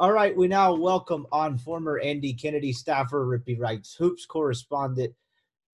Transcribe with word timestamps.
All 0.00 0.12
right, 0.12 0.36
we 0.36 0.46
now 0.46 0.72
welcome 0.74 1.26
on 1.32 1.58
former 1.58 1.98
Andy 1.98 2.32
Kennedy 2.32 2.72
staffer, 2.72 3.26
Rippee 3.26 3.58
Writes 3.58 3.96
Hoops 3.96 4.26
correspondent 4.26 5.12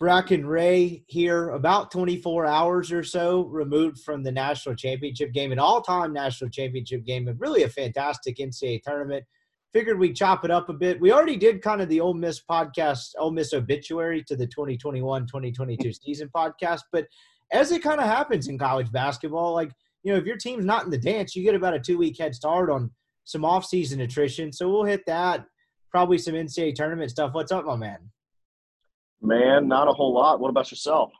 Bracken 0.01 0.47
Ray 0.47 1.05
here, 1.09 1.51
about 1.51 1.91
24 1.91 2.47
hours 2.47 2.91
or 2.91 3.05
so 3.05 3.43
removed 3.43 3.99
from 3.99 4.23
the 4.23 4.33
national 4.33 4.77
championship 4.77 5.35
game, 5.35 5.53
an 5.53 5.59
all 5.59 5.83
time 5.83 6.15
national 6.15 6.49
championship 6.49 7.05
game, 7.05 7.29
and 7.29 7.39
really 7.39 7.65
a 7.65 7.69
fantastic 7.69 8.39
NCAA 8.39 8.83
tournament. 8.83 9.27
Figured 9.75 9.99
we'd 9.99 10.17
chop 10.17 10.43
it 10.47 10.51
up 10.51 10.71
a 10.71 10.73
bit. 10.73 10.99
We 11.03 11.13
already 11.13 11.37
did 11.37 11.61
kind 11.61 11.83
of 11.83 11.91
the 11.91 12.01
Ole 12.01 12.15
Miss 12.15 12.41
podcast, 12.41 13.11
Ole 13.19 13.31
Miss 13.31 13.53
obituary 13.53 14.25
to 14.27 14.37
the 14.37 14.47
2021 14.47 15.27
2022 15.27 15.93
season 16.03 16.31
podcast. 16.35 16.81
But 16.91 17.09
as 17.53 17.73
it 17.73 17.83
kind 17.83 18.01
of 18.01 18.07
happens 18.07 18.49
in 18.49 18.57
college 18.57 18.91
basketball, 18.91 19.53
like, 19.53 19.73
you 20.03 20.15
know, 20.15 20.19
if 20.19 20.25
your 20.25 20.39
team's 20.39 20.65
not 20.65 20.85
in 20.87 20.91
the 20.91 20.97
dance, 20.97 21.37
you 21.37 21.43
get 21.43 21.55
about 21.55 21.75
a 21.75 21.79
two 21.79 21.99
week 21.99 22.19
head 22.19 22.35
start 22.35 22.71
on 22.71 22.91
some 23.25 23.43
offseason 23.43 24.03
attrition. 24.03 24.53
So 24.53 24.71
we'll 24.71 24.85
hit 24.85 25.05
that. 25.07 25.47
Probably 25.91 26.19
some 26.19 26.35
NCAA 26.35 26.75
tournament 26.75 27.11
stuff. 27.11 27.35
What's 27.35 27.53
up, 27.53 27.65
my 27.65 27.77
man? 27.77 27.99
Man, 29.23 29.69
not 29.69 29.89
a 29.89 29.93
whole 29.93 30.15
lot. 30.15 30.41
What 30.41 30.51
about 30.51 30.71
yourself? 30.71 31.13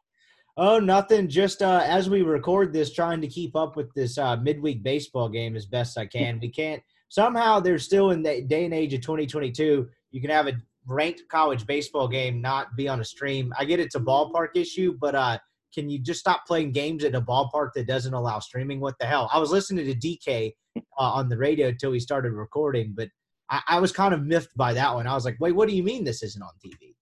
Oh, 0.57 0.79
nothing. 0.79 1.29
Just 1.29 1.63
uh, 1.63 1.83
as 1.85 2.09
we 2.09 2.23
record 2.23 2.73
this, 2.73 2.93
trying 2.93 3.21
to 3.21 3.27
keep 3.27 3.57
up 3.57 3.77
with 3.77 3.93
this 3.95 4.19
uh, 4.19 4.37
midweek 4.37 4.83
baseball 4.83 5.29
game 5.29 5.57
as 5.57 5.67
best 5.67 5.99
I 5.99 6.07
can. 6.07 6.39
We 6.41 6.51
can't. 6.51 6.83
Somehow, 7.09 7.61
they're 7.61 7.79
still 7.79 8.11
in 8.11 8.23
the 8.23 8.43
day 8.43 8.65
and 8.65 8.75
age 8.75 8.95
of 8.95 9.01
2022. 9.01 9.89
You 10.11 10.21
can 10.21 10.31
have 10.31 10.47
a 10.47 10.53
ranked 10.87 11.23
college 11.29 11.67
baseball 11.67 12.07
game 12.07 12.41
not 12.41 12.77
be 12.77 12.89
on 12.89 13.01
a 13.01 13.05
stream. 13.05 13.53
I 13.59 13.65
get 13.65 13.81
it's 13.81 13.95
a 13.95 14.01
ballpark 14.01 14.51
issue, 14.55 14.97
but 15.01 15.15
uh, 15.15 15.39
can 15.75 15.89
you 15.89 15.99
just 15.99 16.21
stop 16.21 16.47
playing 16.47 16.73
games 16.73 17.05
at 17.05 17.15
a 17.15 17.21
ballpark 17.21 17.71
that 17.75 17.87
doesn't 17.87 18.15
allow 18.15 18.39
streaming? 18.39 18.81
What 18.81 18.99
the 18.99 19.07
hell? 19.07 19.29
I 19.33 19.39
was 19.39 19.51
listening 19.51 19.87
to 19.87 19.95
DK 19.95 20.53
uh, 20.77 20.81
on 20.99 21.29
the 21.29 21.37
radio 21.37 21.69
until 21.69 21.91
we 21.91 22.01
started 22.01 22.33
recording, 22.33 22.95
but 22.97 23.09
I, 23.51 23.61
I 23.69 23.81
was 23.81 23.93
kind 23.93 24.15
of 24.15 24.25
miffed 24.25 24.57
by 24.57 24.73
that 24.75 24.95
one. 24.95 25.07
I 25.07 25.15
was 25.15 25.25
like, 25.25 25.37
wait, 25.41 25.53
what 25.53 25.69
do 25.69 25.75
you 25.75 25.83
mean 25.83 26.05
this 26.05 26.23
isn't 26.23 26.43
on 26.43 26.51
TV? 26.65 26.95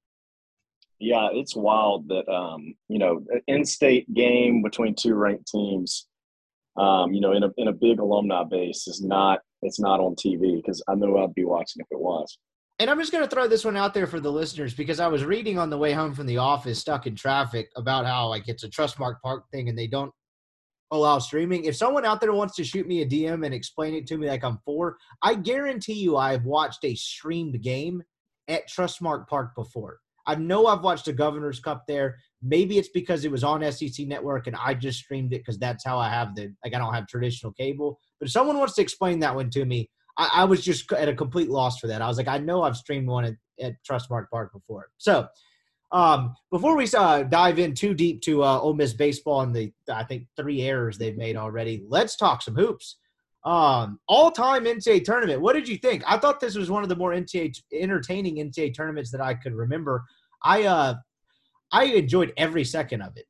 Yeah, 0.98 1.28
it's 1.32 1.56
wild 1.56 2.08
that 2.08 2.28
um, 2.28 2.74
you 2.88 2.98
know, 2.98 3.24
in-state 3.48 4.12
game 4.14 4.62
between 4.62 4.94
two 4.94 5.14
ranked 5.14 5.48
teams, 5.48 6.06
um, 6.76 7.12
you 7.12 7.20
know, 7.20 7.32
in 7.32 7.42
a 7.42 7.50
in 7.56 7.68
a 7.68 7.72
big 7.72 7.98
alumni 7.98 8.44
base 8.44 8.86
is 8.86 9.02
not 9.02 9.40
it's 9.62 9.80
not 9.80 10.00
on 10.00 10.14
TV 10.14 10.56
because 10.56 10.82
I 10.88 10.94
know 10.94 11.18
I'd 11.18 11.34
be 11.34 11.44
watching 11.44 11.80
if 11.80 11.88
it 11.90 11.98
was. 11.98 12.38
And 12.82 12.90
I'm 12.90 12.98
just 12.98 13.12
going 13.12 13.22
to 13.22 13.30
throw 13.30 13.46
this 13.46 13.64
one 13.64 13.76
out 13.76 13.94
there 13.94 14.08
for 14.08 14.18
the 14.18 14.32
listeners 14.32 14.74
because 14.74 14.98
I 14.98 15.06
was 15.06 15.24
reading 15.24 15.56
on 15.56 15.70
the 15.70 15.78
way 15.78 15.92
home 15.92 16.14
from 16.14 16.26
the 16.26 16.38
office, 16.38 16.80
stuck 16.80 17.06
in 17.06 17.14
traffic, 17.14 17.70
about 17.76 18.06
how 18.06 18.26
like 18.26 18.48
it's 18.48 18.64
a 18.64 18.68
Trustmark 18.68 19.20
Park 19.22 19.44
thing 19.52 19.68
and 19.68 19.78
they 19.78 19.86
don't 19.86 20.10
allow 20.90 21.20
streaming. 21.20 21.64
If 21.64 21.76
someone 21.76 22.04
out 22.04 22.20
there 22.20 22.32
wants 22.32 22.56
to 22.56 22.64
shoot 22.64 22.88
me 22.88 23.00
a 23.02 23.06
DM 23.06 23.46
and 23.46 23.54
explain 23.54 23.94
it 23.94 24.08
to 24.08 24.18
me 24.18 24.26
like 24.26 24.42
I'm 24.42 24.58
four, 24.64 24.96
I 25.22 25.36
guarantee 25.36 25.92
you 25.92 26.16
I've 26.16 26.44
watched 26.44 26.84
a 26.84 26.96
streamed 26.96 27.62
game 27.62 28.02
at 28.48 28.68
Trustmark 28.68 29.28
Park 29.28 29.54
before. 29.54 30.00
I 30.26 30.34
know 30.34 30.66
I've 30.66 30.82
watched 30.82 31.04
the 31.04 31.12
Governor's 31.12 31.60
Cup 31.60 31.84
there. 31.86 32.16
Maybe 32.42 32.78
it's 32.78 32.88
because 32.88 33.24
it 33.24 33.30
was 33.30 33.44
on 33.44 33.62
SEC 33.70 34.08
Network 34.08 34.48
and 34.48 34.56
I 34.56 34.74
just 34.74 34.98
streamed 34.98 35.32
it 35.34 35.38
because 35.38 35.56
that's 35.60 35.84
how 35.84 35.98
I 35.98 36.08
have 36.08 36.34
the 36.34 36.52
like 36.64 36.74
I 36.74 36.78
don't 36.78 36.94
have 36.94 37.06
traditional 37.06 37.52
cable. 37.52 38.00
But 38.18 38.26
if 38.26 38.32
someone 38.32 38.58
wants 38.58 38.74
to 38.74 38.82
explain 38.82 39.20
that 39.20 39.36
one 39.36 39.50
to 39.50 39.64
me, 39.64 39.88
I, 40.16 40.30
I 40.34 40.44
was 40.44 40.64
just 40.64 40.90
at 40.92 41.08
a 41.08 41.14
complete 41.14 41.50
loss 41.50 41.78
for 41.78 41.86
that. 41.86 42.02
I 42.02 42.08
was 42.08 42.16
like, 42.16 42.28
I 42.28 42.38
know 42.38 42.62
I've 42.62 42.76
streamed 42.76 43.08
one 43.08 43.24
at, 43.24 43.34
at 43.60 43.74
Trustmark 43.88 44.28
Park 44.30 44.52
before. 44.52 44.88
So 44.98 45.28
um, 45.92 46.34
before 46.50 46.76
we 46.76 46.88
uh, 46.96 47.22
dive 47.24 47.58
in 47.58 47.74
too 47.74 47.94
deep 47.94 48.22
to 48.22 48.42
uh, 48.42 48.58
Ole 48.58 48.74
Miss 48.74 48.94
baseball 48.94 49.42
and 49.42 49.54
the 49.54 49.72
I 49.92 50.04
think 50.04 50.26
three 50.36 50.62
errors 50.62 50.96
they've 50.96 51.16
made 51.16 51.36
already, 51.36 51.84
let's 51.88 52.16
talk 52.16 52.42
some 52.42 52.54
hoops. 52.54 52.96
Um, 53.44 53.98
all-time 54.06 54.64
NCAA 54.64 55.04
tournament. 55.04 55.40
What 55.40 55.54
did 55.54 55.66
you 55.68 55.76
think? 55.76 56.04
I 56.06 56.16
thought 56.16 56.38
this 56.38 56.54
was 56.54 56.70
one 56.70 56.84
of 56.84 56.88
the 56.88 56.96
more 56.96 57.10
NCAA 57.10 57.60
entertaining 57.72 58.36
NCAA 58.36 58.74
tournaments 58.74 59.10
that 59.10 59.20
I 59.20 59.34
could 59.34 59.52
remember. 59.52 60.04
I 60.44 60.64
uh, 60.64 60.94
I 61.72 61.84
enjoyed 61.84 62.32
every 62.36 62.64
second 62.64 63.02
of 63.02 63.16
it. 63.16 63.26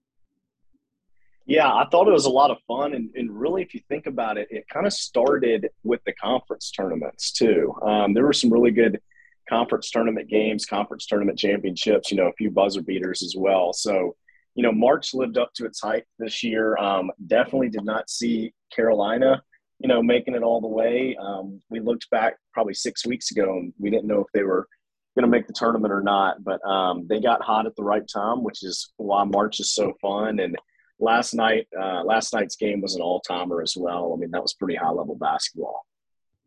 Yeah, 1.47 1.72
I 1.72 1.86
thought 1.91 2.06
it 2.06 2.12
was 2.12 2.26
a 2.26 2.30
lot 2.30 2.50
of 2.50 2.58
fun, 2.69 2.94
and, 2.94 3.10
and 3.16 3.30
really, 3.30 3.62
if 3.62 3.75
you 3.75 3.80
think 3.88 4.06
about 4.06 4.38
it, 4.38 4.48
it 4.50 4.64
kind 4.69 4.86
of 4.86 4.92
started 4.92 5.69
with 5.82 6.00
the 6.04 6.12
conference 6.12 6.70
tournaments 6.70 7.32
too. 7.32 7.75
Um, 7.82 8.14
there 8.14 8.25
were 8.25 8.32
some 8.32 8.53
really 8.53 8.70
good 8.70 9.00
conference 9.48 9.91
tournament 9.91 10.28
games, 10.28 10.64
conference 10.64 11.06
tournament 11.06 11.38
championships, 11.38 12.10
you 12.10 12.16
know, 12.16 12.28
a 12.28 12.32
few 12.34 12.50
buzzer 12.50 12.82
beaters 12.82 13.22
as 13.22 13.34
well. 13.36 13.72
So, 13.72 14.14
you 14.54 14.62
know, 14.62 14.72
March 14.72 15.14
lived 15.14 15.36
up 15.36 15.52
to 15.54 15.64
its 15.64 15.81
hype 15.81 16.06
this 16.19 16.42
year. 16.44 16.76
Um, 16.76 17.10
definitely 17.26 17.69
did 17.70 17.84
not 17.84 18.08
see 18.08 18.54
Carolina, 18.75 19.42
you 19.78 19.88
know, 19.88 20.02
making 20.02 20.34
it 20.34 20.42
all 20.42 20.60
the 20.60 20.69
way. 20.69 21.16
Um, 21.20 21.60
we 21.70 21.81
looked 21.81 22.08
back 22.10 22.36
probably 22.52 22.75
six 22.75 23.04
weeks 23.04 23.31
ago 23.31 23.58
and 23.58 23.72
we 23.78 23.91
didn't 23.91 24.06
know 24.06 24.20
if 24.20 24.28
they 24.32 24.44
were 24.44 24.69
going 25.16 25.25
to 25.25 25.31
make 25.31 25.47
the 25.47 25.52
tournament 25.52 25.92
or 25.92 26.02
not, 26.02 26.42
but 26.44 26.64
um, 26.64 27.06
they 27.08 27.20
got 27.20 27.42
hot 27.42 27.66
at 27.66 27.75
the 27.76 27.82
right 27.82 28.08
time, 28.12 28.42
which 28.42 28.62
is 28.62 28.92
why 28.97 29.25
March 29.25 29.60
is 29.60 29.75
so 29.75 29.92
fun. 30.00 30.38
And 30.38 30.56
last 31.02 31.34
night, 31.34 31.66
uh, 31.78 32.02
last 32.04 32.32
night's 32.32 32.56
game 32.56 32.80
was 32.80 32.94
an 32.94 33.02
all 33.02 33.20
timer 33.20 33.62
as 33.62 33.74
well. 33.76 34.12
I 34.14 34.16
mean, 34.18 34.30
that 34.30 34.42
was 34.42 34.54
pretty 34.54 34.76
high 34.76 34.90
level 34.90 35.16
basketball. 35.16 35.84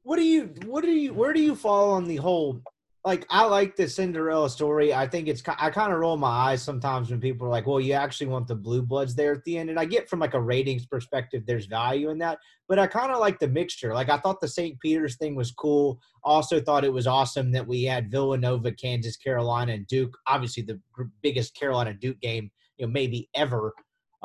What 0.03 0.17
do 0.17 0.23
you, 0.23 0.53
what 0.66 0.83
do 0.83 0.91
you, 0.91 1.13
where 1.13 1.33
do 1.33 1.41
you 1.41 1.55
fall 1.55 1.91
on 1.91 2.05
the 2.05 2.17
whole 2.17 2.61
like 3.05 3.23
I 3.29 3.45
like 3.45 3.75
the 3.75 3.88
Cinderella 3.88 4.49
story. 4.49 4.91
I 4.91 5.07
think 5.07 5.27
it's 5.27 5.43
I 5.59 5.69
kind 5.69 5.93
of 5.93 5.99
roll 5.99 6.17
my 6.17 6.27
eyes 6.27 6.63
sometimes 6.63 7.11
when 7.11 7.21
people 7.21 7.45
are 7.45 7.51
like, 7.51 7.67
"Well, 7.67 7.79
you 7.79 7.93
actually 7.93 8.27
want 8.27 8.47
the 8.47 8.55
blue 8.55 8.81
bloods 8.81 9.13
there 9.13 9.31
at 9.31 9.43
the 9.45 9.59
end," 9.59 9.69
and 9.69 9.79
I 9.79 9.85
get 9.85 10.09
from 10.09 10.19
like 10.19 10.33
a 10.33 10.41
ratings 10.41 10.87
perspective, 10.87 11.43
there's 11.45 11.67
value 11.67 12.09
in 12.09 12.17
that. 12.17 12.39
But 12.67 12.79
I 12.79 12.87
kind 12.87 13.11
of 13.11 13.19
like 13.19 13.39
the 13.39 13.47
mixture. 13.47 13.93
Like 13.93 14.09
I 14.09 14.17
thought 14.17 14.41
the 14.41 14.47
St. 14.47 14.79
Peter's 14.79 15.17
thing 15.17 15.35
was 15.35 15.51
cool. 15.51 15.99
Also 16.23 16.59
thought 16.59 16.83
it 16.83 16.91
was 16.91 17.05
awesome 17.05 17.51
that 17.51 17.67
we 17.67 17.83
had 17.83 18.09
Villanova, 18.09 18.72
Kansas, 18.72 19.17
Carolina, 19.17 19.73
and 19.73 19.85
Duke. 19.85 20.17
Obviously, 20.25 20.63
the 20.63 20.81
biggest 21.22 21.55
Carolina 21.55 21.93
Duke 21.93 22.19
game, 22.22 22.49
you 22.77 22.87
know, 22.87 22.91
maybe 22.91 23.29
ever 23.35 23.75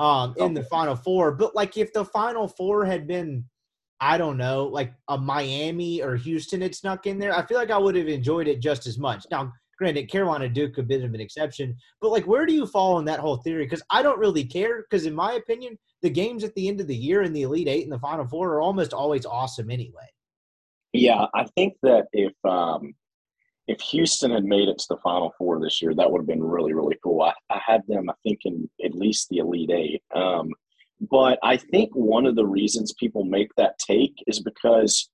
um, 0.00 0.34
in 0.38 0.54
the 0.54 0.64
Final 0.64 0.96
Four. 0.96 1.32
But 1.32 1.54
like 1.54 1.76
if 1.76 1.92
the 1.92 2.04
Final 2.04 2.48
Four 2.48 2.84
had 2.84 3.06
been 3.06 3.44
I 4.00 4.16
don't 4.16 4.38
know, 4.38 4.64
like 4.64 4.94
a 5.08 5.18
Miami 5.18 6.02
or 6.02 6.16
Houston 6.16 6.62
had 6.62 6.74
snuck 6.74 7.06
in 7.06 7.18
there, 7.18 7.36
I 7.36 7.44
feel 7.44 7.58
like 7.58 7.70
I 7.70 7.76
would 7.76 7.94
have 7.96 8.08
enjoyed 8.08 8.48
it 8.48 8.60
just 8.60 8.86
as 8.86 8.98
much. 8.98 9.26
Now, 9.30 9.52
granted, 9.76 10.10
Carolina 10.10 10.48
Duke 10.48 10.78
a 10.78 10.82
bit 10.82 11.04
of 11.04 11.12
an 11.12 11.20
exception, 11.20 11.76
but 12.00 12.10
like, 12.10 12.26
where 12.26 12.46
do 12.46 12.54
you 12.54 12.66
fall 12.66 12.96
on 12.96 13.04
that 13.04 13.20
whole 13.20 13.36
theory? 13.36 13.64
Because 13.64 13.82
I 13.90 14.02
don't 14.02 14.18
really 14.18 14.44
care. 14.44 14.82
Because 14.82 15.04
in 15.04 15.14
my 15.14 15.34
opinion, 15.34 15.78
the 16.00 16.08
games 16.08 16.44
at 16.44 16.54
the 16.54 16.66
end 16.66 16.80
of 16.80 16.86
the 16.86 16.96
year 16.96 17.22
in 17.22 17.34
the 17.34 17.42
Elite 17.42 17.68
Eight 17.68 17.84
and 17.84 17.92
the 17.92 17.98
Final 17.98 18.26
Four 18.26 18.54
are 18.54 18.62
almost 18.62 18.94
always 18.94 19.26
awesome 19.26 19.70
anyway. 19.70 20.08
Yeah, 20.94 21.26
I 21.34 21.44
think 21.54 21.74
that 21.82 22.06
if 22.12 22.32
um, 22.44 22.94
if 23.70 23.80
Houston 23.82 24.32
had 24.32 24.44
made 24.44 24.68
it 24.68 24.78
to 24.78 24.86
the 24.90 24.96
Final 24.96 25.32
Four 25.38 25.60
this 25.60 25.80
year, 25.80 25.94
that 25.94 26.10
would 26.10 26.20
have 26.20 26.26
been 26.26 26.42
really 26.42 26.74
really 26.74 26.96
cool. 27.02 27.22
I, 27.22 27.32
I 27.48 27.60
had 27.64 27.82
them, 27.86 28.10
I 28.10 28.14
think, 28.24 28.40
in 28.44 28.68
at 28.84 28.94
least 28.94 29.28
the 29.28 29.38
Elite 29.38 29.70
Eight. 29.70 30.02
Um, 30.14 30.50
but 31.10 31.38
I 31.42 31.56
think 31.56 31.94
one 31.94 32.26
of 32.26 32.34
the 32.34 32.46
reasons 32.46 32.92
people 32.92 33.24
make 33.24 33.54
that 33.56 33.78
take 33.78 34.14
is 34.26 34.40
because 34.40 35.08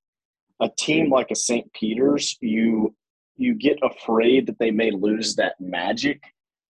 a 0.61 0.71
team 0.79 1.11
like 1.11 1.31
a 1.31 1.37
St. 1.37 1.71
Peter's, 1.75 2.37
you 2.41 2.95
you 3.37 3.55
get 3.55 3.79
afraid 3.83 4.47
that 4.47 4.59
they 4.59 4.71
may 4.71 4.91
lose 4.91 5.37
that 5.37 5.61
magic, 5.61 6.23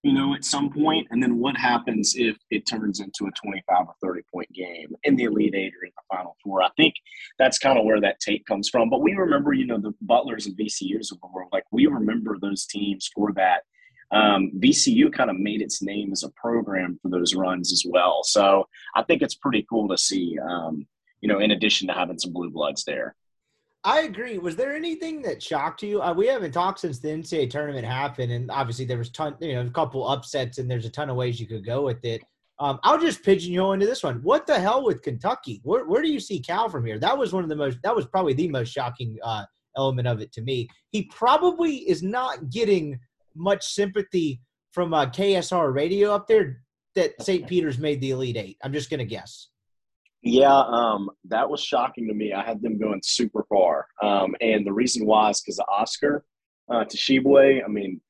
you 0.06 0.12
know, 0.12 0.34
at 0.34 0.44
some 0.44 0.70
point. 0.70 1.08
And 1.10 1.20
then 1.20 1.38
what 1.38 1.56
happens 1.56 2.14
if 2.16 2.36
it 2.50 2.66
turns 2.66 3.00
into 3.00 3.26
a 3.26 3.30
25 3.32 3.88
or 3.88 3.94
30 4.00 4.22
point 4.32 4.52
game 4.52 4.94
in 5.02 5.16
the 5.16 5.24
Elite 5.24 5.54
Eight 5.54 5.72
or 5.74 5.84
in 5.84 5.92
the 5.96 6.16
Final 6.16 6.36
Four? 6.44 6.62
I 6.62 6.68
think 6.76 6.94
that's 7.38 7.58
kind 7.58 7.78
of 7.78 7.84
where 7.84 8.00
that 8.00 8.20
tape 8.20 8.46
comes 8.46 8.68
from. 8.68 8.88
But 8.88 9.02
we 9.02 9.14
remember, 9.14 9.52
you 9.52 9.66
know, 9.66 9.78
the 9.78 9.94
Butlers 10.00 10.46
and 10.46 10.56
VCUs 10.56 11.10
of 11.10 11.20
the 11.20 11.28
world, 11.32 11.50
like 11.52 11.64
we 11.72 11.86
remember 11.86 12.38
those 12.40 12.66
teams 12.66 13.10
for 13.14 13.32
that 13.32 13.62
um, 14.12 14.52
VCU 14.58 15.12
kind 15.12 15.30
of 15.30 15.38
made 15.38 15.60
its 15.60 15.82
name 15.82 16.12
as 16.12 16.22
a 16.22 16.30
program 16.30 16.98
for 17.02 17.08
those 17.08 17.34
runs 17.34 17.72
as 17.72 17.84
well. 17.84 18.22
So 18.22 18.68
I 18.94 19.02
think 19.02 19.22
it's 19.22 19.34
pretty 19.34 19.66
cool 19.68 19.88
to 19.88 19.98
see, 19.98 20.38
um, 20.38 20.86
you 21.20 21.28
know, 21.28 21.40
in 21.40 21.50
addition 21.50 21.88
to 21.88 21.94
having 21.94 22.18
some 22.18 22.32
blue 22.32 22.50
bloods 22.50 22.84
there. 22.84 23.16
I 23.86 24.00
agree. 24.00 24.36
Was 24.38 24.56
there 24.56 24.74
anything 24.74 25.22
that 25.22 25.40
shocked 25.40 25.80
you? 25.80 26.02
Uh, 26.02 26.12
we 26.12 26.26
haven't 26.26 26.50
talked 26.50 26.80
since 26.80 26.98
the 26.98 27.06
NCAA 27.06 27.48
tournament 27.48 27.86
happened, 27.86 28.32
and 28.32 28.50
obviously 28.50 28.84
there 28.84 28.98
was 28.98 29.10
ton, 29.10 29.36
you 29.40 29.54
know, 29.54 29.60
a 29.60 29.70
couple 29.70 30.08
upsets, 30.08 30.58
and 30.58 30.68
there's 30.68 30.86
a 30.86 30.90
ton 30.90 31.08
of 31.08 31.14
ways 31.14 31.38
you 31.38 31.46
could 31.46 31.64
go 31.64 31.82
with 31.82 32.04
it. 32.04 32.20
Um, 32.58 32.80
I'll 32.82 32.98
just 32.98 33.22
pigeonhole 33.22 33.74
into 33.74 33.86
this 33.86 34.02
one. 34.02 34.16
What 34.24 34.44
the 34.44 34.58
hell 34.58 34.84
with 34.84 35.02
Kentucky? 35.02 35.60
Where, 35.62 35.84
where 35.86 36.02
do 36.02 36.10
you 36.10 36.18
see 36.18 36.40
Cal 36.40 36.68
from 36.68 36.84
here? 36.84 36.98
That 36.98 37.16
was 37.16 37.32
one 37.32 37.44
of 37.44 37.48
the 37.48 37.54
most. 37.54 37.78
That 37.84 37.94
was 37.94 38.06
probably 38.06 38.32
the 38.32 38.48
most 38.48 38.72
shocking 38.72 39.18
uh, 39.22 39.44
element 39.76 40.08
of 40.08 40.20
it 40.20 40.32
to 40.32 40.42
me. 40.42 40.66
He 40.90 41.04
probably 41.04 41.88
is 41.88 42.02
not 42.02 42.50
getting 42.50 42.98
much 43.36 43.68
sympathy 43.72 44.40
from 44.72 44.94
uh, 44.94 45.06
KSR 45.06 45.72
radio 45.72 46.12
up 46.12 46.26
there 46.26 46.60
that 46.96 47.22
St. 47.22 47.46
Peter's 47.48 47.78
made 47.78 48.00
the 48.00 48.10
Elite 48.10 48.36
Eight. 48.36 48.56
I'm 48.64 48.72
just 48.72 48.90
going 48.90 48.98
to 48.98 49.06
guess. 49.06 49.46
Yeah, 50.26 50.58
um, 50.66 51.08
that 51.26 51.48
was 51.48 51.62
shocking 51.62 52.08
to 52.08 52.14
me. 52.14 52.32
I 52.32 52.44
had 52.44 52.60
them 52.60 52.78
going 52.78 53.00
super 53.04 53.44
far. 53.48 53.86
Um, 54.02 54.34
and 54.40 54.66
the 54.66 54.72
reason 54.72 55.06
why 55.06 55.30
is 55.30 55.40
because 55.40 55.60
Oscar 55.68 56.24
uh, 56.68 56.84
Tshiebwe. 56.84 57.64
I 57.64 57.68
mean, 57.68 58.00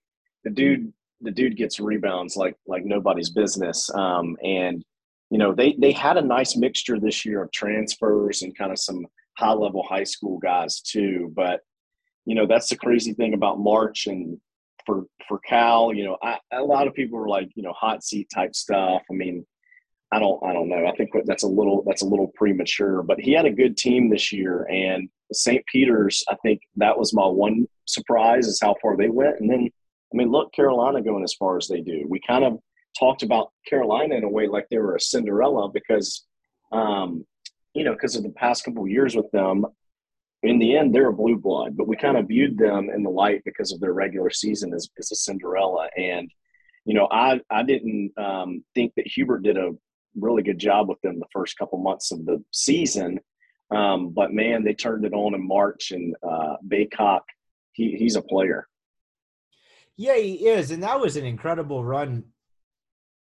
the 0.43 0.51
dude, 0.51 0.93
the 1.21 1.31
dude 1.31 1.59
gets 1.59 1.79
rebounds 1.79 2.35
like 2.35 2.57
like 2.67 2.87
nobody's 2.87 3.29
business. 3.29 3.91
Um, 3.95 4.37
and 4.43 4.83
you 5.31 5.37
know, 5.37 5.55
they 5.55 5.77
they 5.79 5.93
had 5.93 6.17
a 6.17 6.23
nice 6.23 6.57
mixture 6.57 6.99
this 6.99 7.27
year 7.27 7.43
of 7.43 7.53
transfers 7.53 8.41
and 8.41 8.57
kind 8.57 8.73
of 8.73 8.79
some 8.79 9.07
high 9.37 9.53
level 9.53 9.83
high 9.83 10.05
school 10.05 10.39
guys 10.39 10.81
too. 10.81 11.31
But 11.37 11.61
you 12.25 12.35
know, 12.35 12.47
that's 12.47 12.71
the 12.71 12.77
crazy 12.77 13.13
thing 13.13 13.35
about 13.35 13.61
March 13.61 14.07
and 14.07 14.39
for 14.87 15.05
for 15.29 15.39
Cal. 15.41 15.93
You 15.93 16.05
know, 16.05 16.17
I, 16.23 16.39
a 16.53 16.63
lot 16.63 16.87
of 16.87 16.95
people 16.95 17.19
were 17.19 17.29
like, 17.29 17.51
you 17.57 17.63
know, 17.63 17.73
hot 17.73 18.03
seat 18.03 18.29
type 18.35 18.55
stuff. 18.55 19.03
I 19.11 19.15
mean, 19.15 19.45
I 20.13 20.19
don't 20.19 20.43
I 20.45 20.53
don't 20.53 20.69
know. 20.69 20.87
I 20.87 20.95
think 20.97 21.11
that's 21.25 21.43
a 21.43 21.49
little 21.49 21.83
that's 21.87 22.03
a 22.03 22.07
little 22.07 22.33
premature. 22.37 23.03
But 23.03 23.21
he 23.21 23.33
had 23.33 23.47
a 23.47 23.51
good 23.51 23.77
team 23.77 24.09
this 24.09 24.33
year, 24.33 24.65
and 24.71 25.09
St. 25.33 25.65
Peter's. 25.67 26.25
I 26.29 26.37
think 26.43 26.61
that 26.77 26.97
was 26.97 27.13
my 27.13 27.27
one 27.27 27.67
surprise 27.87 28.47
is 28.47 28.61
how 28.61 28.77
far 28.81 28.97
they 28.97 29.09
went. 29.09 29.41
And 29.41 29.51
then 29.51 29.69
I 30.13 30.17
mean, 30.17 30.31
look, 30.31 30.53
Carolina 30.53 31.03
going 31.03 31.25
as 31.25 31.35
far 31.35 31.57
as 31.57 31.67
they 31.67 31.81
do. 31.81 32.05
We 32.09 32.21
kind 32.27 32.45
of 32.45 32.59
talked 32.99 33.23
about 33.23 33.53
Carolina 33.69 34.15
in 34.15 34.25
a 34.25 34.29
way 34.29 34.47
like 34.47 34.67
they 34.71 34.79
were 34.79 34.95
a 34.95 35.01
Cinderella 35.01 35.69
because, 35.69 36.25
um, 36.73 37.27
you 37.75 37.85
know, 37.85 37.93
because 37.93 38.17
of 38.17 38.23
the 38.23 38.31
past 38.31 38.65
couple 38.65 38.87
years 38.87 39.17
with 39.17 39.31
them. 39.33 39.67
In 40.43 40.59
the 40.59 40.77
end, 40.77 40.95
they're 40.95 41.09
a 41.09 41.13
blue 41.13 41.37
blood, 41.37 41.77
but 41.77 41.89
we 41.89 41.97
kind 41.97 42.17
of 42.17 42.29
viewed 42.29 42.57
them 42.57 42.89
in 42.95 43.03
the 43.03 43.11
light 43.11 43.43
because 43.45 43.73
of 43.73 43.81
their 43.81 43.95
regular 43.95 44.31
season 44.31 44.73
as, 44.75 44.89
as 44.99 45.11
a 45.11 45.17
Cinderella. 45.17 45.89
And 45.97 46.31
you 46.85 46.95
know, 46.95 47.09
I 47.11 47.41
I 47.51 47.65
didn't 47.65 48.13
um, 48.17 48.65
think 48.75 48.93
that 48.97 49.09
Hubert 49.09 49.43
did 49.43 49.57
a 49.57 49.73
really 50.19 50.43
good 50.43 50.59
job 50.59 50.89
with 50.89 51.01
them 51.03 51.19
the 51.19 51.27
first 51.33 51.59
couple 51.59 51.79
months 51.79 52.13
of 52.13 52.25
the 52.25 52.43
season. 52.53 53.21
Um, 53.75 54.11
but 54.11 54.33
man, 54.33 54.65
they 54.65 54.75
turned 54.75 55.05
it 55.05 55.13
on 55.13 55.35
in 55.35 55.47
March, 55.47 55.91
and 55.91 56.15
uh, 56.23 56.57
Bacot, 56.67 57.23
he, 57.73 57.97
he's 57.97 58.17
a 58.17 58.23
player. 58.23 58.69
Yeah, 59.97 60.17
he 60.17 60.47
is, 60.47 60.71
and 60.71 60.83
that 60.83 61.01
was 61.01 61.17
an 61.17 61.25
incredible 61.25 61.85
run 61.85 62.25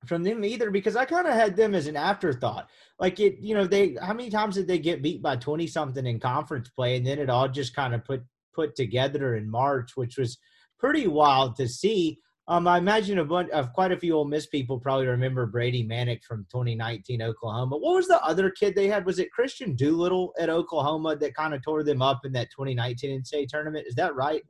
from 0.06 0.24
them 0.24 0.44
either 0.44 0.70
because 0.70 0.96
I 0.96 1.06
kind 1.06 1.28
of 1.28 1.34
had 1.34 1.56
them 1.56 1.74
as 1.74 1.88
an 1.88 1.96
afterthought. 1.96 2.70
Like 3.00 3.20
it, 3.20 3.38
you 3.40 3.56
know, 3.56 3.66
they 3.66 3.96
how 4.02 4.14
many 4.14 4.30
times 4.30 4.56
did 4.56 4.68
they 4.68 4.80
get 4.80 5.02
beat 5.02 5.22
by 5.22 5.36
twenty 5.36 5.68
something 5.68 6.06
in 6.06 6.20
conference 6.20 6.70
play, 6.70 6.98
and 6.98 7.06
then 7.06 7.20
it 7.20 7.30
all 7.30 7.48
just 7.48 7.76
kind 7.76 7.94
of 7.94 8.04
put 8.04 8.24
put 8.54 8.76
together 8.76 9.36
in 9.36 9.50
March, 9.50 9.92
which 9.96 10.18
was 10.18 10.38
pretty 10.80 11.08
wild 11.08 11.56
to 11.56 11.68
see. 11.68 12.20
Um, 12.48 12.68
I 12.68 12.78
imagine 12.78 13.20
a 13.20 13.26
bunch 13.26 13.50
of 13.52 13.72
quite 13.72 13.94
a 13.94 13.98
few 13.98 14.16
Ole 14.16 14.26
Miss 14.26 14.48
people 14.48 14.78
probably 14.78 15.08
remember 15.08 15.46
Brady 15.46 15.88
Manek 15.88 16.24
from 16.24 16.46
2019 16.52 17.22
Oklahoma. 17.22 17.78
What 17.78 17.96
was 17.96 18.08
the 18.08 18.22
other 18.22 18.50
kid 18.50 18.76
they 18.76 18.90
had? 18.90 19.06
Was 19.06 19.20
it 19.20 19.30
Kristian 19.38 19.78
Doolittle 19.78 20.34
at 20.38 20.50
Oklahoma 20.50 21.16
that 21.16 21.36
kind 21.36 21.54
of 21.54 21.64
tore 21.64 21.84
them 21.84 22.02
up 22.02 22.26
in 22.26 22.34
that 22.34 22.50
2019 22.52 23.22
NCAA 23.22 23.48
tournament? 23.48 23.86
Is 23.88 23.96
that 23.96 24.14
right? 24.16 24.42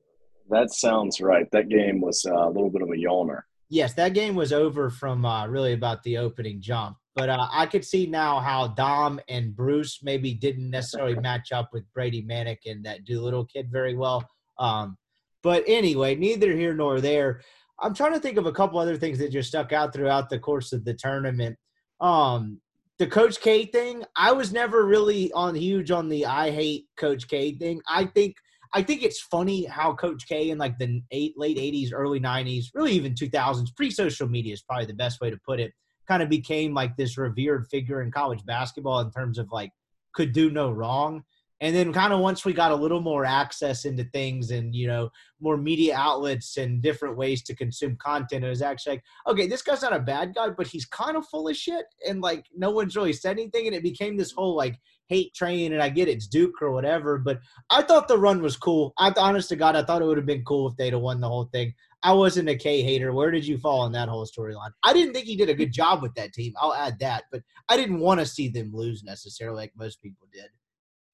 That 0.50 0.72
sounds 0.72 1.22
right. 1.22 1.50
That 1.52 1.70
game 1.70 2.02
was 2.02 2.26
uh, 2.26 2.48
a 2.48 2.50
little 2.50 2.72
bit 2.72 2.82
of 2.82 2.90
a 2.90 2.94
yawner. 2.94 3.42
Yes, 3.70 3.94
that 3.94 4.14
game 4.14 4.36
was 4.36 4.52
over 4.52 4.90
from 4.90 5.24
uh, 5.24 5.48
really 5.48 5.74
about 5.74 6.02
the 6.04 6.18
opening 6.18 6.62
jump. 6.62 6.98
But 7.16 7.30
uh, 7.30 7.48
I 7.52 7.68
could 7.68 7.86
see 7.86 8.08
now 8.08 8.40
how 8.40 8.70
Dom 8.70 9.20
and 9.30 9.56
Bruce 9.56 10.00
maybe 10.02 10.34
didn't 10.34 10.72
necessarily 10.72 11.16
match 11.16 11.52
up 11.52 11.70
with 11.72 11.84
Brady 11.94 12.24
Manek 12.24 12.60
and 12.66 12.84
that 12.86 13.06
Doolittle 13.06 13.46
kid 13.46 13.70
very 13.72 13.94
well. 13.94 14.28
Um, 14.58 14.98
but 15.44 15.64
anyway, 15.68 16.16
neither 16.16 16.54
here 16.54 16.74
nor 16.74 17.02
there. 17.02 17.42
I'm 17.80 17.94
trying 17.94 18.14
to 18.14 18.20
think 18.20 18.38
of 18.38 18.46
a 18.46 18.52
couple 18.52 18.80
other 18.80 18.98
things 18.98 19.20
that 19.20 19.32
just 19.32 19.50
stuck 19.50 19.72
out 19.72 19.94
throughout 19.94 20.30
the 20.30 20.40
course 20.40 20.74
of 20.74 20.86
the 20.86 20.94
tournament. 20.94 21.58
Um, 22.00 22.60
the 23.00 23.08
Coach 23.08 23.42
K 23.42 23.66
thing, 23.66 24.04
I 24.16 24.32
was 24.32 24.52
never 24.54 24.86
really 24.86 25.32
on 25.34 25.56
huge 25.56 25.92
on 25.92 26.10
the 26.10 26.26
I 26.26 26.52
hate 26.52 26.86
Coach 26.98 27.28
K 27.28 27.56
thing. 27.56 27.82
I 27.88 28.06
think 28.06 28.36
I 28.74 28.82
think 28.82 29.04
it's 29.04 29.22
funny 29.22 29.66
how 29.66 29.94
Coach 29.94 30.28
K 30.28 30.50
in 30.50 30.58
like 30.58 30.80
the 30.80 31.02
eight, 31.12 31.34
late 31.38 31.58
80s, 31.58 31.92
early 31.94 32.20
90s, 32.20 32.66
really 32.74 32.94
even 32.94 33.14
2000s, 33.14 33.76
pre 33.76 33.92
social 33.92 34.28
media 34.28 34.54
is 34.54 34.64
probably 34.64 34.88
the 34.88 34.94
best 34.94 35.22
way 35.22 35.30
to 35.30 35.38
put 35.46 35.60
it, 35.60 35.74
kind 36.08 36.24
of 36.24 36.30
became 36.30 36.74
like 36.74 36.96
this 36.98 37.18
revered 37.18 37.68
figure 37.70 38.02
in 38.02 38.12
college 38.12 38.44
basketball 38.46 39.00
in 39.02 39.12
terms 39.12 39.38
of 39.38 39.48
like 39.52 39.72
could 40.14 40.34
do 40.34 40.50
no 40.50 40.72
wrong. 40.72 41.24
And 41.62 41.74
then 41.74 41.94
kind 41.94 42.12
of 42.12 42.20
once 42.20 42.44
we 42.44 42.52
got 42.52 42.72
a 42.72 42.76
little 42.76 43.00
more 43.00 43.24
access 43.24 43.86
into 43.86 44.04
things 44.06 44.52
and, 44.52 44.76
you 44.76 44.88
know, 44.88 45.10
more 45.40 45.56
media 45.56 45.96
outlets 45.96 46.58
and 46.58 46.82
different 46.82 47.16
ways 47.16 47.42
to 47.44 47.56
consume 47.56 47.96
content, 47.98 48.44
it 48.44 48.50
was 48.50 48.62
actually 48.62 48.94
like, 48.94 49.04
okay, 49.28 49.48
this 49.48 49.62
guy's 49.62 49.82
not 49.82 49.96
a 49.96 50.00
bad 50.00 50.36
guy, 50.36 50.50
but 50.50 50.68
he's 50.68 50.86
kind 50.86 51.16
of 51.16 51.26
full 51.28 51.48
of 51.48 51.56
shit. 51.56 51.86
And 52.08 52.22
like, 52.22 52.46
no 52.56 52.72
one's 52.72 52.98
really 52.98 53.14
said 53.14 53.38
anything. 53.38 53.68
And 53.68 53.76
it 53.76 53.84
became 53.84 54.18
this 54.18 54.32
whole 54.32 54.56
like 54.56 54.78
hate 55.08 55.34
train. 55.34 55.74
And 55.74 55.82
I 55.82 55.90
get 55.90 56.10
it's 56.10 56.28
Duke 56.28 56.62
or 56.62 56.72
whatever, 56.72 57.18
but 57.18 57.40
I 57.70 57.82
thought 57.82 58.08
the 58.08 58.18
run 58.18 58.42
was 58.42 58.58
cool. 58.58 58.94
I, 58.98 59.14
honest 59.16 59.50
to 59.50 59.56
God, 59.56 59.76
I 59.76 59.84
thought 59.84 60.02
it 60.02 60.06
would 60.06 60.18
have 60.18 60.26
been 60.26 60.44
cool 60.44 60.68
if 60.68 60.76
they'd 60.76 60.94
have 60.94 61.02
won 61.02 61.22
the 61.22 61.30
whole 61.30 61.46
thing. 61.46 61.74
I 62.04 62.12
wasn't 62.12 62.50
a 62.50 62.56
K 62.56 62.82
hater. 62.82 63.14
Where 63.14 63.32
did 63.32 63.48
you 63.48 63.58
fall 63.58 63.80
on 63.80 63.94
that 63.94 64.10
whole 64.10 64.26
storyline? 64.26 64.72
I 64.84 64.92
didn't 64.92 65.14
think 65.14 65.26
he 65.26 65.38
did 65.38 65.50
a 65.50 65.54
good 65.54 65.72
job 65.72 66.02
with 66.02 66.14
that 66.16 66.34
team. 66.34 66.54
I'll 66.58 66.74
add 66.74 67.00
that, 67.00 67.24
but 67.32 67.42
I 67.70 67.78
didn't 67.78 68.00
want 68.00 68.20
to 68.20 68.26
see 68.26 68.50
them 68.50 68.72
lose 68.74 69.04
necessarily 69.04 69.56
like 69.56 69.74
most 69.78 70.02
people 70.02 70.28
did. 70.34 70.50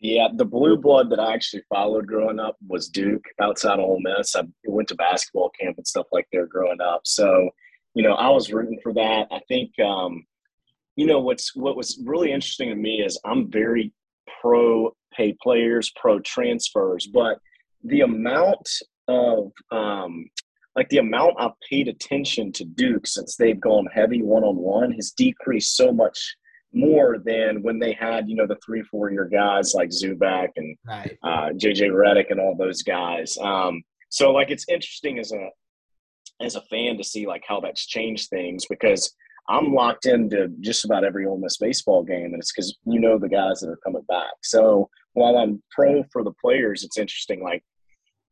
Yeah, 0.02 0.30
the 0.34 0.46
blue 0.46 0.78
blood 0.78 1.10
that 1.10 1.20
I 1.20 1.34
actually 1.34 1.64
followed 1.68 2.08
growing 2.08 2.40
up 2.40 2.56
was 2.66 2.88
Duke 2.88 3.26
outside 3.42 3.80
of 3.80 3.86
Ole 3.86 4.00
Miss. 4.00 4.36
I 4.36 4.44
went 4.66 4.88
to 4.90 4.96
basketball 4.96 5.52
camp 5.60 5.78
and 5.78 5.86
stuff 5.86 6.06
like 6.14 6.28
that 6.32 6.48
growing 6.50 6.80
up. 6.80 7.02
So, 7.04 7.50
you 7.96 8.04
know, 8.04 8.14
I 8.14 8.30
was 8.30 8.54
rooting 8.54 8.80
for 8.82 8.94
that. 8.94 9.28
I 9.30 9.42
think, 9.50 9.78
um, 9.80 10.26
you 10.96 11.06
know, 11.06 11.20
what's 11.20 11.54
what 11.54 11.76
was 11.76 12.02
really 12.06 12.32
interesting 12.32 12.70
to 12.70 12.76
me 12.76 13.02
is 13.02 13.20
I'm 13.26 13.52
very 13.52 13.92
pro 14.42 14.96
pay 15.14 15.36
players, 15.42 15.92
pro 16.00 16.20
transfers, 16.20 17.08
but 17.08 17.40
the 17.84 18.02
amount 18.02 18.70
of 19.10 19.52
um, 19.72 20.30
like 20.76 20.88
the 20.90 21.00
amount 21.00 21.36
I've 21.40 21.60
paid 21.70 21.90
attention 21.90 22.54
to 22.54 22.64
Duke 22.64 23.06
since 23.06 23.36
they've 23.36 23.60
gone 23.60 23.88
heavy 23.94 24.22
one 24.22 24.44
on 24.44 24.56
one 24.56 24.92
has 24.94 25.12
decreased 25.12 25.76
so 25.76 25.92
much 25.92 26.38
more 26.74 27.18
than 27.26 27.64
when 27.64 27.80
they 27.80 27.94
had 27.94 28.30
you 28.30 28.36
know 28.36 28.46
the 28.46 28.58
three 28.64 28.84
four 28.84 29.12
year 29.12 29.26
guys 29.26 29.74
like 29.74 29.90
Zoubek 29.90 30.50
and 30.56 30.78
right. 30.86 31.18
uh, 31.24 31.50
JJ 31.50 31.90
Redick 31.90 32.30
and 32.30 32.40
all 32.40 32.56
those 32.56 32.84
guys. 32.84 33.38
Um, 33.40 33.82
so 34.10 34.32
like 34.32 34.52
it's 34.52 34.66
interesting 34.70 35.20
as 35.20 35.32
a 35.32 35.50
as 36.42 36.56
a 36.56 36.62
fan 36.62 36.98
to 36.98 37.04
see 37.04 37.28
like 37.28 37.44
how 37.48 37.60
that's 37.60 37.86
changed 37.86 38.30
things 38.30 38.66
because 38.70 39.14
I'm 39.50 39.74
locked 39.74 40.06
into 40.06 40.50
just 40.60 40.86
about 40.86 41.04
every 41.04 41.26
Ole 41.26 41.40
Miss 41.40 41.58
baseball 41.58 42.04
game, 42.04 42.26
and 42.26 42.36
it's 42.36 42.52
because 42.54 42.78
you 42.86 43.00
know 43.00 43.18
the 43.18 43.28
guys 43.28 43.60
that 43.60 43.70
are 43.70 43.80
coming 43.84 44.04
back. 44.08 44.34
So 44.44 44.90
while 45.14 45.38
I'm 45.38 45.62
pro 45.72 46.04
for 46.12 46.24
the 46.24 46.34
players, 46.40 46.84
it's 46.84 47.00
interesting 47.00 47.44
like 47.44 47.64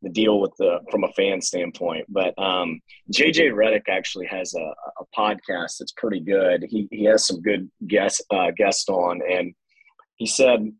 the 0.02 0.08
deal 0.08 0.40
with 0.40 0.52
the 0.58 0.78
from 0.90 1.04
a 1.04 1.12
fan 1.12 1.40
standpoint. 1.40 2.06
But 2.08 2.38
um, 2.38 2.80
JJ 3.12 3.52
Redick 3.52 3.88
actually 3.88 4.26
has 4.26 4.54
a, 4.54 4.60
a, 4.60 5.04
podcast 5.16 5.78
that's 5.78 5.94
pretty 5.96 6.20
good. 6.20 6.64
He 6.68 6.88
he 6.90 7.04
has 7.04 7.26
some 7.26 7.40
good 7.42 7.70
guests 7.86 8.22
uh, 8.30 8.50
guest 8.56 8.88
on, 8.88 9.20
and 9.28 9.54
he 10.16 10.26
said 10.26 10.72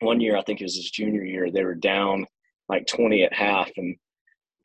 one 0.00 0.20
year 0.20 0.36
I 0.36 0.42
think 0.42 0.60
it 0.60 0.64
was 0.64 0.76
his 0.76 0.90
junior 0.90 1.24
year 1.24 1.50
they 1.50 1.64
were 1.64 1.74
down 1.74 2.26
like 2.68 2.86
twenty 2.86 3.24
at 3.24 3.32
half, 3.32 3.70
and 3.76 3.96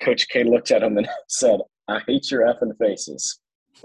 Coach 0.01 0.27
K 0.29 0.43
looked 0.43 0.71
at 0.71 0.83
him 0.83 0.97
and 0.97 1.07
said, 1.27 1.59
"I 1.87 2.01
hate 2.07 2.29
your 2.31 2.41
effing 2.41 2.77
faces." 2.77 3.39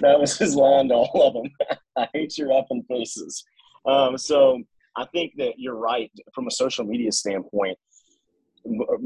that 0.00 0.20
was 0.20 0.36
his 0.36 0.54
line 0.54 0.88
to 0.88 0.94
all 0.94 1.28
of 1.28 1.34
them. 1.34 1.78
I 1.96 2.06
hate 2.12 2.36
your 2.36 2.48
effing 2.48 2.86
faces. 2.86 3.42
Um, 3.86 4.18
so 4.18 4.62
I 4.96 5.06
think 5.06 5.32
that 5.38 5.54
you're 5.56 5.76
right 5.76 6.10
from 6.34 6.46
a 6.46 6.50
social 6.50 6.84
media 6.84 7.10
standpoint 7.12 7.78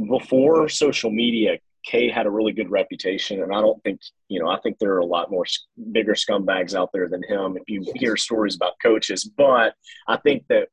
before 0.09 0.69
social 0.69 1.11
media, 1.11 1.59
K 1.85 2.11
had 2.11 2.27
a 2.27 2.31
really 2.31 2.53
good 2.53 2.71
reputation, 2.71 3.43
and 3.43 3.55
I 3.55 3.61
don't 3.61 3.83
think 3.83 4.01
you 4.29 4.41
know. 4.41 4.49
I 4.49 4.59
think 4.61 4.79
there 4.79 4.93
are 4.93 5.01
a 5.01 5.07
lot 5.07 5.31
more 5.31 5.45
bigger 5.93 6.15
scumbags 6.15 6.75
out 6.75 6.91
there 6.93 7.09
than 7.09 7.23
him. 7.29 7.57
If 7.57 7.63
you 7.69 7.85
hear 7.95 8.17
stories 8.17 8.57
about 8.57 8.73
coaches, 8.83 9.25
but 9.25 9.75
I 10.09 10.17
think 10.17 10.45
that 10.49 10.69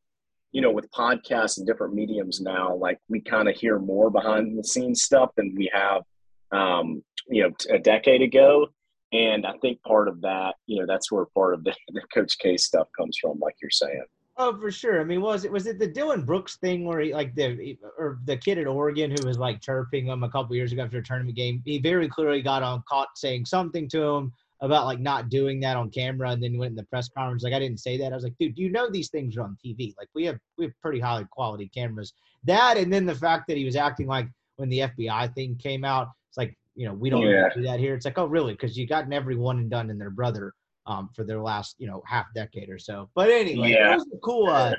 you 0.53 0.61
know, 0.61 0.71
with 0.71 0.89
podcasts 0.91 1.57
and 1.57 1.67
different 1.67 1.95
mediums 1.95 2.39
now, 2.39 2.75
like 2.75 2.99
we 3.09 3.19
kind 3.19 3.49
of 3.49 3.55
hear 3.55 3.79
more 3.79 4.09
behind 4.09 4.57
the 4.57 4.63
scenes 4.63 5.01
stuff 5.01 5.31
than 5.35 5.53
we 5.57 5.69
have, 5.73 6.03
um, 6.51 7.03
you 7.27 7.43
know, 7.43 7.51
a 7.71 7.79
decade 7.79 8.21
ago. 8.21 8.67
And 9.11 9.45
I 9.45 9.53
think 9.61 9.81
part 9.81 10.07
of 10.07 10.21
that, 10.21 10.53
you 10.67 10.79
know, 10.79 10.85
that's 10.87 11.11
where 11.11 11.25
part 11.25 11.55
of 11.55 11.63
the, 11.63 11.75
the 11.89 12.01
Coach 12.13 12.37
K 12.37 12.55
stuff 12.55 12.87
comes 12.97 13.17
from, 13.19 13.39
like 13.39 13.55
you're 13.61 13.71
saying. 13.71 14.05
Oh, 14.35 14.57
for 14.59 14.71
sure. 14.71 14.99
I 14.99 15.03
mean, 15.03 15.21
was 15.21 15.45
it 15.45 15.51
was 15.51 15.67
it 15.67 15.77
the 15.77 15.87
Dillon 15.87 16.23
Brooks 16.23 16.57
thing 16.57 16.85
where 16.85 16.99
he 16.99 17.13
like 17.13 17.35
the 17.35 17.77
or 17.97 18.19
the 18.25 18.35
kid 18.35 18.57
at 18.57 18.65
Oregon 18.65 19.11
who 19.11 19.27
was 19.27 19.37
like 19.37 19.61
chirping 19.61 20.07
him 20.07 20.23
a 20.23 20.29
couple 20.29 20.55
years 20.55 20.71
ago 20.71 20.83
after 20.83 20.97
a 20.97 21.03
tournament 21.03 21.37
game? 21.37 21.61
He 21.65 21.77
very 21.77 22.09
clearly 22.09 22.41
got 22.41 22.63
on 22.63 22.83
caught 22.89 23.09
saying 23.15 23.45
something 23.45 23.87
to 23.89 24.01
him 24.01 24.33
about 24.61 24.85
like 24.85 24.99
not 24.99 25.29
doing 25.29 25.59
that 25.59 25.77
on 25.77 25.91
camera, 25.91 26.31
and 26.31 26.41
then 26.41 26.57
went 26.57 26.71
in 26.71 26.75
the 26.75 26.83
press 26.85 27.09
conference 27.09 27.43
like 27.43 27.53
I 27.53 27.59
didn't 27.59 27.79
say 27.79 27.95
that. 27.97 28.11
I 28.11 28.15
was 28.15 28.23
like, 28.23 28.37
dude, 28.39 28.57
you 28.57 28.71
know 28.71 28.89
these 28.89 29.09
things 29.09 29.37
are 29.37 29.43
on 29.43 29.55
TV. 29.63 29.93
Like 29.99 30.09
we 30.15 30.25
have 30.25 30.39
we 30.57 30.65
have 30.65 30.73
pretty 30.81 30.99
high 30.99 31.23
quality 31.29 31.69
cameras. 31.69 32.13
That 32.43 32.77
and 32.77 32.91
then 32.91 33.05
the 33.05 33.15
fact 33.15 33.47
that 33.49 33.57
he 33.57 33.65
was 33.65 33.75
acting 33.75 34.07
like 34.07 34.27
when 34.55 34.69
the 34.69 34.79
FBI 34.79 35.35
thing 35.35 35.57
came 35.57 35.85
out, 35.85 36.09
it's 36.29 36.37
like 36.39 36.57
you 36.75 36.87
know 36.87 36.93
we 36.95 37.11
don't 37.11 37.21
yeah. 37.21 37.49
do 37.53 37.61
that 37.61 37.79
here. 37.79 37.93
It's 37.93 38.05
like 38.05 38.17
oh 38.17 38.25
really? 38.25 38.53
Because 38.53 38.75
you 38.75 38.87
gotten 38.87 39.13
every 39.13 39.35
one 39.35 39.59
and 39.59 39.69
done 39.69 39.91
and 39.91 40.01
their 40.01 40.09
brother 40.09 40.53
um, 40.85 41.09
for 41.15 41.23
their 41.23 41.41
last 41.41 41.75
you 41.79 41.87
know 41.87 42.01
half 42.05 42.25
decade 42.33 42.69
or 42.69 42.79
so. 42.79 43.09
But 43.15 43.29
anyway, 43.29 43.71
yeah. 43.71 43.93
it 43.93 43.95
was 43.95 44.07
a 44.13 44.17
cool, 44.17 44.49
uh, 44.49 44.75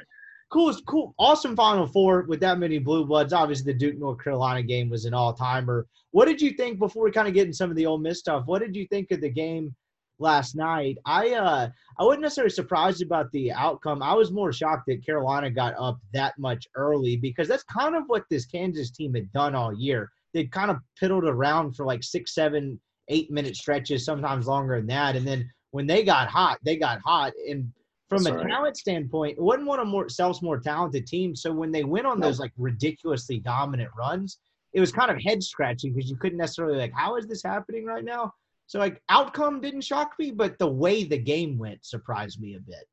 cool, 0.50 0.74
cool, 0.86 1.14
awesome 1.18 1.56
Final 1.56 1.86
Four 1.86 2.22
with 2.28 2.40
that 2.40 2.58
many 2.58 2.78
blue 2.78 3.04
bloods. 3.04 3.32
Obviously, 3.32 3.72
the 3.72 3.78
Duke 3.78 3.98
North 3.98 4.22
Carolina 4.22 4.62
game 4.62 4.88
was 4.90 5.04
an 5.04 5.14
all 5.14 5.32
timer. 5.32 5.86
What 6.10 6.26
did 6.26 6.40
you 6.40 6.52
think 6.52 6.78
before 6.78 7.04
we 7.04 7.10
kind 7.10 7.28
of 7.28 7.34
get 7.34 7.46
in 7.46 7.52
some 7.52 7.70
of 7.70 7.76
the 7.76 7.86
Ole 7.86 7.98
Miss 7.98 8.20
stuff? 8.20 8.44
What 8.46 8.60
did 8.60 8.76
you 8.76 8.86
think 8.88 9.10
of 9.10 9.20
the 9.20 9.30
game 9.30 9.74
last 10.18 10.54
night. 10.54 10.98
I 11.04 11.34
uh 11.34 11.68
I 11.98 12.04
wasn't 12.04 12.22
necessarily 12.22 12.50
surprised 12.50 13.02
about 13.02 13.30
the 13.32 13.52
outcome. 13.52 14.02
I 14.02 14.14
was 14.14 14.32
more 14.32 14.52
shocked 14.52 14.84
that 14.88 15.04
Carolina 15.04 15.50
got 15.50 15.74
up 15.78 15.98
that 16.12 16.34
much 16.38 16.66
early 16.74 17.16
because 17.16 17.48
that's 17.48 17.64
kind 17.64 17.94
of 17.94 18.04
what 18.06 18.24
this 18.30 18.46
Kansas 18.46 18.90
team 18.90 19.14
had 19.14 19.30
done 19.32 19.54
all 19.54 19.72
year. 19.72 20.10
They'd 20.32 20.52
kind 20.52 20.70
of 20.70 20.78
piddled 21.00 21.24
around 21.24 21.74
for 21.74 21.86
like 21.86 22.02
six, 22.02 22.34
seven, 22.34 22.80
eight 23.08 23.30
minute 23.30 23.56
stretches, 23.56 24.04
sometimes 24.04 24.46
longer 24.46 24.76
than 24.76 24.88
that. 24.88 25.16
And 25.16 25.26
then 25.26 25.48
when 25.74 25.88
they 25.88 26.04
got 26.04 26.28
hot, 26.28 26.60
they 26.64 26.76
got 26.76 27.00
hot. 27.00 27.32
And 27.50 27.72
from 28.08 28.22
That's 28.22 28.36
a 28.36 28.38
right. 28.38 28.48
talent 28.48 28.76
standpoint, 28.76 29.38
it 29.38 29.42
wasn't 29.42 29.66
one 29.66 29.80
of 29.80 29.88
more 29.88 30.08
self's 30.08 30.40
more 30.40 30.60
talented 30.60 31.04
teams. 31.04 31.42
So 31.42 31.52
when 31.52 31.72
they 31.72 31.82
went 31.82 32.06
on 32.06 32.20
those 32.20 32.38
like 32.38 32.52
ridiculously 32.56 33.40
dominant 33.40 33.90
runs, 33.98 34.38
it 34.72 34.78
was 34.78 34.92
kind 34.92 35.10
of 35.10 35.20
head 35.20 35.42
scratching 35.42 35.92
because 35.92 36.08
you 36.08 36.16
couldn't 36.16 36.38
necessarily 36.38 36.78
like, 36.78 36.92
how 36.94 37.16
is 37.16 37.26
this 37.26 37.42
happening 37.42 37.84
right 37.84 38.04
now? 38.04 38.32
So 38.68 38.78
like 38.78 39.02
outcome 39.08 39.60
didn't 39.60 39.80
shock 39.80 40.12
me, 40.16 40.30
but 40.30 40.60
the 40.60 40.68
way 40.68 41.02
the 41.02 41.18
game 41.18 41.58
went 41.58 41.84
surprised 41.84 42.40
me 42.40 42.54
a 42.54 42.60
bit. 42.60 42.86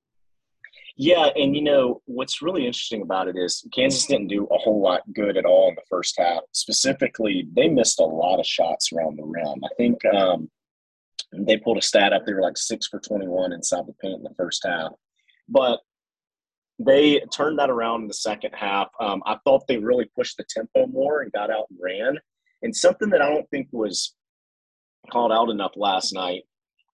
Yeah, 0.98 1.30
and 1.36 1.56
you 1.56 1.62
know 1.62 2.02
what's 2.06 2.42
really 2.42 2.66
interesting 2.66 3.04
about 3.04 3.28
it 3.28 3.38
is 3.38 3.64
Kansas 3.72 4.08
didn't 4.08 4.28
do 4.28 4.48
a 4.48 4.58
whole 4.58 4.82
lot 4.82 5.02
good 5.14 5.38
at 5.38 5.46
all 5.46 5.70
in 5.70 5.76
the 5.76 5.84
first 5.88 6.16
half. 6.18 6.42
Specifically, 6.52 7.48
they 7.54 7.68
missed 7.68 8.00
a 8.00 8.06
lot 8.06 8.40
of 8.40 8.48
shots 8.48 8.92
around 8.92 9.20
the 9.20 9.24
rim. 9.24 9.64
I 9.64 9.70
think 9.78 10.04
um, 10.06 10.50
they 11.34 11.58
pulled 11.58 11.78
a 11.78 11.82
stat 11.82 12.14
up. 12.14 12.26
They 12.26 12.34
were 12.34 12.42
like 12.42 12.58
six 12.58 12.88
for 12.88 13.00
twenty-one 13.00 13.54
inside 13.54 13.88
the 13.88 13.94
paint 14.02 14.18
in 14.18 14.24
the 14.24 14.36
first 14.38 14.66
half, 14.66 14.92
but 15.48 15.80
they 16.80 17.20
turned 17.34 17.60
that 17.60 17.70
around 17.70 18.02
in 18.02 18.08
the 18.08 18.14
second 18.14 18.54
half. 18.54 18.88
Um, 19.00 19.22
I 19.26 19.38
thought 19.44 19.68
they 19.68 19.78
really 19.78 20.10
pushed 20.16 20.38
the 20.38 20.46
tempo 20.50 20.88
more 20.88 21.22
and 21.22 21.32
got 21.32 21.52
out 21.52 21.68
and 21.70 21.80
ran. 21.82 22.18
And 22.64 22.76
something 22.76 23.10
that 23.10 23.22
I 23.22 23.30
don't 23.30 23.50
think 23.50 23.68
was 23.72 24.16
called 25.12 25.32
out 25.32 25.50
enough 25.50 25.74
last 25.76 26.14
night 26.14 26.44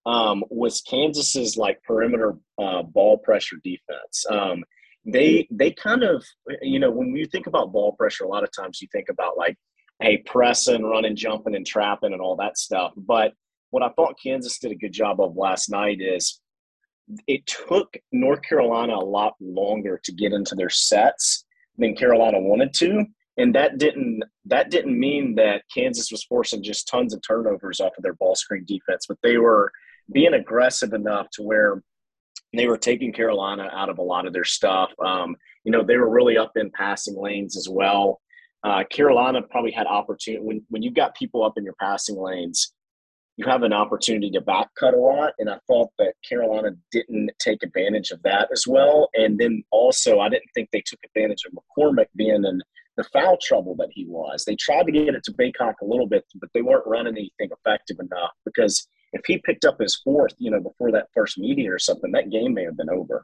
um, 0.06 0.44
was 0.50 0.82
Kansas's 0.82 1.58
like 1.58 1.82
perimeter 1.84 2.36
uh, 2.58 2.84
ball 2.84 3.18
pressure 3.18 3.58
defense. 3.64 4.26
Um, 4.30 4.64
they 5.06 5.48
they 5.52 5.72
kind 5.72 6.04
of 6.04 6.26
you 6.62 6.80
know 6.80 6.92
when 6.92 7.16
you 7.16 7.26
think 7.26 7.48
about 7.48 7.72
ball 7.72 7.94
pressure, 7.94 8.26
a 8.26 8.28
lot 8.28 8.44
of 8.44 8.50
times 8.52 8.82
you 8.82 8.88
think 8.92 9.08
about 9.10 9.38
like 9.38 9.58
hey 10.02 10.18
pressing, 10.26 10.84
running, 10.84 11.16
jumping, 11.16 11.56
and 11.56 11.66
trapping 11.66 12.14
and 12.14 12.22
all 12.22 12.36
that 12.38 12.58
stuff. 12.58 12.94
But 12.96 13.34
what 13.72 13.84
I 13.84 13.90
thought 13.90 14.20
Kansas 14.22 14.60
did 14.60 14.72
a 14.72 14.76
good 14.76 14.94
job 14.94 15.20
of 15.20 15.36
last 15.36 15.70
night 15.70 16.00
is 16.02 16.42
it 17.28 17.46
took 17.46 17.96
North 18.12 18.42
Carolina 18.42 18.96
a 18.96 19.04
lot 19.04 19.34
longer 19.40 20.00
to 20.04 20.12
get 20.12 20.34
into 20.34 20.56
their 20.56 20.70
sets 20.70 21.46
than 21.78 21.96
Carolina 21.96 22.40
wanted 22.40 22.74
to 22.76 23.06
and 23.38 23.54
that 23.54 23.78
didn't 23.78 24.24
that 24.46 24.72
didn't 24.72 25.00
mean 25.00 25.36
that 25.36 25.64
Kansas 25.74 26.12
was 26.12 26.24
forcing 26.24 26.64
just 26.64 26.88
tons 26.88 27.14
of 27.14 27.22
turnovers 27.26 27.80
off 27.80 27.98
of 27.98 28.04
their 28.04 28.16
ball 28.16 28.36
screen 28.36 28.66
defense, 28.66 29.06
but 29.08 29.18
they 29.22 29.38
were 29.38 29.72
being 30.12 30.34
aggressive 30.34 30.94
enough 30.94 31.28
to 31.34 31.44
where 31.44 31.84
they 32.56 32.68
were 32.68 32.78
taking 32.78 33.14
Carolina 33.14 33.70
out 33.74 33.90
of 33.90 34.00
a 34.00 34.04
lot 34.04 34.26
of 34.26 34.34
their 34.34 34.44
stuff. 34.44 34.92
Um, 35.06 35.36
you 35.64 35.72
know, 35.72 35.84
they 35.84 35.98
were 35.98 36.10
really 36.10 36.38
up 36.38 36.54
in 36.56 36.72
passing 36.72 37.16
lanes 37.22 37.58
as 37.58 37.68
well. 37.70 38.22
Uh, 38.64 38.84
Carolina 38.90 39.42
probably 39.50 39.72
had 39.72 39.86
opportunity 39.86 40.44
when 40.44 40.66
when 40.70 40.82
you've 40.82 40.96
got 40.96 41.16
people 41.16 41.44
up 41.44 41.54
in 41.58 41.64
your 41.64 41.76
passing 41.80 42.18
lanes 42.18 42.74
you 43.38 43.46
have 43.46 43.62
an 43.62 43.72
opportunity 43.72 44.32
to 44.32 44.42
back 44.42 44.68
cut 44.78 44.96
a 44.96 44.98
lot. 44.98 45.34
And 45.38 45.50
I 45.50 45.60
thought 45.68 45.90
that 46.00 46.14
Carolina 46.28 46.72
didn't 46.92 47.30
take 47.40 47.62
advantage 47.64 48.10
of 48.12 48.22
that 48.24 48.50
as 48.52 48.66
well. 48.68 49.10
And 49.14 49.40
then 49.40 49.64
also, 49.72 50.20
I 50.20 50.28
didn't 50.28 50.50
think 50.56 50.70
they 50.72 50.84
took 50.86 51.00
advantage 51.06 51.44
of 51.46 51.54
McCormack 51.54 52.08
being 52.16 52.44
in 52.44 52.62
the 52.98 53.04
foul 53.04 53.38
trouble 53.40 53.76
that 53.76 53.90
he 53.92 54.06
was. 54.08 54.44
They 54.44 54.56
tried 54.56 54.88
to 54.88 54.92
get 54.92 55.14
it 55.14 55.24
to 55.26 55.32
Bacot 55.34 55.76
a 55.82 55.86
little 55.86 56.08
bit, 56.08 56.26
but 56.36 56.50
they 56.54 56.64
weren't 56.64 56.88
running 56.88 57.16
anything 57.16 57.56
effective 57.56 57.98
enough 58.00 58.32
because 58.44 58.88
if 59.14 59.22
he 59.26 59.38
picked 59.38 59.66
up 59.66 59.80
his 59.80 59.96
fourth, 60.04 60.34
you 60.40 60.50
know, 60.50 60.60
before 60.60 60.92
that 60.92 61.08
first 61.14 61.38
meeting 61.38 61.68
or 61.68 61.78
something, 61.78 62.12
that 62.12 62.32
game 62.32 62.56
may 62.56 62.64
have 62.64 62.76
been 62.76 62.90
over. 62.90 63.24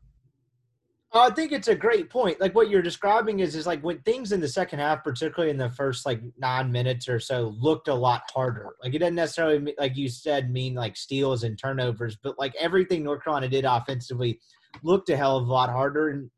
I 1.16 1.30
think 1.30 1.52
it's 1.52 1.68
a 1.68 1.76
great 1.76 2.10
point. 2.10 2.42
Like 2.42 2.56
what 2.56 2.70
you're 2.70 2.82
describing 2.82 3.40
is 3.40 3.56
is 3.56 3.68
like 3.68 3.84
when 3.84 4.00
things 4.00 4.32
in 4.32 4.42
the 4.42 4.48
second 4.48 4.80
half, 4.80 5.04
particularly 5.04 5.52
in 5.52 5.58
the 5.58 5.70
first 5.70 6.08
like 6.08 6.22
nine 6.40 6.72
minutes 6.72 7.08
or 7.08 7.20
so, 7.20 7.56
looked 7.60 7.88
a 7.88 7.94
lot 7.94 8.24
harder. 8.34 8.76
Like 8.82 8.96
it 8.96 9.00
doesn't 9.00 9.16
necessarily 9.16 9.76
like 9.78 9.96
you 9.96 10.10
said 10.10 10.52
mean 10.52 10.74
like 10.74 10.98
steals 10.98 11.44
and 11.44 11.58
turnovers, 11.58 12.18
but 12.24 12.40
like 12.40 12.56
everything 12.60 13.04
North 13.04 13.24
Carolina 13.24 13.48
did 13.48 13.64
offensively 13.64 14.40
looked 14.82 15.10
a 15.10 15.18
hell 15.18 15.38
of 15.38 15.48
a 15.48 15.52
lot 15.52 15.70
harder, 15.70 16.10
and 16.10 16.32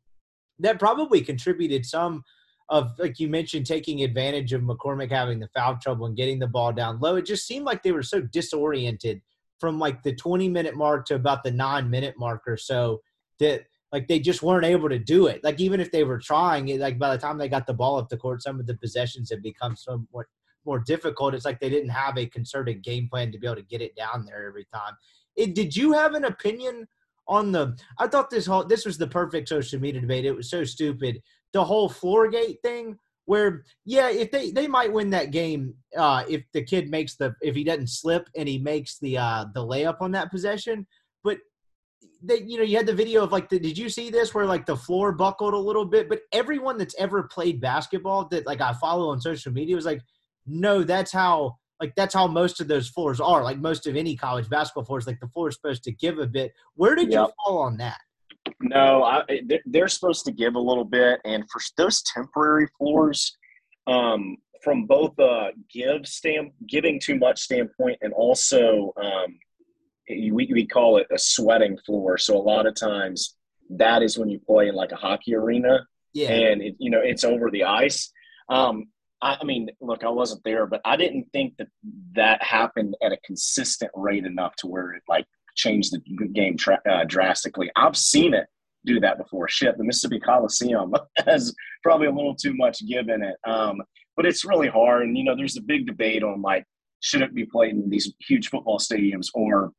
that 0.58 0.78
probably 0.78 1.22
contributed 1.22 1.86
some 1.86 2.22
of 2.68 2.90
like 2.98 3.18
you 3.18 3.28
mentioned 3.28 3.64
taking 3.64 4.02
advantage 4.02 4.52
of 4.52 4.60
McCormack 4.60 5.10
having 5.10 5.40
the 5.40 5.48
foul 5.54 5.78
trouble 5.80 6.04
and 6.04 6.16
getting 6.16 6.38
the 6.38 6.46
ball 6.46 6.72
down 6.72 7.00
low. 7.00 7.16
It 7.16 7.24
just 7.24 7.46
seemed 7.46 7.64
like 7.64 7.82
they 7.82 7.92
were 7.92 8.02
so 8.02 8.20
disoriented 8.20 9.22
from 9.58 9.78
like 9.78 10.02
the 10.02 10.14
20 10.14 10.50
minute 10.50 10.76
mark 10.76 11.06
to 11.06 11.14
about 11.14 11.44
the 11.44 11.50
nine 11.50 11.88
minute 11.88 12.16
mark 12.18 12.42
or 12.46 12.58
so 12.58 13.00
that 13.38 13.62
like 13.92 14.08
they 14.08 14.18
just 14.18 14.42
weren't 14.42 14.64
able 14.64 14.88
to 14.88 14.98
do 14.98 15.26
it. 15.26 15.42
Like 15.44 15.60
even 15.60 15.80
if 15.80 15.92
they 15.92 16.04
were 16.04 16.18
trying, 16.18 16.78
like 16.78 16.98
by 16.98 17.14
the 17.14 17.20
time 17.20 17.38
they 17.38 17.48
got 17.48 17.66
the 17.66 17.74
ball 17.74 17.96
up 17.96 18.08
the 18.08 18.16
court, 18.16 18.42
some 18.42 18.58
of 18.58 18.66
the 18.66 18.76
possessions 18.76 19.30
had 19.30 19.42
become 19.42 19.76
somewhat 19.76 20.26
more 20.64 20.80
difficult. 20.80 21.34
It's 21.34 21.44
like 21.44 21.60
they 21.60 21.70
didn't 21.70 21.90
have 21.90 22.18
a 22.18 22.26
concerted 22.26 22.82
game 22.82 23.08
plan 23.08 23.32
to 23.32 23.38
be 23.38 23.46
able 23.46 23.56
to 23.56 23.62
get 23.62 23.80
it 23.80 23.96
down 23.96 24.26
there 24.26 24.46
every 24.46 24.66
time. 24.74 24.94
It, 25.36 25.54
did 25.54 25.76
you 25.76 25.92
have 25.92 26.14
an 26.14 26.24
opinion 26.24 26.88
on 27.28 27.52
the? 27.52 27.78
I 27.98 28.08
thought 28.08 28.30
this 28.30 28.46
whole 28.46 28.64
this 28.64 28.84
was 28.84 28.98
the 28.98 29.06
perfect 29.06 29.48
social 29.48 29.80
media 29.80 30.00
debate. 30.00 30.24
It 30.24 30.32
was 30.32 30.50
so 30.50 30.64
stupid. 30.64 31.22
The 31.52 31.64
whole 31.64 31.88
floorgate 31.88 32.60
thing, 32.62 32.98
where 33.26 33.64
yeah, 33.84 34.10
if 34.10 34.30
they 34.30 34.50
they 34.50 34.66
might 34.66 34.92
win 34.92 35.10
that 35.10 35.30
game 35.30 35.74
uh, 35.96 36.24
if 36.28 36.42
the 36.52 36.64
kid 36.64 36.90
makes 36.90 37.16
the 37.16 37.34
if 37.40 37.54
he 37.54 37.64
doesn't 37.64 37.90
slip 37.90 38.28
and 38.36 38.48
he 38.48 38.58
makes 38.58 38.98
the 38.98 39.18
uh, 39.18 39.44
the 39.54 39.64
layup 39.64 39.98
on 40.00 40.12
that 40.12 40.30
possession. 40.30 40.86
They, 42.22 42.40
you 42.40 42.58
know, 42.58 42.64
you 42.64 42.76
had 42.76 42.86
the 42.86 42.94
video 42.94 43.22
of 43.22 43.32
like, 43.32 43.48
the, 43.48 43.58
did 43.58 43.78
you 43.78 43.88
see 43.88 44.10
this 44.10 44.34
where 44.34 44.46
like 44.46 44.66
the 44.66 44.76
floor 44.76 45.12
buckled 45.12 45.54
a 45.54 45.58
little 45.58 45.84
bit? 45.84 46.08
But 46.08 46.20
everyone 46.32 46.78
that's 46.78 46.94
ever 46.98 47.24
played 47.24 47.60
basketball 47.60 48.26
that 48.28 48.46
like 48.46 48.60
I 48.60 48.72
follow 48.74 49.10
on 49.10 49.20
social 49.20 49.52
media 49.52 49.76
was 49.76 49.84
like, 49.84 50.00
no, 50.46 50.82
that's 50.82 51.12
how 51.12 51.56
like 51.80 51.94
that's 51.94 52.14
how 52.14 52.26
most 52.26 52.60
of 52.60 52.68
those 52.68 52.88
floors 52.88 53.20
are. 53.20 53.42
Like 53.42 53.58
most 53.58 53.86
of 53.86 53.96
any 53.96 54.16
college 54.16 54.48
basketball 54.48 54.84
floors, 54.84 55.06
like 55.06 55.20
the 55.20 55.28
floor 55.28 55.48
is 55.48 55.56
supposed 55.56 55.84
to 55.84 55.92
give 55.92 56.18
a 56.18 56.26
bit. 56.26 56.52
Where 56.74 56.94
did 56.94 57.12
yep. 57.12 57.28
you 57.28 57.32
fall 57.44 57.58
on 57.58 57.76
that? 57.78 57.98
No, 58.60 59.02
I, 59.02 59.22
they're 59.66 59.88
supposed 59.88 60.24
to 60.26 60.32
give 60.32 60.54
a 60.54 60.60
little 60.60 60.84
bit, 60.84 61.20
and 61.24 61.44
for 61.50 61.60
those 61.76 62.02
temporary 62.02 62.68
floors, 62.78 63.36
um, 63.86 64.36
from 64.62 64.86
both 64.86 65.18
a 65.18 65.50
give 65.72 66.06
stand 66.06 66.52
giving 66.68 67.00
too 67.00 67.16
much 67.16 67.40
standpoint 67.40 67.98
and 68.02 68.12
also 68.12 68.92
um, 69.02 69.38
we, 70.08 70.48
we 70.52 70.66
call 70.66 70.98
it 70.98 71.06
a 71.10 71.18
sweating 71.18 71.78
floor. 71.84 72.18
So 72.18 72.36
a 72.36 72.38
lot 72.38 72.66
of 72.66 72.74
times 72.74 73.36
that 73.70 74.02
is 74.02 74.18
when 74.18 74.28
you 74.28 74.38
play 74.38 74.68
in 74.68 74.74
like 74.74 74.92
a 74.92 74.96
hockey 74.96 75.34
arena. 75.34 75.86
Yeah. 76.12 76.30
And 76.30 76.62
it, 76.62 76.76
you 76.78 76.90
know, 76.90 77.00
it's 77.02 77.24
over 77.24 77.50
the 77.50 77.64
ice. 77.64 78.10
Um, 78.48 78.86
I, 79.20 79.38
I, 79.40 79.44
mean, 79.44 79.68
look, 79.80 80.04
I 80.04 80.08
wasn't 80.08 80.44
there, 80.44 80.66
but 80.66 80.80
I 80.84 80.96
didn't 80.96 81.26
think 81.32 81.56
that 81.58 81.68
that 82.14 82.42
happened 82.42 82.96
at 83.02 83.12
a 83.12 83.18
consistent 83.24 83.90
rate 83.94 84.24
enough 84.24 84.56
to 84.56 84.66
where 84.66 84.92
it 84.92 85.02
like 85.08 85.26
changed 85.56 85.92
the 85.92 86.28
game 86.28 86.56
tra- 86.56 86.82
uh, 86.88 87.04
drastically. 87.04 87.70
I've 87.76 87.96
seen 87.96 88.34
it 88.34 88.46
do 88.84 89.00
that 89.00 89.18
before. 89.18 89.48
Shit, 89.48 89.76
the 89.76 89.84
Mississippi 89.84 90.20
Coliseum 90.20 90.94
has 91.26 91.54
probably 91.82 92.06
a 92.06 92.12
little 92.12 92.36
too 92.36 92.54
much 92.54 92.86
give 92.86 93.08
in 93.08 93.22
it. 93.22 93.36
Um, 93.46 93.82
but 94.16 94.26
it's 94.26 94.44
really 94.44 94.68
hard. 94.68 95.02
And, 95.02 95.18
you 95.18 95.24
know, 95.24 95.36
there's 95.36 95.58
a 95.58 95.62
big 95.62 95.86
debate 95.86 96.22
on 96.22 96.40
like, 96.40 96.64
should 97.00 97.20
it 97.20 97.34
be 97.34 97.44
played 97.44 97.74
in 97.74 97.90
these 97.90 98.12
huge 98.20 98.48
football 98.48 98.78
stadiums 98.78 99.26
or 99.34 99.72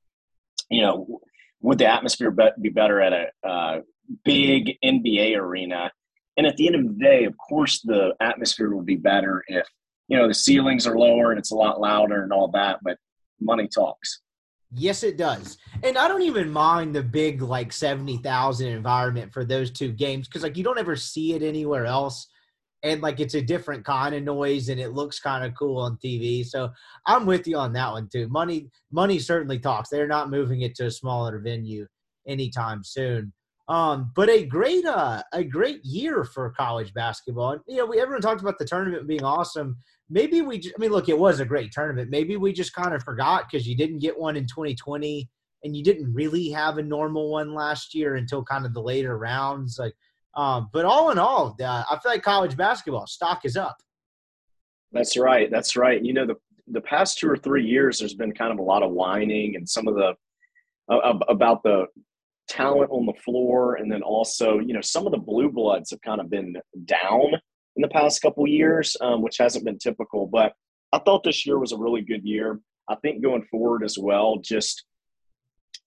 you 0.70 0.82
know, 0.82 1.22
would 1.62 1.78
the 1.78 1.86
atmosphere 1.86 2.36
be 2.62 2.70
better 2.70 3.02
at 3.02 3.14
a 3.14 3.48
uh, 3.48 3.80
big 4.24 4.78
NBA 4.84 5.38
arena? 5.38 5.92
And 6.38 6.46
at 6.46 6.56
the 6.58 6.68
end 6.68 6.76
of 6.76 6.84
the 6.84 7.04
day, 7.04 7.26
of 7.26 7.36
course, 7.38 7.82
the 7.82 8.12
atmosphere 8.20 8.76
would 8.76 8.86
be 8.86 8.96
better 8.96 9.44
if 9.48 9.68
you 10.08 10.18
know 10.18 10.28
the 10.28 10.34
ceilings 10.34 10.88
are 10.88 10.98
lower 10.98 11.32
and 11.32 11.40
it's 11.40 11.52
a 11.52 11.56
lot 11.56 11.82
louder 11.82 12.24
and 12.24 12.32
all 12.32 12.50
that. 12.50 12.80
But 12.84 12.98
money 13.42 13.68
talks. 13.68 14.22
Yes, 14.74 15.04
it 15.04 15.18
does. 15.18 15.58
And 15.84 15.98
I 15.98 16.08
don't 16.08 16.24
even 16.24 16.52
mind 16.52 16.94
the 16.94 17.02
big 17.02 17.42
like 17.42 17.72
70,000 17.72 18.68
environment 18.68 19.32
for 19.32 19.46
those 19.46 19.72
two 19.72 19.94
games 19.94 20.28
because 20.28 20.44
like 20.44 20.58
you 20.58 20.64
don't 20.64 20.78
ever 20.78 20.98
see 20.98 21.34
it 21.34 21.42
anywhere 21.42 21.86
else 21.86 22.28
and 22.88 23.02
like 23.02 23.20
it's 23.20 23.36
a 23.36 23.42
different 23.42 23.84
kind 23.84 24.16
of 24.16 24.24
noise 24.24 24.70
and 24.70 24.80
it 24.80 24.94
looks 24.94 25.20
kind 25.20 25.44
of 25.44 25.54
cool 25.56 25.78
on 25.78 25.98
TV. 25.98 26.46
So 26.46 26.70
I'm 27.06 27.26
with 27.26 27.48
you 27.48 27.58
on 27.58 27.74
that 27.74 27.92
one 27.92 28.08
too. 28.12 28.28
Money 28.30 28.70
money 28.92 29.20
certainly 29.20 29.60
talks. 29.60 29.90
They're 29.90 30.08
not 30.08 30.30
moving 30.30 30.62
it 30.62 30.76
to 30.76 30.86
a 30.86 30.92
smaller 30.92 31.40
venue 31.40 31.86
anytime 32.28 32.84
soon. 32.84 33.34
Um, 33.70 34.12
but 34.16 34.30
a 34.30 34.46
great 34.46 34.86
uh, 34.86 35.24
a 35.34 35.44
great 35.44 35.84
year 35.84 36.24
for 36.24 36.50
college 36.52 36.94
basketball. 36.94 37.52
And 37.52 37.62
you 37.68 37.78
know, 37.78 37.86
we 37.86 38.00
everyone 38.00 38.22
talked 38.22 38.42
about 38.42 38.58
the 38.58 38.66
tournament 38.66 39.08
being 39.08 39.24
awesome. 39.24 39.78
Maybe 40.10 40.42
we 40.42 40.60
just, 40.60 40.76
I 40.78 40.80
mean, 40.80 40.92
look, 40.92 41.10
it 41.10 41.20
was 41.20 41.42
a 41.42 41.46
great 41.46 41.74
tournament. 41.74 42.10
Maybe 42.10 42.38
we 42.38 42.54
just 42.54 42.74
kind 42.74 42.94
of 42.94 43.04
forgot 43.04 43.44
because 43.50 43.68
you 43.68 43.76
didn't 43.76 44.00
get 44.00 44.18
one 44.18 44.38
in 44.38 44.46
2020 44.46 45.30
and 45.66 45.76
you 45.76 45.84
didn't 45.84 46.14
really 46.14 46.50
have 46.50 46.78
a 46.78 46.84
normal 46.84 47.30
one 47.30 47.54
last 47.54 47.94
year 47.94 48.16
until 48.16 48.42
kind 48.42 48.66
of 48.66 48.74
the 48.74 48.82
later 48.82 49.18
rounds. 49.18 49.78
Like 49.78 49.94
um, 50.38 50.70
but 50.72 50.86
all 50.86 51.10
in 51.10 51.18
all, 51.18 51.56
uh, 51.60 51.84
I 51.90 51.98
feel 52.02 52.12
like 52.12 52.22
college 52.22 52.56
basketball 52.56 53.08
stock 53.08 53.44
is 53.44 53.58
up. 53.58 53.76
That's 54.92 55.18
right. 55.18 55.50
That's 55.52 55.76
right. 55.76 56.04
You 56.04 56.14
know, 56.14 56.28
the 56.28 56.36
the 56.70 56.82
past 56.82 57.18
two 57.18 57.30
or 57.30 57.38
three 57.38 57.66
years, 57.66 58.00
there's 58.00 58.14
been 58.14 58.34
kind 58.34 58.52
of 58.52 58.60
a 58.60 58.64
lot 58.64 58.84
of 58.84 58.92
whining, 58.92 59.56
and 59.56 59.68
some 59.68 59.88
of 59.88 59.96
the 59.96 60.14
uh, 60.90 61.18
about 61.28 61.64
the 61.64 61.88
talent 62.48 62.92
on 62.92 63.06
the 63.06 63.14
floor, 63.26 63.76
and 63.76 63.92
then 63.92 64.04
also 64.04 64.60
you 64.60 64.74
know 64.74 64.82
some 64.82 65.08
of 65.08 65.12
the 65.12 65.18
blue 65.18 65.52
bloods 65.52 65.90
have 65.90 66.02
kind 66.02 66.22
of 66.22 66.30
been 66.30 66.56
down 66.86 67.34
in 67.76 67.82
the 67.82 67.88
past 67.90 68.22
couple 68.22 68.48
years, 68.48 68.96
um, 69.02 69.22
which 69.24 69.38
hasn't 69.38 69.66
been 69.66 69.80
typical. 69.80 70.28
But 70.28 70.54
I 70.94 71.00
thought 71.00 71.24
this 71.24 71.46
year 71.46 71.58
was 71.58 71.72
a 71.72 71.78
really 71.78 72.02
good 72.02 72.24
year. 72.24 72.60
I 72.88 72.96
think 72.96 73.24
going 73.24 73.44
forward 73.50 73.84
as 73.84 73.98
well, 73.98 74.38
just 74.38 74.86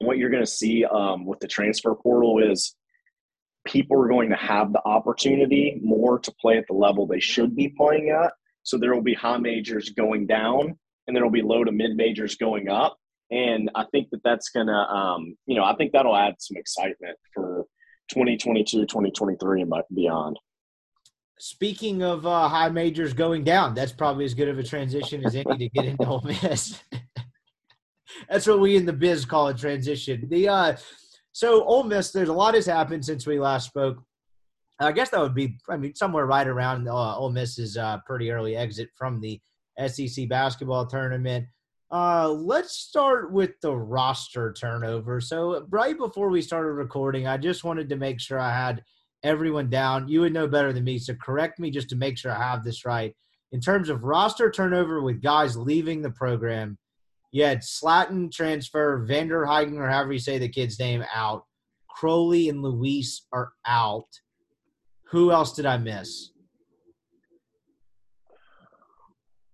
what 0.00 0.18
you're 0.18 0.30
going 0.30 0.44
to 0.44 0.50
see 0.50 0.84
um, 0.84 1.24
with 1.24 1.40
the 1.40 1.48
transfer 1.48 1.94
portal 1.94 2.38
is 2.42 2.74
people 3.66 4.00
are 4.00 4.08
going 4.08 4.30
to 4.30 4.36
have 4.36 4.72
the 4.72 4.80
opportunity 4.84 5.78
more 5.82 6.18
to 6.18 6.32
play 6.40 6.56
at 6.58 6.66
the 6.68 6.74
level 6.74 7.06
they 7.06 7.20
should 7.20 7.54
be 7.54 7.68
playing 7.68 8.10
at. 8.10 8.32
So 8.62 8.78
there 8.78 8.94
will 8.94 9.02
be 9.02 9.14
high 9.14 9.38
majors 9.38 9.90
going 9.90 10.26
down, 10.26 10.78
and 11.06 11.16
there 11.16 11.24
will 11.24 11.30
be 11.30 11.42
low 11.42 11.64
to 11.64 11.72
mid 11.72 11.96
majors 11.96 12.36
going 12.36 12.68
up. 12.68 12.96
And 13.30 13.70
I 13.74 13.84
think 13.92 14.10
that 14.10 14.22
that's 14.24 14.48
going 14.50 14.66
to, 14.66 14.72
um, 14.72 15.36
you 15.46 15.56
know, 15.56 15.64
I 15.64 15.76
think 15.76 15.92
that'll 15.92 16.16
add 16.16 16.34
some 16.38 16.56
excitement 16.56 17.16
for 17.32 17.64
2022, 18.10 18.86
2023, 18.86 19.62
and 19.62 19.72
beyond. 19.94 20.36
Speaking 21.38 22.02
of 22.02 22.26
uh, 22.26 22.48
high 22.48 22.68
majors 22.68 23.14
going 23.14 23.44
down, 23.44 23.74
that's 23.74 23.92
probably 23.92 24.24
as 24.24 24.34
good 24.34 24.48
of 24.48 24.58
a 24.58 24.62
transition 24.62 25.24
as 25.24 25.34
any 25.34 25.56
to 25.56 25.68
get 25.70 25.86
into 25.86 26.06
Ole 26.06 26.20
Miss. 26.22 26.82
that's 28.28 28.46
what 28.46 28.60
we 28.60 28.76
in 28.76 28.84
the 28.84 28.92
biz 28.92 29.24
call 29.24 29.48
a 29.48 29.54
transition. 29.54 30.26
The 30.28 30.48
uh, 30.48 30.76
so 31.32 31.64
Ole 31.64 31.84
Miss, 31.84 32.10
there's 32.10 32.28
a 32.28 32.34
lot 32.34 32.54
has 32.54 32.66
happened 32.66 33.04
since 33.04 33.26
we 33.26 33.38
last 33.38 33.66
spoke. 33.66 34.02
I 34.78 34.92
guess 34.92 35.10
that 35.10 35.20
would 35.20 35.34
be, 35.34 35.58
I 35.68 35.76
mean, 35.76 35.94
somewhere 35.94 36.26
right 36.26 36.46
around 36.46 36.88
uh, 36.88 37.16
Ole 37.16 37.30
Miss's 37.30 37.76
uh, 37.76 37.98
pretty 38.06 38.30
early 38.30 38.56
exit 38.56 38.88
from 38.96 39.20
the 39.20 39.40
SEC 39.86 40.28
basketball 40.28 40.86
tournament. 40.86 41.46
Uh, 41.90 42.28
let's 42.28 42.76
start 42.76 43.32
with 43.32 43.60
the 43.62 43.74
roster 43.74 44.52
turnover. 44.52 45.20
So 45.20 45.66
right 45.70 45.98
before 45.98 46.30
we 46.30 46.40
started 46.40 46.72
recording, 46.72 47.26
I 47.26 47.36
just 47.36 47.64
wanted 47.64 47.88
to 47.88 47.96
make 47.96 48.20
sure 48.20 48.38
I 48.38 48.54
had 48.54 48.84
everyone 49.22 49.68
down. 49.68 50.08
You 50.08 50.20
would 50.20 50.32
know 50.32 50.46
better 50.46 50.72
than 50.72 50.84
me, 50.84 50.98
so 50.98 51.14
correct 51.14 51.58
me 51.58 51.70
just 51.70 51.88
to 51.90 51.96
make 51.96 52.16
sure 52.16 52.32
I 52.32 52.38
have 52.38 52.64
this 52.64 52.84
right. 52.84 53.14
In 53.52 53.60
terms 53.60 53.88
of 53.88 54.04
roster 54.04 54.50
turnover 54.50 55.02
with 55.02 55.20
guys 55.20 55.56
leaving 55.56 56.00
the 56.00 56.10
program, 56.10 56.78
you 57.32 57.44
had 57.44 57.62
Slatten 57.62 58.30
transfer, 58.30 59.04
Vander 59.06 59.46
Huygen, 59.46 59.78
or 59.78 59.88
however 59.88 60.12
you 60.12 60.18
say 60.18 60.38
the 60.38 60.48
kid's 60.48 60.78
name, 60.78 61.04
out. 61.14 61.44
Crowley 61.88 62.48
and 62.48 62.62
Luis 62.62 63.26
are 63.32 63.52
out. 63.66 64.08
Who 65.10 65.30
else 65.32 65.52
did 65.52 65.66
I 65.66 65.76
miss? 65.76 66.30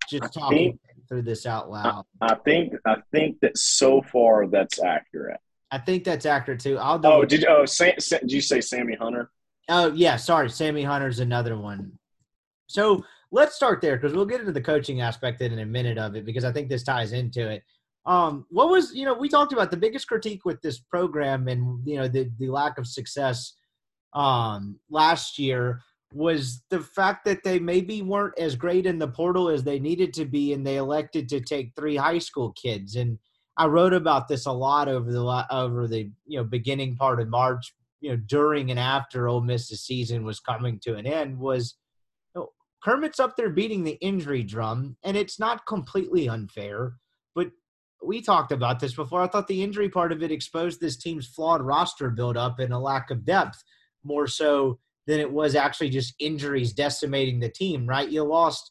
Just 0.09 0.33
talking 0.35 0.56
think, 0.56 0.80
through 1.09 1.23
this 1.23 1.47
out 1.47 1.71
loud. 1.71 2.04
I, 2.21 2.33
I, 2.33 2.35
think 2.37 2.75
I 2.87 2.97
think 3.12 3.40
that 3.40 3.59
so 3.59 4.02
far 4.02 4.47
that's 4.47 4.80
accurate. 4.80 5.40
I 5.71 5.78
think 5.78 6.04
that's 6.04 6.26
accurate 6.26 6.61
too. 6.61 6.78
I'll. 6.78 7.00
Oh, 7.04 7.25
did 7.25 7.42
you? 7.42 7.49
Oh, 7.49 7.64
Sam, 7.64 7.95
did 7.99 8.30
you 8.30 8.40
say 8.40 8.61
Sammy 8.61 8.95
Hunter? 8.95 9.30
Oh 9.68 9.92
yeah, 9.92 10.16
sorry, 10.16 10.49
Sammy 10.49 10.85
Hunter's 10.85 11.18
another 11.18 11.59
one. 11.59 11.99
So 12.68 13.04
let's 13.37 13.55
start 13.55 13.83
there 13.83 13.97
because 13.97 14.14
we'll 14.14 14.25
get 14.25 14.40
into 14.40 14.50
the 14.50 14.61
coaching 14.61 15.02
aspect 15.02 15.43
in 15.43 15.59
a 15.59 15.66
minute 15.66 15.99
of 15.99 16.16
it 16.16 16.25
because 16.25 16.45
I 16.45 16.52
think 16.52 16.71
this 16.71 16.83
ties 16.83 17.12
into 17.12 17.47
it. 17.49 17.62
Um, 18.07 18.47
what 18.49 18.71
was 18.71 18.95
you 18.95 19.05
know 19.05 19.12
we 19.12 19.28
talked 19.28 19.52
about 19.52 19.71
the 19.71 19.76
biggest 19.76 20.09
critique 20.09 20.45
with 20.45 20.62
this 20.62 20.78
program 20.78 21.47
and 21.47 21.87
you 21.87 21.99
know 21.99 22.09
the 22.09 22.31
the 22.38 22.49
lack 22.49 22.78
of 22.78 22.87
success 22.87 23.52
um, 24.14 24.78
last 24.88 25.38
year 25.38 25.83
was 26.14 26.62
the 26.71 26.81
fact 26.81 27.26
that 27.26 27.45
they 27.45 27.59
maybe 27.59 28.00
weren't 28.00 28.38
as 28.38 28.57
great 28.57 28.87
in 28.87 28.99
the 28.99 29.09
portal 29.09 29.50
as 29.50 29.64
they 29.64 29.78
needed 29.78 30.14
to 30.14 30.25
be, 30.25 30.55
and 30.55 30.66
they 30.66 30.76
elected 30.76 31.28
to 31.28 31.40
take 31.40 31.75
three 31.75 31.97
high 31.97 32.21
school 32.21 32.52
kids. 32.52 32.97
And 32.97 33.19
I 33.59 33.66
wrote 33.66 33.93
about 33.93 34.28
this 34.28 34.47
a 34.47 34.52
lot 34.52 34.88
over 34.88 35.12
the 35.12 35.47
over 35.50 35.87
the 35.87 36.11
you 36.26 36.38
know 36.38 36.45
beginning 36.45 36.97
part 36.97 37.21
of 37.21 37.28
March, 37.28 37.75
you 38.00 38.11
know 38.11 38.16
during 38.16 38.71
and 38.71 38.81
after 38.81 39.28
Ole 39.28 39.43
Miss's 39.43 39.83
season 39.83 40.25
was 40.25 40.40
coming 40.40 40.78
to 40.85 40.95
an 40.95 41.07
end 41.07 41.38
was 41.38 41.75
Kermit's 42.87 43.19
up 43.19 43.37
there 43.37 43.50
beating 43.50 43.83
the 43.83 43.99
injury 44.00 44.45
drum, 44.45 44.97
and 45.02 45.16
it's 45.16 45.40
not 45.40 45.66
completely 45.66 46.28
unfair. 46.28 46.92
But 47.35 47.49
we 48.01 48.22
talked 48.22 48.53
about 48.53 48.79
this 48.79 48.94
before. 48.94 49.22
I 49.22 49.27
thought 49.27 49.49
the 49.49 49.64
injury 49.64 49.88
part 49.88 50.12
of 50.12 50.22
it 50.22 50.31
exposed 50.31 50.81
this 50.81 50.96
team's 50.96 51.27
flawed 51.27 51.62
roster 51.62 52.11
buildup 52.11 52.61
and 52.61 52.72
a 52.72 52.79
lack 52.79 53.11
of 53.11 53.25
depth 53.25 53.61
more 54.05 54.29
so 54.29 54.79
than 55.09 55.18
it 55.18 55.33
was 55.33 55.57
actually 55.57 55.90
just 55.90 56.14
injuries 56.20 56.72
decimating 56.72 57.40
the 57.40 57.49
team, 57.49 57.88
right? 57.88 58.09
You 58.09 58.22
lost 58.22 58.70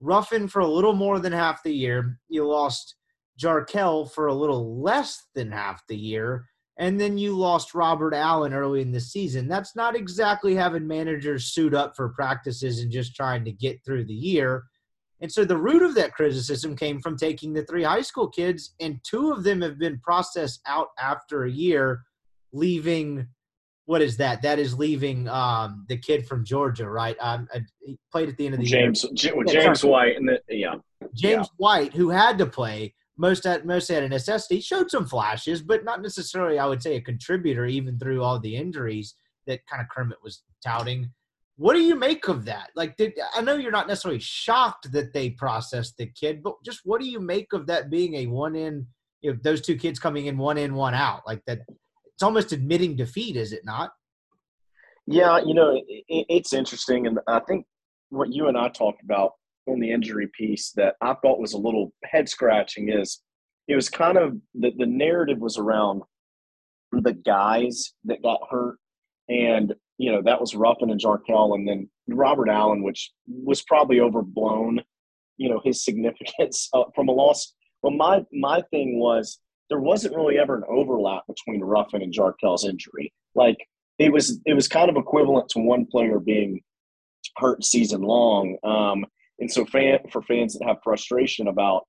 Ruffin 0.00 0.48
for 0.48 0.58
a 0.58 0.66
little 0.66 0.94
more 0.94 1.20
than 1.20 1.32
half 1.32 1.62
the 1.62 1.72
year. 1.72 2.18
You 2.28 2.44
lost 2.44 2.96
Jarkel 3.40 4.10
for 4.10 4.26
a 4.26 4.34
little 4.34 4.82
less 4.82 5.28
than 5.36 5.52
half 5.52 5.86
the 5.86 5.96
year 5.96 6.46
and 6.78 7.00
then 7.00 7.18
you 7.18 7.36
lost 7.36 7.74
Robert 7.74 8.14
Allen 8.14 8.54
early 8.54 8.80
in 8.80 8.92
the 8.92 9.00
season. 9.00 9.46
That's 9.46 9.76
not 9.76 9.94
exactly 9.94 10.54
having 10.54 10.86
managers 10.86 11.46
suit 11.46 11.74
up 11.74 11.94
for 11.96 12.08
practices 12.10 12.80
and 12.80 12.90
just 12.90 13.14
trying 13.14 13.44
to 13.44 13.52
get 13.52 13.84
through 13.84 14.04
the 14.04 14.14
year. 14.14 14.64
And 15.20 15.30
so 15.30 15.44
the 15.44 15.56
root 15.56 15.82
of 15.82 15.94
that 15.94 16.14
criticism 16.14 16.74
came 16.74 17.00
from 17.00 17.16
taking 17.16 17.52
the 17.52 17.64
three 17.64 17.84
high 17.84 18.02
school 18.02 18.28
kids, 18.28 18.74
and 18.80 18.98
two 19.04 19.30
of 19.30 19.44
them 19.44 19.60
have 19.60 19.78
been 19.78 20.00
processed 20.00 20.60
out 20.66 20.88
after 20.98 21.44
a 21.44 21.50
year, 21.50 22.02
leaving. 22.52 23.28
What 23.84 24.02
is 24.02 24.16
that? 24.16 24.42
That 24.42 24.58
is 24.58 24.76
leaving 24.76 25.28
um, 25.28 25.84
the 25.88 25.98
kid 25.98 26.26
from 26.26 26.44
Georgia, 26.44 26.88
right? 26.88 27.16
Um, 27.20 27.48
he 27.84 27.98
played 28.10 28.30
at 28.30 28.36
the 28.36 28.46
end 28.46 28.54
of 28.54 28.60
the 28.60 28.66
James, 28.66 29.04
year. 29.04 29.12
James, 29.14 29.52
James 29.52 29.84
White, 29.84 30.16
and 30.16 30.28
the, 30.28 30.40
yeah, 30.48 30.74
James 31.14 31.46
yeah. 31.46 31.56
White, 31.56 31.92
who 31.92 32.08
had 32.08 32.38
to 32.38 32.46
play, 32.46 32.94
most 33.16 33.46
at 33.46 33.66
most 33.66 33.90
at 33.90 34.02
a 34.02 34.08
necessity. 34.08 34.60
Showed 34.60 34.90
some 34.90 35.06
flashes, 35.06 35.62
but 35.62 35.84
not 35.84 36.02
necessarily, 36.02 36.58
I 36.58 36.66
would 36.66 36.82
say, 36.82 36.96
a 36.96 37.00
contributor 37.00 37.66
even 37.66 37.98
through 37.98 38.22
all 38.22 38.38
the 38.38 38.56
injuries 38.56 39.14
that 39.46 39.66
kind 39.66 39.82
of 39.82 39.88
Kermit 39.88 40.18
was 40.22 40.42
touting. 40.64 41.10
What 41.56 41.74
do 41.74 41.80
you 41.80 41.94
make 41.94 42.28
of 42.28 42.44
that? 42.46 42.70
Like, 42.74 42.96
did, 42.96 43.12
I 43.34 43.42
know 43.42 43.56
you're 43.56 43.70
not 43.70 43.86
necessarily 43.86 44.20
shocked 44.20 44.90
that 44.92 45.12
they 45.12 45.30
processed 45.30 45.96
the 45.96 46.06
kid, 46.06 46.42
but 46.42 46.54
just 46.64 46.80
what 46.84 47.00
do 47.00 47.06
you 47.06 47.20
make 47.20 47.52
of 47.52 47.66
that 47.66 47.90
being 47.90 48.14
a 48.14 48.26
one 48.26 48.56
in? 48.56 48.86
You 49.20 49.32
know, 49.32 49.38
those 49.42 49.60
two 49.60 49.76
kids 49.76 49.98
coming 49.98 50.26
in 50.26 50.38
one 50.38 50.58
in, 50.58 50.74
one 50.74 50.94
out, 50.94 51.22
like 51.26 51.44
that. 51.46 51.60
It's 52.14 52.22
almost 52.22 52.52
admitting 52.52 52.96
defeat, 52.96 53.36
is 53.36 53.52
it 53.52 53.64
not? 53.64 53.92
Yeah, 55.06 55.38
you 55.44 55.54
know, 55.54 55.74
it, 55.74 56.04
it's 56.08 56.52
interesting, 56.52 57.06
and 57.06 57.18
I 57.26 57.40
think 57.40 57.66
what 58.10 58.32
you 58.32 58.48
and 58.48 58.56
I 58.56 58.68
talked 58.68 59.02
about 59.02 59.32
on 59.66 59.80
the 59.80 59.90
injury 59.90 60.28
piece 60.36 60.72
that 60.72 60.96
I 61.00 61.14
thought 61.14 61.40
was 61.40 61.52
a 61.52 61.58
little 61.58 61.92
head 62.04 62.28
scratching 62.28 62.88
is 62.88 63.20
it 63.68 63.76
was 63.76 63.88
kind 63.88 64.18
of 64.18 64.36
the, 64.54 64.72
the 64.76 64.86
narrative 64.86 65.38
was 65.38 65.58
around 65.58 66.02
the 66.92 67.12
guys 67.12 67.92
that 68.04 68.22
got 68.22 68.40
hurt. 68.50 68.76
And 69.28 69.74
you 69.98 70.10
know 70.10 70.22
that 70.22 70.40
was 70.40 70.54
Ruffin 70.54 70.90
and 70.90 71.00
Jarkel 71.00 71.54
and 71.54 71.66
then 71.66 71.88
Robert 72.08 72.48
Allen 72.48 72.82
which 72.82 73.12
was 73.26 73.62
probably 73.62 74.00
overblown 74.00 74.80
you 75.36 75.48
know 75.48 75.60
his 75.64 75.84
significance 75.84 76.68
uh, 76.74 76.84
from 76.94 77.08
a 77.08 77.12
loss. 77.12 77.54
Well 77.82 77.92
my 77.92 78.24
my 78.32 78.62
thing 78.70 78.98
was 78.98 79.38
there 79.70 79.80
wasn't 79.80 80.16
really 80.16 80.38
ever 80.38 80.56
an 80.56 80.64
overlap 80.68 81.22
between 81.26 81.62
Ruffin 81.62 82.02
and 82.02 82.12
Jarkel's 82.12 82.66
injury. 82.66 83.12
Like 83.34 83.56
it 83.98 84.12
was 84.12 84.40
it 84.44 84.54
was 84.54 84.68
kind 84.68 84.90
of 84.90 84.96
equivalent 84.96 85.48
to 85.50 85.60
one 85.60 85.86
player 85.86 86.18
being 86.18 86.60
hurt 87.36 87.64
season 87.64 88.02
long. 88.02 88.58
Um, 88.64 89.06
and 89.42 89.50
so, 89.50 89.64
fan, 89.64 89.98
for 90.12 90.22
fans 90.22 90.56
that 90.56 90.68
have 90.68 90.76
frustration 90.84 91.48
about 91.48 91.82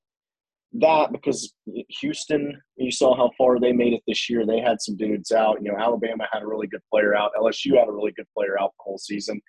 that, 0.79 1.11
because 1.11 1.53
Houston, 2.01 2.59
you 2.77 2.89
saw 2.89 3.15
how 3.15 3.29
far 3.37 3.59
they 3.59 3.71
made 3.71 3.93
it 3.93 4.01
this 4.07 4.27
year. 4.27 4.43
They 4.43 4.59
had 4.59 4.81
some 4.81 4.97
dudes 4.97 5.31
out. 5.31 5.61
You 5.61 5.71
know, 5.71 5.77
Alabama 5.77 6.27
had 6.31 6.41
a 6.41 6.47
really 6.47 6.65
good 6.65 6.81
player 6.91 7.15
out. 7.15 7.29
LSU 7.39 7.77
had 7.77 7.87
a 7.87 7.91
really 7.91 8.11
good 8.13 8.25
player 8.35 8.59
out 8.59 8.71
the 8.71 8.83
whole 8.83 8.97
season. 8.97 9.39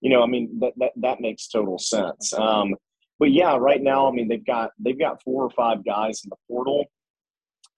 You 0.00 0.08
know, 0.08 0.22
I 0.22 0.26
mean, 0.26 0.58
that 0.60 0.72
that, 0.78 0.92
that 0.96 1.20
makes 1.20 1.48
total 1.48 1.78
sense. 1.78 2.32
Um, 2.32 2.74
but 3.18 3.30
yeah, 3.30 3.58
right 3.58 3.82
now, 3.82 4.08
I 4.08 4.12
mean, 4.12 4.28
they've 4.28 4.46
got 4.46 4.70
they've 4.78 4.98
got 4.98 5.22
four 5.22 5.44
or 5.44 5.50
five 5.50 5.84
guys 5.84 6.22
in 6.24 6.30
the 6.30 6.36
portal. 6.48 6.86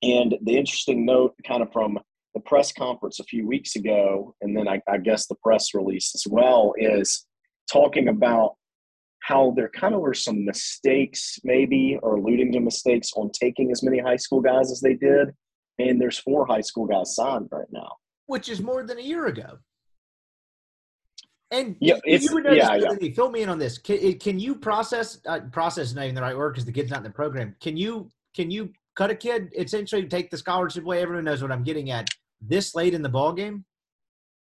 And 0.05 0.37
the 0.43 0.57
interesting 0.57 1.05
note, 1.05 1.35
kind 1.45 1.63
of 1.63 1.73
from 1.73 1.99
the 2.35 2.41
press 2.41 2.73
conference 2.73 3.19
a 3.19 3.25
few 3.25 3.49
weeks 3.49 3.75
ago, 3.75 4.37
and 4.43 4.57
then 4.57 4.69
I, 4.69 4.81
I 4.89 4.99
guess 4.99 5.27
the 5.27 5.35
press 5.43 5.75
release 5.75 6.13
as 6.15 6.25
well, 6.31 6.73
is 6.79 7.27
talking 7.69 8.07
about 8.07 8.55
how 9.23 9.53
there 9.57 9.69
kind 9.69 9.95
of 9.95 10.01
were 10.01 10.15
some 10.15 10.45
mistakes, 10.45 11.39
maybe, 11.45 11.99
or 12.03 12.17
alluding 12.17 12.53
to 12.53 12.61
mistakes 12.61 13.13
on 13.17 13.31
taking 13.31 13.71
as 13.71 13.83
many 13.83 13.99
high 13.99 14.17
school 14.17 14.41
guys 14.41 14.73
as 14.73 14.81
they 14.81 14.95
did. 14.95 15.29
And 15.79 16.01
there's 16.01 16.19
four 16.19 16.45
high 16.45 16.61
school 16.61 16.87
guys 16.87 17.15
signed 17.15 17.49
right 17.51 17.69
now, 17.71 17.97
which 18.27 18.49
is 18.49 18.61
more 18.61 18.83
than 18.83 18.99
a 18.99 19.03
year 19.03 19.27
ago. 19.27 19.59
And 21.53 21.77
yeah, 21.81 21.99
you 22.05 22.33
would 22.33 22.47
yeah, 22.47 22.75
yeah. 22.75 23.11
Fill 23.15 23.31
me 23.31 23.43
in 23.43 23.49
on 23.49 23.59
this. 23.59 23.79
Can, 23.79 24.19
can 24.19 24.41
you 24.41 24.55
process 24.55 25.21
uh, 25.27 25.41
process 25.53 25.95
not 25.95 26.05
even 26.05 26.15
the 26.15 26.23
right 26.23 26.37
word 26.37 26.55
because 26.55 26.65
the 26.65 26.73
kid's 26.73 26.91
not 26.91 26.99
in 26.99 27.05
the 27.05 27.11
program? 27.11 27.55
Can 27.61 27.77
you 27.77 28.09
can 28.35 28.51
you 28.51 28.71
cut 28.97 29.11
a 29.11 29.15
kid 29.15 29.53
essentially 29.57 30.07
take 30.07 30.31
the 30.31 30.39
scholarship 30.39 30.83
away? 30.83 31.03
Everyone 31.03 31.25
knows 31.25 31.43
what 31.43 31.53
I'm 31.53 31.63
getting 31.63 31.91
at. 31.91 32.09
This 32.41 32.75
late 32.75 32.95
in 32.95 33.03
the 33.03 33.09
ball 33.11 33.35
game. 33.35 33.67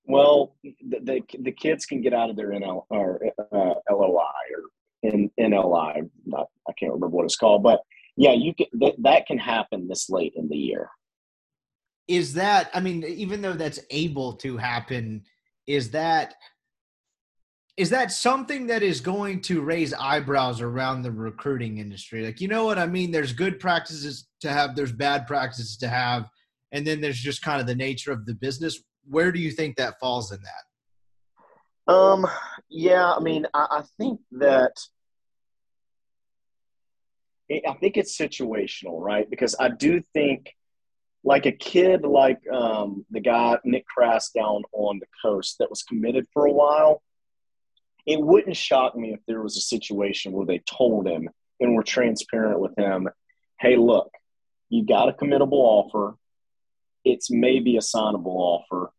Well, 0.06 0.56
the, 0.64 1.00
the, 1.02 1.22
the 1.40 1.52
kids 1.52 1.86
can 1.86 2.02
get 2.02 2.14
out 2.14 2.30
of 2.30 2.36
their 2.36 2.50
NL 2.50 2.86
or 2.90 3.22
uh, 3.52 3.74
LOI 3.90 4.24
in 5.04 5.30
NLI. 5.40 6.10
Not, 6.26 6.48
I 6.68 6.74
can't 6.74 6.94
remember 6.94 7.16
what 7.16 7.26
it's 7.26 7.36
called, 7.36 7.64
but 7.64 7.82
yeah, 8.18 8.34
you 8.34 8.54
can. 8.56 8.68
That, 8.74 8.96
that 9.04 9.26
can 9.28 9.38
happen 9.38 9.88
this 9.88 10.10
late 10.10 10.34
in 10.36 10.50
the 10.50 10.58
year. 10.58 10.90
is 12.08 12.34
that 12.34 12.70
i 12.74 12.80
mean 12.80 13.04
even 13.06 13.42
though 13.42 13.54
that's 13.54 13.80
able 13.90 14.34
to 14.34 14.58
happen 14.58 15.24
is 15.68 15.92
that 15.92 16.36
is 17.78 17.90
that 17.90 18.12
something 18.12 18.68
that 18.68 18.84
is 18.84 19.02
going 19.02 19.42
to 19.42 19.62
raise 19.62 19.94
eyebrows 19.94 20.62
around 20.62 21.02
the 21.02 21.12
recruiting 21.12 21.78
industry 21.78 22.24
like 22.26 22.42
you 22.42 22.48
know 22.48 22.66
what 22.66 22.78
i 22.78 22.86
mean 22.86 23.12
there's 23.12 23.34
good 23.34 23.60
practices 23.60 24.28
to 24.42 24.50
have 24.50 24.76
there's 24.76 24.92
bad 24.92 25.26
practices 25.28 25.78
to 25.78 25.88
have 25.88 26.30
and 26.74 26.86
then 26.86 27.00
there's 27.02 27.20
just 27.20 27.42
kind 27.42 27.62
of 27.62 27.68
the 27.68 27.76
nature 27.76 28.12
of 28.12 28.26
the 28.26 28.34
business 28.36 28.82
where 29.10 29.32
do 29.32 29.40
you 29.40 29.52
think 29.52 29.76
that 29.78 30.00
falls 30.00 30.32
in 30.32 30.40
that 30.42 31.94
um 31.94 32.28
yeah 32.70 33.14
i 33.14 33.20
mean 33.20 33.46
i, 33.54 33.66
I 33.72 33.84
think 33.98 34.20
that 34.34 34.74
I 37.52 37.74
think 37.80 37.98
it's 37.98 38.18
situational, 38.18 39.00
right? 39.00 39.30
Because 39.30 39.56
I 39.60 39.70
do 39.70 40.02
think 40.14 40.54
like 41.24 41.46
a 41.46 41.52
kid 41.52 42.04
like 42.04 42.42
um, 42.52 43.06
the 43.12 43.20
guy 43.20 43.58
Nick 43.64 43.86
Crass 43.86 44.32
down 44.32 44.64
on 44.74 45.00
the 45.00 45.06
coast 45.22 45.58
that 45.60 45.70
was 45.70 45.84
committed 45.84 46.28
for 46.34 46.46
a 46.46 46.52
while, 46.52 47.02
it 48.06 48.20
wouldn't 48.20 48.58
shock 48.58 48.96
me 48.96 49.14
if 49.14 49.20
there 49.28 49.42
was 49.42 49.58
a 49.58 49.62
situation 49.62 50.34
where 50.34 50.46
they 50.46 50.60
told 50.60 51.08
him 51.08 51.30
and 51.60 51.76
were 51.76 51.84
transparent 51.84 52.60
with 52.60 52.78
him, 52.78 53.08
hey, 53.60 53.78
look, 53.78 54.12
you 54.70 54.86
got 54.86 55.08
a 55.08 55.14
committable 55.14 55.54
offer. 55.54 56.16
It's 57.06 57.32
maybe 57.32 57.78
a 57.78 57.80
signable 57.80 58.36
offer. 58.36 58.92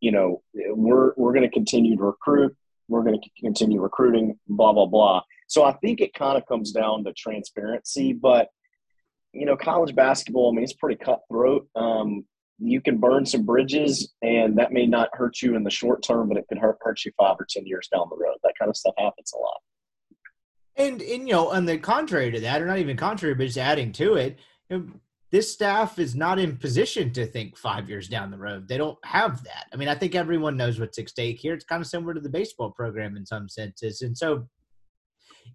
You 0.00 0.12
know, 0.12 0.42
we're 0.54 1.12
we're 1.16 1.32
going 1.32 1.48
to 1.48 1.50
continue 1.50 1.96
to 1.96 2.02
recruit. 2.02 2.56
We're 2.88 3.02
going 3.02 3.20
to 3.20 3.30
continue 3.40 3.80
recruiting. 3.80 4.38
Blah 4.46 4.72
blah 4.72 4.86
blah. 4.86 5.22
So 5.46 5.64
I 5.64 5.72
think 5.74 6.00
it 6.00 6.14
kind 6.14 6.36
of 6.36 6.46
comes 6.46 6.72
down 6.72 7.04
to 7.04 7.12
transparency, 7.12 8.12
but 8.12 8.48
you 9.32 9.44
know, 9.44 9.56
college 9.56 9.94
basketball, 9.94 10.50
I 10.50 10.54
mean, 10.54 10.64
it's 10.64 10.72
pretty 10.72 10.96
cutthroat. 10.96 11.68
Um, 11.76 12.24
you 12.58 12.80
can 12.80 12.98
burn 12.98 13.26
some 13.26 13.44
bridges, 13.44 14.14
and 14.22 14.56
that 14.56 14.72
may 14.72 14.86
not 14.86 15.10
hurt 15.12 15.42
you 15.42 15.56
in 15.56 15.62
the 15.62 15.70
short 15.70 16.02
term, 16.02 16.28
but 16.28 16.38
it 16.38 16.46
could 16.48 16.58
hurt, 16.58 16.78
hurt 16.80 17.04
you 17.04 17.12
five 17.18 17.36
or 17.38 17.46
10 17.48 17.66
years 17.66 17.88
down 17.92 18.06
the 18.08 18.16
road. 18.16 18.36
That 18.42 18.54
kind 18.58 18.70
of 18.70 18.76
stuff 18.76 18.94
happens 18.96 19.32
a 19.34 19.38
lot. 19.38 19.58
And, 20.76 21.02
and 21.02 21.28
you 21.28 21.34
know, 21.34 21.50
on 21.50 21.66
the 21.66 21.78
contrary 21.78 22.30
to 22.30 22.40
that, 22.40 22.62
or 22.62 22.66
not 22.66 22.78
even 22.78 22.96
contrary, 22.96 23.34
but 23.34 23.44
just 23.44 23.58
adding 23.58 23.92
to 23.92 24.14
it, 24.14 24.38
you 24.70 24.78
know, 24.78 24.86
this 25.32 25.52
staff 25.52 25.98
is 25.98 26.14
not 26.14 26.38
in 26.38 26.56
position 26.56 27.12
to 27.12 27.26
think 27.26 27.58
five 27.58 27.90
years 27.90 28.08
down 28.08 28.30
the 28.30 28.38
road. 28.38 28.68
They 28.68 28.78
don't 28.78 28.98
have 29.04 29.42
that. 29.44 29.66
I 29.72 29.76
mean, 29.76 29.88
I 29.88 29.94
think 29.94 30.14
everyone 30.14 30.56
knows 30.56 30.78
what's 30.78 30.98
at 30.98 31.08
stake 31.08 31.38
here. 31.38 31.52
It's 31.52 31.64
kind 31.64 31.82
of 31.82 31.88
similar 31.88 32.14
to 32.14 32.20
the 32.20 32.28
baseball 32.28 32.70
program 32.70 33.16
in 33.16 33.26
some 33.26 33.48
senses. 33.48 34.02
And 34.02 34.16
so, 34.16 34.46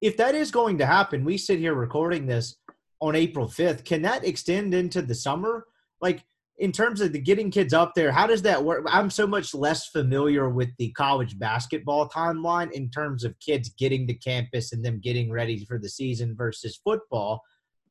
if 0.01 0.17
that 0.17 0.35
is 0.35 0.51
going 0.51 0.77
to 0.77 0.85
happen, 0.85 1.25
we 1.25 1.37
sit 1.37 1.59
here 1.59 1.73
recording 1.73 2.25
this 2.25 2.55
on 3.01 3.15
April 3.15 3.47
5th. 3.47 3.83
Can 3.83 4.01
that 4.03 4.25
extend 4.25 4.73
into 4.73 5.01
the 5.01 5.15
summer? 5.15 5.65
Like 6.01 6.23
in 6.61 6.71
terms 6.71 7.01
of 7.01 7.11
the 7.11 7.19
getting 7.19 7.49
kids 7.49 7.73
up 7.73 7.93
there, 7.95 8.11
how 8.11 8.27
does 8.27 8.43
that 8.43 8.63
work? 8.63 8.85
I'm 8.87 9.09
so 9.09 9.25
much 9.25 9.53
less 9.55 9.87
familiar 9.87 10.47
with 10.47 10.69
the 10.77 10.91
college 10.91 11.37
basketball 11.39 12.07
timeline 12.07 12.71
in 12.71 12.91
terms 12.91 13.23
of 13.23 13.37
kids 13.39 13.69
getting 13.77 14.05
to 14.07 14.13
campus 14.13 14.71
and 14.71 14.85
them 14.85 14.99
getting 14.99 15.31
ready 15.31 15.65
for 15.65 15.79
the 15.79 15.89
season 15.89 16.35
versus 16.35 16.79
football. 16.83 17.41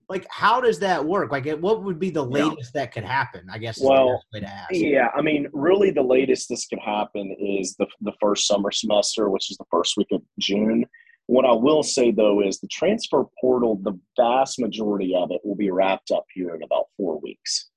Like, 0.09 0.27
how 0.31 0.61
does 0.61 0.79
that 0.81 1.05
work? 1.05 1.33
Like, 1.33 1.49
what 1.61 1.83
would 1.83 1.99
be 1.99 2.11
the 2.11 2.25
latest 2.25 2.73
yeah. 2.75 2.83
that 2.83 2.93
could 2.93 3.05
happen? 3.05 3.47
I 3.51 3.59
guess. 3.59 3.81
well, 3.81 4.23
yeah, 4.71 5.09
I 5.17 5.23
mean, 5.23 5.49
really, 5.53 5.91
the 5.91 6.03
latest 6.03 6.49
this 6.49 6.67
could 6.67 6.81
happen 6.81 7.35
is 7.41 7.77
the 7.77 7.87
the 8.01 8.13
first 8.21 8.47
summer 8.47 8.71
semester, 8.71 9.31
which 9.31 9.51
is 9.51 9.57
the 9.57 9.67
first 9.71 9.97
week 9.97 10.09
of 10.13 10.23
June. 10.39 10.85
What 11.31 11.45
I 11.45 11.53
will 11.53 11.85
say 11.85 12.11
though 12.11 12.43
is 12.43 12.59
the 12.59 12.67
transfer 12.67 13.23
portal, 13.41 13.77
the 13.77 13.97
vast 14.17 14.59
majority 14.59 15.15
of 15.15 15.31
it 15.31 15.41
will 15.45 15.55
be 15.55 15.71
wrapped 15.71 16.11
up 16.11 16.25
here 16.35 16.57
in 16.57 16.65
about 16.65 16.87
four 16.97 17.21
weeks. 17.21 17.71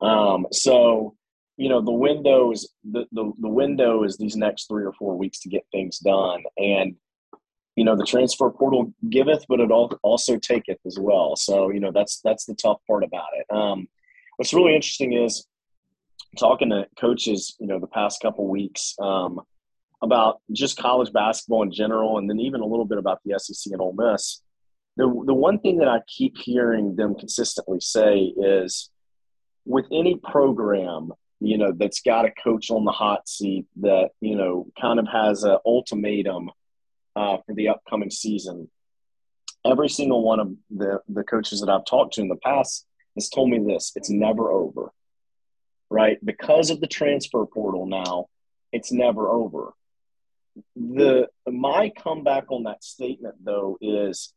Um, 0.00 0.46
so, 0.52 1.16
you 1.56 1.68
know, 1.68 1.80
the 1.80 1.90
windows, 1.90 2.72
the, 2.88 3.06
the, 3.10 3.32
the 3.40 3.48
window 3.48 4.04
is 4.04 4.18
these 4.18 4.36
next 4.36 4.68
three 4.68 4.84
or 4.84 4.92
four 4.92 5.18
weeks 5.18 5.40
to 5.40 5.48
get 5.48 5.64
things 5.72 5.98
done. 5.98 6.44
And, 6.56 6.94
you 7.74 7.84
know, 7.84 7.96
the 7.96 8.06
transfer 8.06 8.48
portal 8.50 8.94
giveth, 9.10 9.46
but 9.48 9.58
it 9.58 9.72
also 9.72 10.36
taketh 10.36 10.78
as 10.86 10.96
well. 10.96 11.34
So, 11.34 11.70
you 11.70 11.80
know, 11.80 11.90
that's, 11.90 12.20
that's 12.22 12.44
the 12.44 12.54
tough 12.54 12.78
part 12.86 13.02
about 13.02 13.30
it. 13.36 13.52
Um, 13.52 13.88
what's 14.36 14.54
really 14.54 14.76
interesting 14.76 15.12
is 15.12 15.44
talking 16.38 16.70
to 16.70 16.86
coaches, 17.00 17.56
you 17.58 17.66
know, 17.66 17.80
the 17.80 17.88
past 17.88 18.22
couple 18.22 18.46
weeks, 18.46 18.94
um, 19.00 19.40
about 20.02 20.40
just 20.52 20.76
college 20.76 21.12
basketball 21.12 21.62
in 21.62 21.72
general, 21.72 22.18
and 22.18 22.28
then 22.28 22.40
even 22.40 22.60
a 22.60 22.66
little 22.66 22.84
bit 22.84 22.98
about 22.98 23.20
the 23.24 23.38
SEC 23.38 23.72
and 23.72 23.80
Ole 23.80 23.94
Miss. 23.96 24.42
The, 24.96 25.04
the 25.04 25.34
one 25.34 25.60
thing 25.60 25.78
that 25.78 25.88
I 25.88 26.00
keep 26.06 26.36
hearing 26.36 26.96
them 26.96 27.14
consistently 27.14 27.80
say 27.80 28.32
is 28.36 28.90
with 29.64 29.86
any 29.92 30.16
program, 30.16 31.12
you 31.40 31.56
know, 31.56 31.72
that's 31.72 32.00
got 32.00 32.26
a 32.26 32.30
coach 32.30 32.70
on 32.70 32.84
the 32.84 32.92
hot 32.92 33.28
seat 33.28 33.66
that, 33.80 34.10
you 34.20 34.36
know, 34.36 34.66
kind 34.78 34.98
of 34.98 35.06
has 35.10 35.44
an 35.44 35.58
ultimatum 35.64 36.50
uh, 37.16 37.38
for 37.46 37.54
the 37.54 37.68
upcoming 37.68 38.10
season, 38.10 38.68
every 39.64 39.88
single 39.88 40.22
one 40.22 40.40
of 40.40 40.52
the, 40.70 41.00
the 41.08 41.22
coaches 41.22 41.60
that 41.60 41.70
I've 41.70 41.84
talked 41.84 42.14
to 42.14 42.20
in 42.20 42.28
the 42.28 42.36
past 42.36 42.86
has 43.14 43.28
told 43.28 43.50
me 43.50 43.58
this 43.58 43.92
it's 43.94 44.10
never 44.10 44.50
over, 44.50 44.92
right? 45.90 46.18
Because 46.24 46.70
of 46.70 46.80
the 46.80 46.86
transfer 46.86 47.46
portal 47.46 47.86
now, 47.86 48.26
it's 48.72 48.90
never 48.90 49.28
over 49.28 49.74
the 50.76 51.28
my 51.46 51.90
comeback 52.02 52.50
on 52.50 52.64
that 52.64 52.84
statement 52.84 53.36
though 53.42 53.78
is 53.80 54.34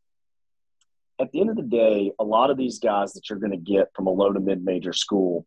at 1.20 1.32
the 1.32 1.42
end 1.42 1.50
of 1.50 1.56
the 1.56 1.62
day 1.62 2.12
a 2.20 2.24
lot 2.24 2.50
of 2.50 2.58
these 2.58 2.80
guys 2.80 3.14
that 3.14 3.30
you're 3.30 3.40
going 3.40 3.52
to 3.52 3.58
get 3.58 3.90
from 3.94 4.08
a 4.08 4.12
low 4.12 4.32
to 4.32 4.40
mid 4.40 4.64
major 4.64 4.94
school 4.94 5.46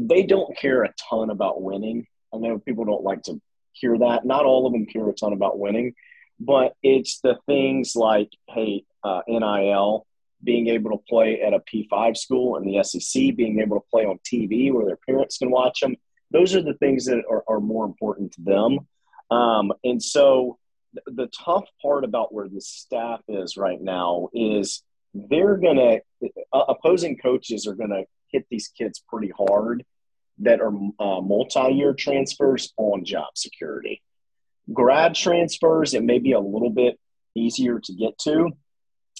they 0.00 0.24
don't 0.24 0.56
care 0.58 0.82
a 0.82 0.92
ton 1.08 1.30
about 1.30 1.62
winning. 1.62 2.04
I 2.34 2.38
know 2.38 2.58
people 2.58 2.84
don't 2.84 3.04
like 3.04 3.22
to 3.24 3.40
hear 3.70 3.96
that. 3.98 4.26
Not 4.26 4.44
all 4.44 4.66
of 4.66 4.72
them 4.72 4.84
care 4.84 5.08
a 5.08 5.12
ton 5.12 5.32
about 5.32 5.60
winning 5.60 5.94
but 6.40 6.74
it's 6.82 7.20
the 7.20 7.38
things 7.46 7.94
like 7.94 8.30
hey 8.48 8.82
uh, 9.04 9.20
nil 9.28 10.06
being 10.42 10.68
able 10.68 10.90
to 10.90 11.04
play 11.08 11.40
at 11.42 11.52
a 11.52 11.60
p5 11.60 12.16
school 12.16 12.56
in 12.56 12.64
the 12.64 12.82
sec 12.82 13.36
being 13.36 13.60
able 13.60 13.78
to 13.78 13.86
play 13.90 14.04
on 14.04 14.18
tv 14.26 14.72
where 14.72 14.86
their 14.86 14.98
parents 15.06 15.36
can 15.36 15.50
watch 15.50 15.80
them 15.80 15.94
those 16.30 16.54
are 16.54 16.62
the 16.62 16.74
things 16.74 17.06
that 17.06 17.22
are, 17.28 17.44
are 17.48 17.60
more 17.60 17.84
important 17.84 18.32
to 18.32 18.42
them. 18.42 18.78
Um, 19.30 19.72
and 19.84 20.02
so 20.02 20.58
the 21.06 21.28
tough 21.28 21.64
part 21.80 22.04
about 22.04 22.32
where 22.34 22.48
the 22.48 22.60
staff 22.60 23.20
is 23.28 23.56
right 23.56 23.80
now 23.80 24.28
is 24.32 24.82
they're 25.14 25.56
going 25.56 25.76
to, 25.76 26.00
uh, 26.52 26.64
opposing 26.68 27.16
coaches 27.16 27.66
are 27.66 27.74
going 27.74 27.90
to 27.90 28.04
hit 28.28 28.46
these 28.50 28.68
kids 28.68 29.02
pretty 29.08 29.32
hard 29.36 29.84
that 30.38 30.60
are 30.60 30.72
uh, 30.98 31.20
multi 31.20 31.72
year 31.72 31.94
transfers 31.94 32.72
on 32.76 33.04
job 33.04 33.28
security. 33.34 34.02
Grad 34.72 35.14
transfers, 35.14 35.94
it 35.94 36.04
may 36.04 36.18
be 36.18 36.32
a 36.32 36.40
little 36.40 36.70
bit 36.70 36.98
easier 37.34 37.80
to 37.80 37.92
get 37.92 38.18
to. 38.20 38.50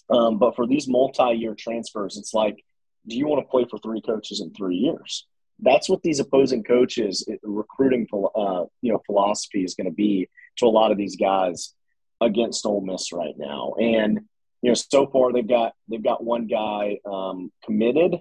Um, 0.08 0.38
but 0.38 0.56
for 0.56 0.66
these 0.66 0.88
multi 0.88 1.34
year 1.34 1.54
transfers, 1.56 2.16
it's 2.16 2.34
like, 2.34 2.64
do 3.06 3.16
you 3.16 3.26
want 3.26 3.44
to 3.44 3.50
play 3.50 3.66
for 3.68 3.78
three 3.78 4.00
coaches 4.00 4.40
in 4.40 4.52
three 4.52 4.76
years? 4.76 5.26
That's 5.62 5.88
what 5.88 6.02
these 6.02 6.20
opposing 6.20 6.62
coaches 6.62 7.26
recruiting 7.42 8.06
uh, 8.34 8.64
you 8.82 8.92
know 8.92 9.02
philosophy 9.06 9.64
is 9.64 9.74
going 9.74 9.86
to 9.86 9.94
be 9.94 10.28
to 10.56 10.66
a 10.66 10.68
lot 10.68 10.92
of 10.92 10.98
these 10.98 11.16
guys 11.16 11.74
against 12.20 12.66
Ole 12.66 12.82
Miss 12.82 13.12
right 13.12 13.34
now. 13.36 13.74
And 13.80 14.20
you 14.62 14.70
know, 14.70 14.74
so 14.74 15.06
far 15.06 15.32
they've 15.32 15.46
got 15.46 15.72
they've 15.88 16.02
got 16.02 16.22
one 16.22 16.46
guy 16.46 16.98
um, 17.06 17.50
committed. 17.64 18.16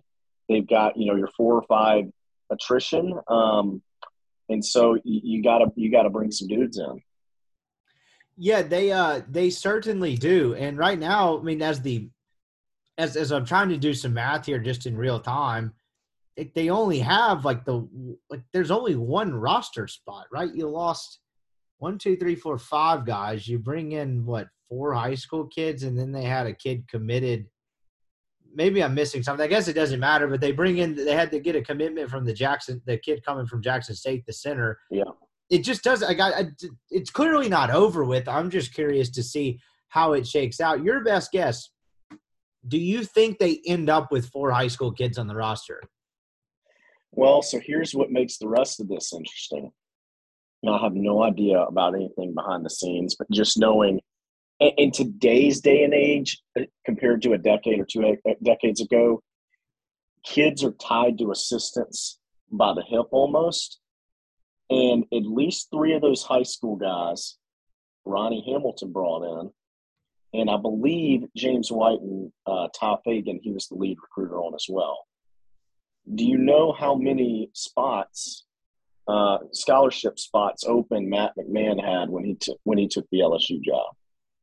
They've 0.47 0.67
got 0.67 0.97
you 0.97 1.07
know 1.07 1.15
your 1.15 1.29
four 1.35 1.55
or 1.55 1.63
five 1.63 2.05
attrition, 2.49 3.13
um, 3.27 3.81
and 4.47 4.63
so 4.63 4.97
you 5.03 5.43
got 5.43 5.59
to 5.59 5.71
you 5.75 5.91
got 5.91 6.03
to 6.03 6.09
bring 6.09 6.31
some 6.31 6.47
dudes 6.47 6.77
in. 6.77 7.01
Yeah, 8.37 8.61
they 8.61 8.91
uh 8.91 9.21
they 9.29 9.49
certainly 9.49 10.15
do. 10.15 10.55
And 10.55 10.77
right 10.77 10.97
now, 10.97 11.37
I 11.37 11.41
mean, 11.41 11.61
as 11.61 11.81
the 11.81 12.09
as 12.97 13.17
as 13.17 13.31
I'm 13.31 13.45
trying 13.45 13.69
to 13.69 13.77
do 13.77 13.93
some 13.93 14.13
math 14.13 14.45
here, 14.45 14.59
just 14.59 14.85
in 14.85 14.97
real 14.97 15.19
time, 15.19 15.73
they 16.53 16.69
only 16.69 16.99
have 16.99 17.45
like 17.45 17.65
the 17.65 17.87
like 18.29 18.41
there's 18.53 18.71
only 18.71 18.95
one 18.95 19.33
roster 19.33 19.87
spot, 19.87 20.25
right? 20.31 20.53
You 20.53 20.69
lost 20.69 21.19
one, 21.77 21.97
two, 21.97 22.15
three, 22.17 22.35
four, 22.35 22.57
five 22.57 23.05
guys. 23.05 23.47
You 23.47 23.59
bring 23.59 23.93
in 23.93 24.25
what 24.25 24.47
four 24.67 24.93
high 24.93 25.15
school 25.15 25.45
kids, 25.45 25.83
and 25.83 25.97
then 25.97 26.11
they 26.11 26.23
had 26.23 26.47
a 26.47 26.53
kid 26.53 26.87
committed. 26.87 27.45
Maybe 28.53 28.83
I'm 28.83 28.93
missing 28.93 29.23
something. 29.23 29.43
I 29.43 29.47
guess 29.47 29.67
it 29.67 29.73
doesn't 29.73 29.99
matter, 29.99 30.27
but 30.27 30.41
they 30.41 30.51
bring 30.51 30.79
in. 30.79 30.95
They 30.95 31.15
had 31.15 31.31
to 31.31 31.39
get 31.39 31.55
a 31.55 31.61
commitment 31.61 32.09
from 32.09 32.25
the 32.25 32.33
Jackson, 32.33 32.81
the 32.85 32.97
kid 32.97 33.23
coming 33.25 33.45
from 33.45 33.61
Jackson 33.61 33.95
State, 33.95 34.25
the 34.25 34.33
center. 34.33 34.79
Yeah, 34.89 35.03
it 35.49 35.59
just 35.59 35.83
does. 35.83 36.03
I 36.03 36.13
got. 36.13 36.33
It's 36.89 37.09
clearly 37.09 37.49
not 37.49 37.71
over 37.71 38.03
with. 38.03 38.27
I'm 38.27 38.49
just 38.49 38.73
curious 38.73 39.09
to 39.11 39.23
see 39.23 39.59
how 39.89 40.13
it 40.13 40.27
shakes 40.27 40.59
out. 40.59 40.83
Your 40.83 41.03
best 41.03 41.31
guess. 41.31 41.69
Do 42.67 42.77
you 42.77 43.03
think 43.03 43.39
they 43.39 43.61
end 43.65 43.89
up 43.89 44.11
with 44.11 44.29
four 44.29 44.51
high 44.51 44.67
school 44.67 44.91
kids 44.91 45.17
on 45.17 45.27
the 45.27 45.35
roster? 45.35 45.81
Well, 47.11 47.41
so 47.41 47.59
here's 47.63 47.93
what 47.93 48.11
makes 48.11 48.37
the 48.37 48.47
rest 48.47 48.79
of 48.79 48.87
this 48.87 49.13
interesting. 49.13 49.71
Now, 50.61 50.73
I 50.73 50.83
have 50.83 50.93
no 50.93 51.23
idea 51.23 51.59
about 51.59 51.95
anything 51.95 52.33
behind 52.33 52.65
the 52.65 52.69
scenes, 52.69 53.15
but 53.15 53.29
just 53.31 53.57
knowing 53.57 53.99
in 54.59 54.91
today's 54.91 55.61
day 55.61 55.83
and 55.83 55.93
age, 55.93 56.41
uh, 56.59 56.63
compared 56.85 57.21
to 57.21 57.33
a 57.33 57.37
decade 57.37 57.79
or 57.79 57.85
two 57.85 58.17
decades 58.43 58.81
ago, 58.81 59.23
kids 60.23 60.63
are 60.63 60.73
tied 60.73 61.17
to 61.17 61.31
assistants 61.31 62.19
by 62.51 62.73
the 62.73 62.83
hip 62.83 63.05
almost. 63.11 63.79
And 64.69 65.05
at 65.13 65.23
least 65.25 65.69
three 65.71 65.93
of 65.93 66.01
those 66.01 66.23
high 66.23 66.43
school 66.43 66.75
guys, 66.75 67.37
Ronnie 68.05 68.43
Hamilton 68.45 68.91
brought 68.91 69.23
in, 69.23 70.39
and 70.39 70.49
I 70.49 70.57
believe 70.57 71.23
James 71.35 71.71
White 71.71 72.01
and 72.01 72.31
uh, 72.45 72.67
Tye 72.77 72.97
Fagan, 73.03 73.39
he 73.41 73.51
was 73.51 73.67
the 73.67 73.75
lead 73.75 73.97
recruiter 74.01 74.39
on 74.39 74.53
as 74.53 74.65
well. 74.69 75.05
Do 76.13 76.25
you 76.25 76.37
know 76.37 76.71
how 76.71 76.95
many 76.95 77.49
spots, 77.53 78.45
uh, 79.07 79.37
scholarship 79.51 80.19
spots 80.19 80.63
open 80.67 81.09
Matt 81.09 81.33
McMahon 81.37 81.83
had 81.83 82.09
when 82.09 82.23
he 82.23 82.35
took 82.35 82.59
when 82.63 82.77
he 82.77 82.87
took 82.87 83.07
the 83.11 83.19
LSU 83.19 83.61
job? 83.61 83.95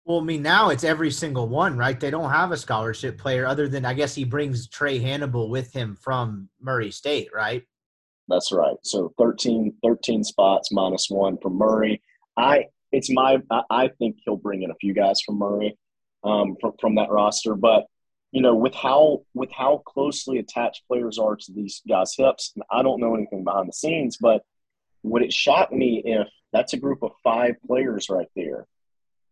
Well, 0.05 0.21
I 0.21 0.23
mean, 0.23 0.43
now 0.43 0.71
it's 0.71 0.85
every 0.85 1.11
single 1.11 1.49
one, 1.49 1.77
right? 1.77 1.99
They 1.99 2.11
don't 2.11 2.31
have 2.31 2.53
a 2.53 2.57
scholarship 2.57 3.19
player 3.19 3.45
other 3.45 3.67
than 3.67 3.85
I 3.85 3.95
guess 3.95 4.15
he 4.15 4.25
brings 4.25 4.69
Trae 4.69 5.01
Hannibal 5.01 5.51
with 5.51 5.73
him 5.73 5.97
from 6.01 6.49
Murray 6.61 6.93
State, 6.93 7.31
right? 7.35 7.65
That's 8.29 8.53
right. 8.53 8.77
So 8.83 9.13
13, 9.19 9.75
13 9.83 10.23
spots 10.23 10.71
minus 10.71 11.11
one 11.11 11.39
for 11.43 11.51
Murray. 11.51 12.03
I 12.37 12.67
it's 12.93 13.11
my 13.11 13.39
I 13.71 13.91
think 13.99 14.19
he'll 14.25 14.37
bring 14.37 14.63
in 14.63 14.71
a 14.71 14.77
few 14.77 14.95
guys 14.95 15.21
from 15.21 15.39
Murray 15.39 15.77
um, 16.23 16.57
from 16.61 16.73
from 16.81 16.95
that 16.97 17.11
roster, 17.11 17.55
but 17.55 17.87
you 18.33 18.43
know 18.43 18.55
with 18.55 18.75
how 18.75 19.23
with 19.35 19.51
how 19.53 19.83
closely 19.87 20.39
attached 20.39 20.87
players 20.89 21.19
are 21.19 21.37
to 21.37 21.53
these 21.53 21.83
guys' 21.89 22.15
hips, 22.17 22.53
and 22.55 22.65
I 22.71 22.83
don't 22.83 23.01
know 23.01 23.15
anything 23.15 23.45
behind 23.45 23.69
the 23.69 23.73
scenes, 23.73 24.17
but 24.17 24.43
would 25.03 25.23
it 25.23 25.33
shock 25.33 25.73
me 25.73 26.03
if 26.05 26.29
that's 26.53 26.73
a 26.73 26.79
group 26.79 27.03
of 27.03 27.13
five 27.23 27.55
players 27.67 28.09
right 28.11 28.29
there? 28.35 28.67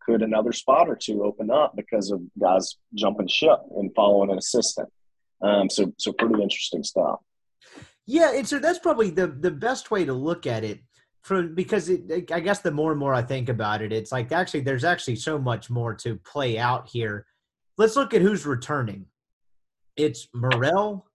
Could 0.05 0.21
another 0.21 0.53
spot 0.53 0.87
or 0.87 0.95
two 0.95 1.23
open 1.23 1.49
up 1.49 1.75
because 1.75 2.11
of 2.11 2.21
guys 2.39 2.77
jumping 2.93 3.27
ship 3.27 3.59
and 3.75 3.93
following 3.95 4.31
an 4.31 4.37
assistant? 4.37 4.89
Um, 5.41 5.69
so 5.69 5.93
so 5.97 6.13
pretty 6.13 6.41
interesting 6.41 6.83
stuff. 6.83 7.19
Yeah, 8.05 8.33
and 8.35 8.47
so 8.47 8.59
that's 8.59 8.79
probably 8.79 9.09
the 9.09 9.27
the 9.27 9.51
best 9.51 9.91
way 9.91 10.05
to 10.05 10.13
look 10.13 10.45
at 10.45 10.63
it 10.63 10.79
from 11.25 11.55
because 11.55 11.89
it, 11.89 12.31
I 12.31 12.39
guess 12.39 12.59
the 12.59 12.71
more 12.71 12.91
and 12.91 12.99
more 12.99 13.13
I 13.13 13.23
think 13.23 13.49
about 13.49 13.81
it, 13.81 13.91
it's 13.91 14.11
like 14.11 14.31
actually 14.31 14.61
there's 14.61 14.83
actually 14.83 15.15
so 15.15 15.39
much 15.39 15.69
more 15.71 15.95
to 15.95 16.17
play 16.17 16.59
out 16.59 16.87
here. 16.87 17.25
Let's 17.77 17.95
look 17.95 18.13
at 18.13 18.21
who's 18.21 18.45
returning. 18.45 19.05
It's 19.97 20.27
Murrell, 20.33 21.05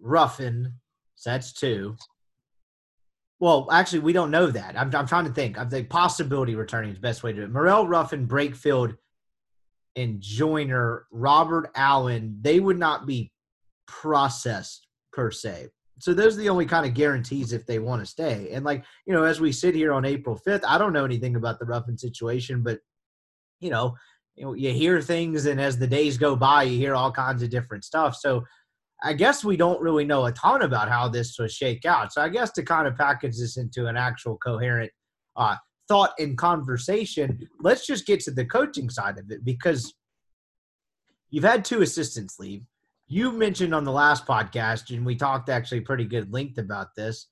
Ruffin, 0.00 0.74
so 1.14 1.30
that's 1.30 1.52
two. 1.52 1.96
Well, 3.40 3.68
actually, 3.72 4.00
we 4.00 4.12
don't 4.12 4.30
know 4.30 4.46
that. 4.46 4.78
I'm, 4.78 4.94
I'm 4.94 5.06
trying 5.06 5.24
to 5.24 5.32
think. 5.32 5.58
of 5.58 5.70
the 5.70 5.82
possibility 5.84 6.54
returning 6.54 6.90
is 6.90 6.96
the 6.96 7.02
best 7.02 7.22
way 7.22 7.32
to 7.32 7.38
do 7.38 7.44
it. 7.44 7.50
Murrell, 7.50 7.88
Ruffin, 7.88 8.28
Brakefield, 8.28 8.96
and 9.96 10.20
Joiner, 10.20 11.06
Robert 11.10 11.70
Allen, 11.74 12.38
they 12.40 12.60
would 12.60 12.78
not 12.78 13.06
be 13.06 13.32
processed 13.86 14.86
per 15.12 15.30
se 15.30 15.68
so 16.02 16.12
those 16.12 16.34
are 16.36 16.40
the 16.40 16.48
only 16.48 16.66
kind 16.66 16.84
of 16.84 16.94
guarantees 16.94 17.52
if 17.52 17.64
they 17.64 17.78
want 17.78 18.02
to 18.02 18.06
stay. 18.06 18.50
And 18.52 18.64
like, 18.64 18.84
you 19.06 19.12
know, 19.12 19.22
as 19.22 19.40
we 19.40 19.52
sit 19.52 19.72
here 19.72 19.92
on 19.92 20.04
April 20.04 20.36
5th, 20.44 20.62
I 20.66 20.76
don't 20.76 20.92
know 20.92 21.04
anything 21.04 21.36
about 21.36 21.60
the 21.60 21.64
Ruffin 21.64 21.96
situation, 21.96 22.64
but 22.64 22.80
you 23.60 23.70
know, 23.70 23.94
you 24.34 24.44
know, 24.44 24.54
you 24.54 24.70
hear 24.70 25.00
things 25.00 25.46
and 25.46 25.60
as 25.60 25.78
the 25.78 25.86
days 25.86 26.18
go 26.18 26.34
by, 26.36 26.64
you 26.64 26.78
hear 26.78 26.94
all 26.94 27.12
kinds 27.12 27.42
of 27.42 27.50
different 27.50 27.84
stuff. 27.84 28.16
So 28.16 28.44
I 29.02 29.12
guess 29.12 29.44
we 29.44 29.56
don't 29.56 29.80
really 29.80 30.04
know 30.04 30.26
a 30.26 30.32
ton 30.32 30.62
about 30.62 30.88
how 30.88 31.08
this 31.08 31.36
will 31.38 31.48
shake 31.48 31.84
out. 31.84 32.12
So 32.12 32.22
I 32.22 32.28
guess 32.28 32.52
to 32.52 32.62
kind 32.62 32.86
of 32.86 32.96
package 32.96 33.38
this 33.38 33.56
into 33.56 33.86
an 33.86 33.96
actual 33.96 34.38
coherent 34.38 34.92
uh, 35.36 35.56
thought 35.88 36.12
and 36.18 36.38
conversation, 36.38 37.48
let's 37.60 37.86
just 37.86 38.06
get 38.06 38.20
to 38.20 38.30
the 38.30 38.44
coaching 38.44 38.88
side 38.88 39.18
of 39.18 39.30
it 39.30 39.44
because 39.44 39.92
you've 41.30 41.44
had 41.44 41.64
two 41.64 41.82
assistants 41.82 42.38
leave 42.38 42.62
you 43.12 43.30
mentioned 43.30 43.74
on 43.74 43.84
the 43.84 43.92
last 43.92 44.26
podcast, 44.26 44.88
and 44.88 45.04
we 45.04 45.14
talked 45.14 45.50
actually 45.50 45.82
pretty 45.82 46.06
good 46.06 46.32
length 46.32 46.56
about 46.56 46.94
this, 46.96 47.26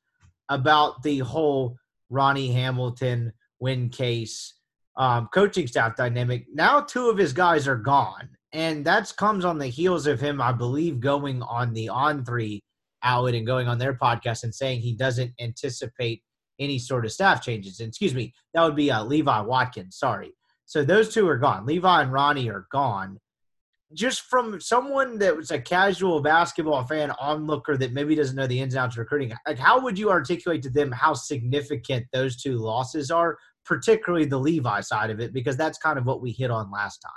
about 0.51 1.03
the 1.03 1.21
whole 1.21 1.75
Ronnie 2.11 2.53
Hamilton 2.53 3.33
Win 3.61 3.89
Case 3.89 4.60
um, 4.97 5.29
coaching 5.33 5.67
staff 5.67 5.97
dynamic. 5.97 6.47
Now 6.53 6.81
two 6.81 7.09
of 7.11 7.19
his 7.19 7.33
guys 7.33 7.67
are 7.69 7.77
gone, 7.77 8.29
and 8.53 8.85
that 8.85 9.13
comes 9.17 9.45
on 9.45 9.59
the 9.59 9.67
heels 9.67 10.07
of 10.07 10.21
him, 10.21 10.41
I 10.41 10.53
believe, 10.53 11.01
going 11.01 11.43
on 11.43 11.73
the 11.73 11.89
on 11.89 12.25
three 12.25 12.63
outlet 13.03 13.35
and 13.35 13.47
going 13.47 13.69
on 13.69 13.79
their 13.79 13.95
podcast 13.95 14.45
and 14.45 14.55
saying 14.55 14.81
he 14.81 14.95
doesn't 14.95 15.33
anticipate 15.41 16.23
any 16.59 16.79
sort 16.79 17.05
of 17.05 17.13
staff 17.13 17.43
changes. 17.43 17.81
And 17.81 17.89
excuse 17.89 18.15
me, 18.15 18.35
that 18.53 18.63
would 18.63 18.77
be 18.77 18.91
uh, 18.91 19.03
Levi 19.05 19.41
Watkins. 19.41 19.97
Sorry. 19.97 20.33
So 20.67 20.85
those 20.85 21.13
two 21.13 21.27
are 21.29 21.39
gone. 21.39 21.67
Levi 21.67 22.03
and 22.03 22.13
Ronnie 22.13 22.51
are 22.51 22.67
gone 22.71 23.19
just 23.93 24.23
from 24.23 24.61
someone 24.61 25.19
that 25.19 25.37
was 25.37 25.51
a 25.51 25.61
casual 25.61 26.21
basketball 26.21 26.85
fan 26.85 27.11
onlooker 27.21 27.77
that 27.77 27.93
maybe 27.93 28.15
doesn't 28.15 28.37
know 28.37 28.47
the 28.47 28.61
ins 28.61 28.75
and 28.75 28.85
outs 28.85 28.95
of 28.95 29.01
recruiting, 29.01 29.33
like 29.47 29.59
how 29.59 29.81
would 29.81 29.99
you 29.99 30.11
articulate 30.11 30.63
to 30.63 30.71
them 30.71 30.93
how 30.93 31.13
significant 31.13 32.07
those 32.13 32.41
two 32.41 32.57
losses 32.57 33.11
are, 33.11 33.37
particularly 33.71 34.25
the 34.25 34.37
Levi 34.37 34.81
side 34.81 35.11
of 35.11 35.21
it, 35.21 35.33
because 35.33 35.57
that's 35.57 35.79
kind 35.79 35.97
of 35.97 36.05
what 36.05 36.21
we 36.21 36.33
hit 36.33 36.51
on 36.51 36.73
last 36.73 36.99
time. 36.99 37.13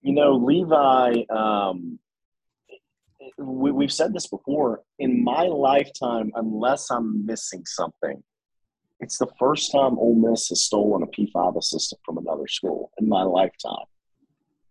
You 0.00 0.14
know, 0.14 0.32
Levi, 0.32 1.24
um, 1.28 1.98
we, 3.36 3.70
we've 3.70 3.92
said 3.92 4.14
this 4.14 4.26
before. 4.26 4.80
In 4.98 5.22
my 5.22 5.42
lifetime, 5.42 6.32
unless 6.36 6.90
I'm 6.90 7.26
missing 7.26 7.64
something, 7.66 8.22
it's 8.98 9.18
the 9.18 9.28
first 9.38 9.72
time 9.72 9.98
Ole 9.98 10.14
Miss 10.14 10.48
has 10.48 10.62
stolen 10.62 11.02
a 11.02 11.06
P5 11.06 11.58
assistant 11.58 12.00
from 12.06 12.16
another 12.16 12.46
school 12.46 12.90
in 12.98 13.06
my 13.06 13.24
lifetime. 13.24 13.84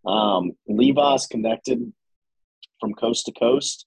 Um, 0.08 0.54
Levi's 0.68 1.28
connected 1.28 1.94
from 2.80 2.96
coast 2.96 3.28
to 3.28 3.34
coast. 3.34 3.86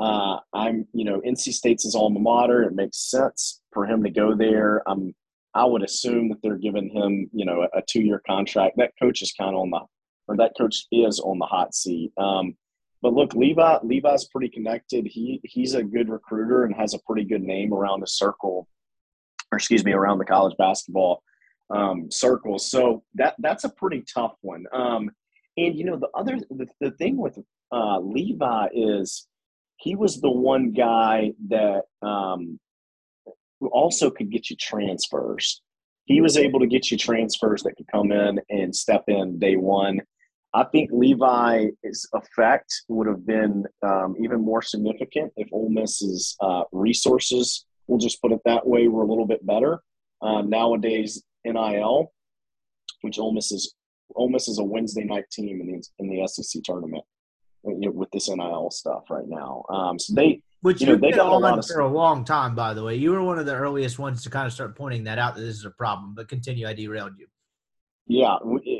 Uh, 0.00 0.38
I'm, 0.52 0.88
you 0.92 1.04
know, 1.04 1.20
NC 1.20 1.52
State's 1.52 1.84
his 1.84 1.94
alma 1.94 2.18
mater. 2.18 2.64
It 2.64 2.74
makes 2.74 3.08
sense 3.08 3.62
for 3.72 3.86
him 3.86 4.02
to 4.02 4.10
go 4.10 4.34
there. 4.34 4.82
I'm, 4.88 5.14
I 5.56 5.64
would 5.64 5.82
assume 5.82 6.28
that 6.28 6.42
they're 6.42 6.58
giving 6.58 6.90
him, 6.90 7.30
you 7.32 7.46
know, 7.46 7.66
a, 7.74 7.80
two-year 7.80 8.22
contract. 8.26 8.76
That 8.76 8.92
coach 9.00 9.22
is 9.22 9.32
kind 9.32 9.54
of 9.54 9.62
on 9.62 9.70
the, 9.70 9.80
or 10.28 10.36
that 10.36 10.52
coach 10.56 10.86
is 10.92 11.18
on 11.18 11.38
the 11.38 11.46
hot 11.46 11.74
seat. 11.74 12.12
Um, 12.18 12.54
but 13.00 13.14
look, 13.14 13.34
Levi, 13.34 13.78
Levi's 13.82 14.26
pretty 14.26 14.50
connected. 14.50 15.06
He 15.06 15.40
he's 15.44 15.74
a 15.74 15.82
good 15.82 16.08
recruiter 16.08 16.64
and 16.64 16.74
has 16.74 16.92
a 16.92 16.98
pretty 17.06 17.24
good 17.24 17.42
name 17.42 17.72
around 17.72 18.00
the 18.00 18.06
circle, 18.06 18.68
or 19.50 19.56
excuse 19.56 19.84
me, 19.84 19.92
around 19.92 20.18
the 20.18 20.24
college 20.24 20.56
basketball 20.58 21.22
um, 21.70 22.10
circles. 22.10 22.70
So 22.70 23.02
that 23.14 23.34
that's 23.38 23.64
a 23.64 23.70
pretty 23.70 24.04
tough 24.12 24.34
one. 24.42 24.64
Um, 24.72 25.10
and 25.56 25.74
you 25.74 25.84
know, 25.84 25.96
the 25.96 26.08
other 26.14 26.38
the, 26.50 26.66
the 26.80 26.90
thing 26.92 27.16
with 27.16 27.38
uh, 27.72 28.00
Levi 28.00 28.68
is 28.74 29.26
he 29.78 29.94
was 29.94 30.20
the 30.20 30.30
one 30.30 30.72
guy 30.72 31.32
that 31.48 31.82
um, 32.02 32.58
also 33.60 34.10
could 34.10 34.30
get 34.30 34.50
you 34.50 34.56
transfers. 34.56 35.62
He 36.04 36.20
was 36.20 36.36
able 36.36 36.60
to 36.60 36.66
get 36.66 36.90
you 36.90 36.96
transfers 36.96 37.62
that 37.62 37.76
could 37.76 37.88
come 37.88 38.12
in 38.12 38.40
and 38.48 38.74
step 38.74 39.04
in 39.08 39.38
day 39.38 39.56
one. 39.56 40.00
I 40.54 40.64
think 40.64 40.90
Levi's 40.92 42.06
effect 42.14 42.82
would 42.88 43.06
have 43.06 43.26
been 43.26 43.64
um, 43.82 44.14
even 44.22 44.40
more 44.40 44.62
significant 44.62 45.32
if 45.36 45.48
Ole 45.52 45.68
Miss's 45.68 46.36
uh, 46.40 46.62
resources, 46.72 47.66
we'll 47.86 47.98
just 47.98 48.22
put 48.22 48.32
it 48.32 48.40
that 48.44 48.66
way, 48.66 48.88
were 48.88 49.02
a 49.02 49.06
little 49.06 49.26
bit 49.26 49.44
better. 49.46 49.80
Uh, 50.22 50.42
nowadays, 50.42 51.22
NIL, 51.44 52.12
which 53.02 53.18
Ole 53.18 53.32
Miss 53.32 53.52
is 53.52 53.74
Ole 54.14 54.30
Miss 54.30 54.48
is 54.48 54.58
a 54.58 54.64
Wednesday 54.64 55.04
night 55.04 55.28
team 55.30 55.60
in 55.60 55.66
the 55.66 55.88
in 55.98 56.08
the 56.08 56.26
SEC 56.26 56.62
tournament 56.62 57.04
with 57.66 58.10
this 58.12 58.28
NIL 58.28 58.70
stuff 58.70 59.10
right 59.10 59.26
now. 59.26 59.64
Um, 59.68 59.98
so 59.98 60.14
they, 60.14 60.40
which 60.62 60.80
you 60.80 60.88
know, 60.88 60.96
they 60.96 61.12
got 61.12 61.28
on 61.28 61.62
for 61.62 61.80
a 61.80 61.88
long 61.88 62.24
time, 62.24 62.54
by 62.54 62.74
the 62.74 62.82
way. 62.82 62.96
You 62.96 63.12
were 63.12 63.22
one 63.22 63.38
of 63.38 63.46
the 63.46 63.54
earliest 63.54 63.98
ones 63.98 64.22
to 64.22 64.30
kind 64.30 64.46
of 64.46 64.52
start 64.52 64.76
pointing 64.76 65.04
that 65.04 65.18
out 65.18 65.34
that 65.34 65.42
this 65.42 65.56
is 65.56 65.64
a 65.64 65.70
problem. 65.70 66.14
But 66.14 66.28
continue, 66.28 66.66
I 66.66 66.72
derailed 66.72 67.12
you. 67.18 67.26
Yeah, 68.06 68.36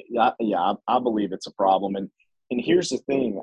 yeah, 0.08 0.30
yeah. 0.40 0.74
I, 0.86 0.98
believe 1.00 1.32
it's 1.32 1.46
a 1.46 1.52
problem, 1.52 1.96
and 1.96 2.10
and 2.50 2.60
here's 2.60 2.90
the 2.90 2.98
thing: 2.98 3.42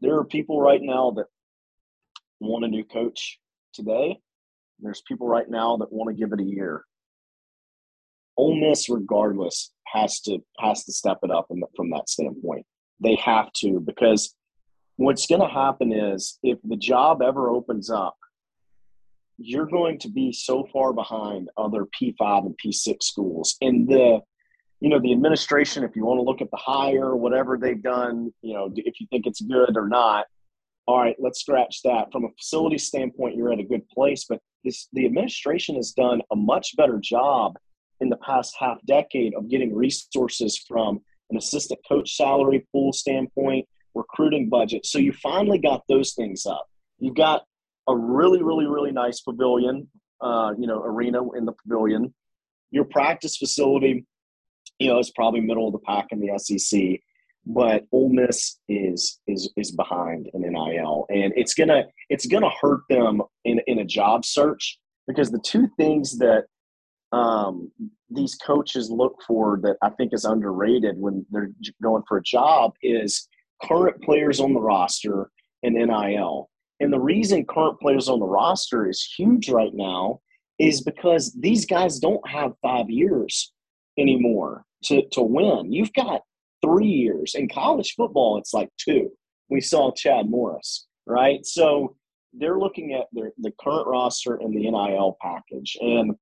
there 0.00 0.16
are 0.16 0.24
people 0.24 0.60
right 0.60 0.82
now 0.82 1.12
that 1.12 1.26
want 2.40 2.64
a 2.64 2.68
new 2.68 2.84
coach 2.84 3.38
today. 3.72 4.18
There's 4.80 5.02
people 5.06 5.28
right 5.28 5.48
now 5.48 5.76
that 5.78 5.92
want 5.92 6.10
to 6.10 6.20
give 6.20 6.32
it 6.32 6.40
a 6.40 6.44
year. 6.44 6.84
Ole 8.36 8.56
Miss, 8.60 8.88
regardless, 8.88 9.72
has 9.86 10.20
to 10.22 10.38
has 10.58 10.84
to 10.84 10.92
step 10.92 11.18
it 11.22 11.30
up 11.30 11.46
the, 11.48 11.66
from 11.76 11.90
that 11.90 12.08
standpoint. 12.08 12.66
They 13.00 13.14
have 13.16 13.52
to 13.56 13.80
because 13.80 14.34
what's 14.96 15.26
going 15.26 15.40
to 15.40 15.48
happen 15.48 15.92
is 15.92 16.38
if 16.42 16.58
the 16.64 16.76
job 16.76 17.22
ever 17.22 17.48
opens 17.48 17.90
up, 17.90 18.16
you're 19.38 19.66
going 19.66 19.98
to 19.98 20.08
be 20.08 20.32
so 20.32 20.68
far 20.72 20.92
behind 20.92 21.48
other 21.56 21.86
P5 21.86 22.46
and 22.46 22.58
P6 22.64 23.02
schools. 23.02 23.56
And 23.60 23.88
the 23.88 24.20
you 24.80 24.88
know 24.88 25.00
the 25.00 25.12
administration, 25.12 25.84
if 25.84 25.94
you 25.94 26.04
want 26.04 26.18
to 26.18 26.24
look 26.24 26.42
at 26.42 26.50
the 26.50 26.56
hire, 26.56 27.14
whatever 27.14 27.56
they've 27.56 27.82
done, 27.82 28.32
you 28.42 28.52
know, 28.52 28.68
if 28.74 29.00
you 29.00 29.06
think 29.10 29.26
it's 29.26 29.40
good 29.40 29.76
or 29.76 29.88
not, 29.88 30.26
all 30.86 30.98
right, 30.98 31.14
let's 31.20 31.40
scratch 31.40 31.82
that. 31.84 32.10
From 32.10 32.24
a 32.24 32.28
facility 32.36 32.78
standpoint, 32.78 33.36
you're 33.36 33.52
at 33.52 33.60
a 33.60 33.64
good 33.64 33.88
place, 33.88 34.24
but 34.28 34.40
this 34.64 34.88
the 34.92 35.06
administration 35.06 35.76
has 35.76 35.92
done 35.92 36.20
a 36.32 36.36
much 36.36 36.76
better 36.76 36.98
job 37.00 37.56
in 38.00 38.08
the 38.08 38.16
past 38.16 38.56
half 38.58 38.78
decade 38.86 39.34
of 39.34 39.48
getting 39.48 39.74
resources 39.74 40.58
from 40.68 41.00
an 41.30 41.36
assistant 41.36 41.80
coach 41.88 42.16
salary 42.16 42.66
pool 42.72 42.92
standpoint. 42.92 43.66
Recruiting 43.94 44.48
budget. 44.48 44.86
So 44.86 44.98
you 44.98 45.12
finally 45.12 45.58
got 45.58 45.82
those 45.88 46.12
things 46.12 46.46
up. 46.46 46.66
You've 46.98 47.16
got 47.16 47.44
a 47.88 47.96
really, 47.96 48.42
really, 48.42 48.66
really 48.66 48.92
nice 48.92 49.20
pavilion, 49.20 49.88
uh, 50.20 50.52
you 50.58 50.66
know, 50.66 50.82
arena 50.82 51.30
in 51.32 51.44
the 51.44 51.52
pavilion. 51.52 52.14
Your 52.70 52.84
practice 52.84 53.36
facility, 53.36 54.06
you 54.78 54.88
know, 54.88 54.98
is 54.98 55.10
probably 55.10 55.40
middle 55.40 55.66
of 55.66 55.72
the 55.72 55.78
pack 55.80 56.06
in 56.10 56.20
the 56.20 56.38
SEC, 56.38 57.00
but 57.44 57.84
Ole 57.92 58.08
Miss 58.08 58.58
is 58.68 59.20
is 59.26 59.50
is 59.56 59.72
behind 59.72 60.30
in 60.32 60.42
NIL, 60.42 61.06
and 61.10 61.32
it's 61.36 61.54
gonna 61.54 61.84
it's 62.08 62.26
gonna 62.26 62.50
hurt 62.60 62.82
them 62.88 63.20
in 63.44 63.60
in 63.66 63.80
a 63.80 63.84
job 63.84 64.24
search 64.24 64.78
because 65.06 65.30
the 65.30 65.40
two 65.44 65.68
things 65.76 66.18
that 66.18 66.44
um, 67.12 67.70
these 68.10 68.36
coaches 68.36 68.90
look 68.90 69.16
for 69.26 69.58
that 69.62 69.76
I 69.82 69.90
think 69.90 70.12
is 70.14 70.24
underrated 70.24 70.98
when 70.98 71.26
they're 71.30 71.50
going 71.82 72.04
for 72.08 72.18
a 72.18 72.22
job 72.22 72.72
is 72.82 73.28
current 73.64 74.02
players 74.02 74.40
on 74.40 74.54
the 74.54 74.60
roster 74.60 75.30
and 75.62 75.74
NIL. 75.74 76.48
And 76.80 76.92
the 76.92 77.00
reason 77.00 77.44
current 77.44 77.78
players 77.80 78.08
on 78.08 78.18
the 78.18 78.26
roster 78.26 78.88
is 78.88 79.14
huge 79.16 79.48
right 79.48 79.72
now 79.72 80.20
is 80.58 80.80
because 80.80 81.32
these 81.38 81.64
guys 81.64 81.98
don't 81.98 82.26
have 82.28 82.52
five 82.62 82.90
years 82.90 83.52
anymore 83.98 84.64
to, 84.84 85.02
to 85.12 85.22
win. 85.22 85.72
You've 85.72 85.92
got 85.92 86.22
three 86.64 86.86
years. 86.86 87.34
In 87.34 87.48
college 87.48 87.94
football, 87.96 88.38
it's 88.38 88.52
like 88.52 88.68
two. 88.78 89.10
We 89.48 89.60
saw 89.60 89.92
Chad 89.92 90.28
Morris, 90.28 90.86
right? 91.06 91.44
So 91.44 91.96
they're 92.32 92.58
looking 92.58 92.94
at 92.94 93.06
their, 93.12 93.32
the 93.38 93.52
current 93.60 93.86
roster 93.86 94.36
and 94.36 94.54
the 94.54 94.70
NIL 94.70 95.16
package. 95.20 95.76
And 95.80 96.14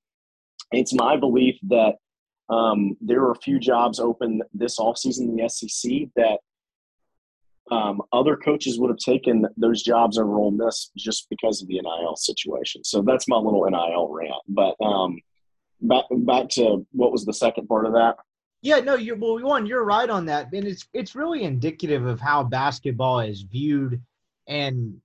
it's 0.72 0.94
my 0.94 1.16
belief 1.16 1.57
that 1.68 1.96
um, 2.48 2.96
there 3.00 3.22
are 3.22 3.33
a 3.33 3.40
few 3.42 3.59
jobs 3.59 4.00
open 4.00 4.42
this 4.53 4.79
offseason 4.79 5.20
in 5.20 5.37
the 5.37 5.48
SEC 5.48 6.09
that 6.16 6.40
um, 7.70 8.02
other 8.12 8.37
coaches 8.37 8.78
would 8.78 8.90
have 8.90 8.98
taken 8.98 9.46
those 9.56 9.83
jobs 9.83 10.18
over 10.18 10.35
Ole 10.35 10.50
Miss 10.50 10.90
just 10.96 11.28
because 11.30 11.62
of 11.62 11.68
the 11.68 11.80
NIL 11.80 12.16
situation. 12.16 12.83
So 12.85 13.02
that's 13.02 13.28
my 13.28 13.37
little 13.37 13.64
NIL 13.64 14.09
rant. 14.09 14.42
But 14.48 14.74
um, 14.85 15.18
back 15.80 16.04
back 16.11 16.48
to 16.50 16.87
what 16.92 17.12
was 17.12 17.24
the 17.24 17.33
second 17.33 17.68
part 17.68 17.87
of 17.87 17.92
that? 17.92 18.16
Yeah, 18.62 18.80
no, 18.80 18.94
you 18.94 19.16
well, 19.16 19.40
one, 19.42 19.66
you're 19.66 19.85
right 19.85 20.11
on 20.11 20.26
that, 20.26 20.52
and 20.52 20.66
it's 20.66 20.87
it's 20.92 21.14
really 21.14 21.44
indicative 21.44 22.04
of 22.04 22.20
how 22.20 22.42
basketball 22.42 23.20
is 23.20 23.42
viewed 23.42 24.00
and 24.46 25.00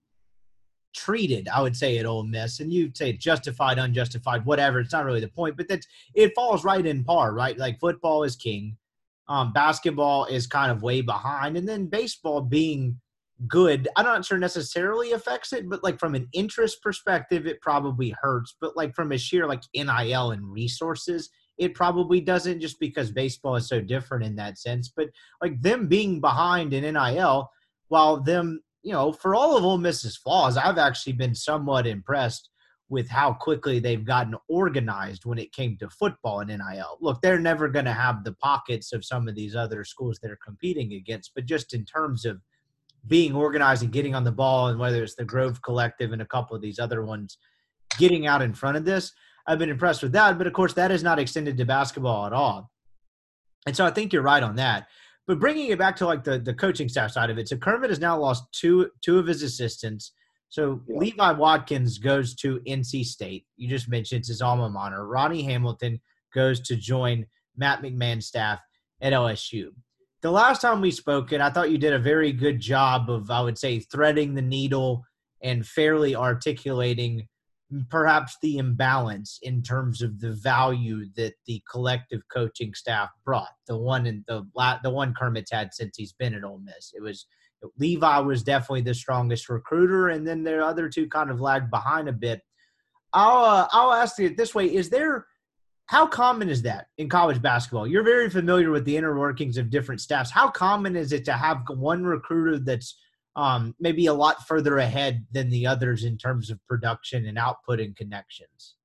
treated. 0.94 1.48
I 1.48 1.62
would 1.62 1.76
say 1.76 1.98
at 1.98 2.06
Ole 2.06 2.24
Miss, 2.24 2.60
and 2.60 2.74
you'd 2.74 2.98
say 2.98 3.14
justified, 3.14 3.78
unjustified, 3.78 4.46
whatever. 4.46 4.80
It's 4.80 4.94
not 4.94 5.06
really 5.06 5.20
the 5.20 5.28
point, 5.28 5.56
but 5.56 5.68
that 5.70 5.86
it 6.14 6.34
falls 6.36 6.64
right 6.64 6.86
in 6.86 7.04
par, 7.04 7.34
right? 7.34 7.58
Like 7.58 7.80
football 7.80 8.24
is 8.24 8.36
king, 8.36 8.76
um, 9.28 9.54
basketball 9.54 10.26
is 10.26 10.48
kind 10.48 10.72
of 10.72 10.84
way 10.84 11.02
behind, 11.02 11.58
and 11.58 11.68
then 11.68 11.88
baseball 11.88 12.42
being 12.42 13.00
good, 13.48 13.88
I'm 13.96 14.06
not 14.06 14.26
sure 14.26 14.38
necessarily 14.38 15.12
affects 15.12 15.54
it, 15.54 15.70
but 15.70 15.84
like 15.84 16.00
from 16.00 16.16
an 16.16 16.28
interest 16.34 16.82
perspective, 16.82 17.46
it 17.46 17.62
probably 17.62 18.16
hurts. 18.22 18.56
But 18.60 18.78
like 18.78 18.96
from 18.96 19.12
a 19.12 19.18
sheer 19.18 19.48
like 19.48 19.64
NIL 19.76 20.32
and 20.32 20.52
resources, 20.52 21.30
it 21.58 21.74
probably 21.74 22.22
doesn't 22.22 22.60
just 22.60 22.80
because 22.80 23.12
baseball 23.12 23.56
is 23.56 23.68
so 23.68 23.82
different 23.82 24.26
in 24.26 24.36
that 24.38 24.58
sense. 24.58 24.92
But 24.96 25.10
like 25.42 25.62
them 25.62 25.88
being 25.88 26.22
behind 26.22 26.74
in 26.74 26.94
NIL, 26.94 27.50
while 27.88 28.22
them, 28.22 28.62
you 28.84 28.94
know, 28.94 29.12
for 29.12 29.36
all 29.36 29.58
of 29.58 29.64
Ole 29.64 29.78
Miss's 29.78 30.18
flaws, 30.18 30.58
I've 30.58 30.78
actually 30.78 31.14
been 31.14 31.36
somewhat 31.36 31.88
impressed 31.88 32.50
with 32.90 33.10
how 33.10 33.34
quickly 33.34 33.80
they've 33.80 34.06
gotten 34.06 34.36
organized 34.48 35.26
when 35.26 35.40
it 35.40 35.52
came 35.52 35.76
to 35.78 35.90
football 35.90 36.42
and 36.42 36.50
NIL. 36.50 36.98
Look, 37.02 37.22
they're 37.22 37.40
never 37.40 37.68
going 37.68 37.86
to 37.86 37.94
have 37.94 38.24
the 38.24 38.34
pockets 38.34 38.94
of 38.94 39.04
some 39.04 39.28
of 39.28 39.36
these 39.36 39.56
other 39.56 39.84
schools 39.84 40.20
they're 40.22 40.38
competing 40.44 40.94
against, 40.94 41.32
but 41.34 41.46
just 41.46 41.74
in 41.74 41.84
terms 41.86 42.26
of 42.26 42.40
being 43.08 43.36
organized 43.36 43.84
and 43.84 43.92
getting 43.92 44.16
on 44.16 44.24
the 44.24 44.32
ball, 44.32 44.68
and 44.68 44.80
whether 44.80 45.04
it's 45.04 45.16
the 45.16 45.26
Grove 45.26 45.62
Collective 45.62 46.12
and 46.12 46.22
a 46.22 46.28
couple 46.28 46.56
of 46.56 46.62
these 46.62 46.80
other 46.80 47.04
ones 47.04 47.38
getting 47.98 48.28
out 48.28 48.42
in 48.42 48.54
front 48.54 48.78
of 48.78 48.86
this, 48.86 49.12
I've 49.48 49.60
been 49.60 49.70
impressed 49.70 50.04
with 50.04 50.12
that. 50.14 50.38
But 50.38 50.48
of 50.48 50.54
course, 50.54 50.74
that 50.74 50.92
is 50.92 51.04
not 51.04 51.20
extended 51.20 51.58
to 51.58 51.66
basketball 51.66 52.26
at 52.26 52.34
all. 52.34 52.72
And 53.66 53.76
so 53.76 53.86
I 53.86 53.92
think 53.92 54.14
you're 54.14 54.22
right 54.22 54.44
on 54.44 54.56
that. 54.58 54.88
But 55.28 55.40
bringing 55.40 55.70
it 55.70 55.80
back 55.80 55.96
to 55.98 56.06
like 56.06 56.24
the, 56.24 56.40
the 56.40 56.54
coaching 56.54 56.88
staff 56.88 57.12
side 57.12 57.30
of 57.30 57.38
it, 57.38 57.48
so 57.48 57.58
Kermit 57.58 57.90
has 57.90 58.00
now 58.00 58.20
lost 58.20 58.44
two 58.52 58.92
two 59.02 59.18
of 59.18 59.26
his 59.26 59.42
assistants. 59.42 60.12
So 60.56 60.80
yeah. 60.88 61.00
Levi 61.00 61.32
Watkins 61.34 61.98
goes 61.98 62.34
to 62.36 62.62
NC 62.66 63.04
State. 63.04 63.46
You 63.58 63.68
just 63.68 63.90
mentioned 63.90 64.20
it's 64.20 64.30
his 64.30 64.42
alma 64.42 64.70
mater. 64.70 65.06
Ronnie 65.06 65.44
Hamilton 65.44 66.00
goes 66.34 66.62
to 66.62 66.78
join 66.78 67.26
Matt 67.58 67.82
McMahon's 67.82 68.28
staff 68.28 68.62
at 69.02 69.12
LSU. 69.12 69.72
The 70.22 70.32
last 70.32 70.62
time 70.62 70.80
we 70.80 70.92
spoke, 70.92 71.34
and 71.34 71.44
I 71.44 71.50
thought 71.50 71.72
you 71.72 71.78
did 71.78 71.92
a 71.92 72.00
very 72.00 72.32
good 72.32 72.62
job 72.62 73.10
of, 73.10 73.30
I 73.30 73.42
would 73.42 73.58
say, 73.58 73.82
threading 73.82 74.34
the 74.34 74.42
needle 74.42 75.04
and 75.44 75.68
fairly 75.68 76.16
articulating 76.16 77.28
perhaps 77.90 78.38
the 78.42 78.58
imbalance 78.58 79.40
in 79.42 79.62
terms 79.62 80.02
of 80.02 80.22
the 80.22 80.32
value 80.32 81.04
that 81.18 81.34
the 81.48 81.62
collective 81.70 82.22
coaching 82.32 82.74
staff 82.74 83.10
brought. 83.26 83.52
The 83.68 83.78
one 83.78 84.06
in 84.06 84.24
the 84.30 84.46
the 84.84 84.90
one 84.90 85.14
Kermit's 85.14 85.52
had 85.52 85.74
since 85.74 85.98
he's 85.98 86.14
been 86.14 86.34
at 86.34 86.46
Ole 86.46 86.62
Miss. 86.64 86.94
It 86.96 87.02
was 87.02 87.26
Levi 87.78 88.20
was 88.20 88.44
definitely 88.44 88.82
the 88.82 88.94
strongest 88.94 89.50
recruiter, 89.50 90.10
and 90.10 90.28
then 90.28 90.44
the 90.44 90.64
other 90.64 90.90
two 90.90 91.08
kind 91.08 91.30
of 91.30 91.42
lagged 91.42 91.70
behind 91.70 92.10
a 92.10 92.14
bit. 92.14 92.42
I'll 93.14 93.46
uh, 93.46 93.68
I'll 93.72 93.94
ask 93.94 94.18
you 94.20 94.36
this 94.36 94.54
way: 94.54 94.74
Is 94.74 94.90
there 94.90 95.26
how 95.88 96.08
common 96.08 96.50
is 96.50 96.64
that 96.64 96.88
in 96.98 97.10
college 97.10 97.42
basketball? 97.42 97.88
You're 97.88 98.04
very 98.04 98.30
familiar 98.30 98.72
with 98.72 98.86
the 98.86 98.98
inner 98.98 99.18
workings 99.18 99.58
of 99.58 99.70
different 99.70 100.02
staffs. 100.02 100.32
How 100.32 100.50
common 100.50 100.96
is 100.96 101.12
it 101.12 101.26
to 101.26 101.34
have 101.34 101.62
one 101.70 102.04
recruiter 102.04 102.58
that's 102.58 102.98
um, 103.36 103.76
maybe 103.80 104.08
a 104.08 104.14
lot 104.14 104.48
further 104.48 104.78
ahead 104.78 105.26
than 105.32 105.50
the 105.50 105.68
others 105.68 106.04
in 106.04 106.18
terms 106.18 106.50
of 106.50 106.66
production 106.68 107.26
and 107.28 107.38
output 107.38 107.80
and 107.80 107.96
connections? 107.96 108.76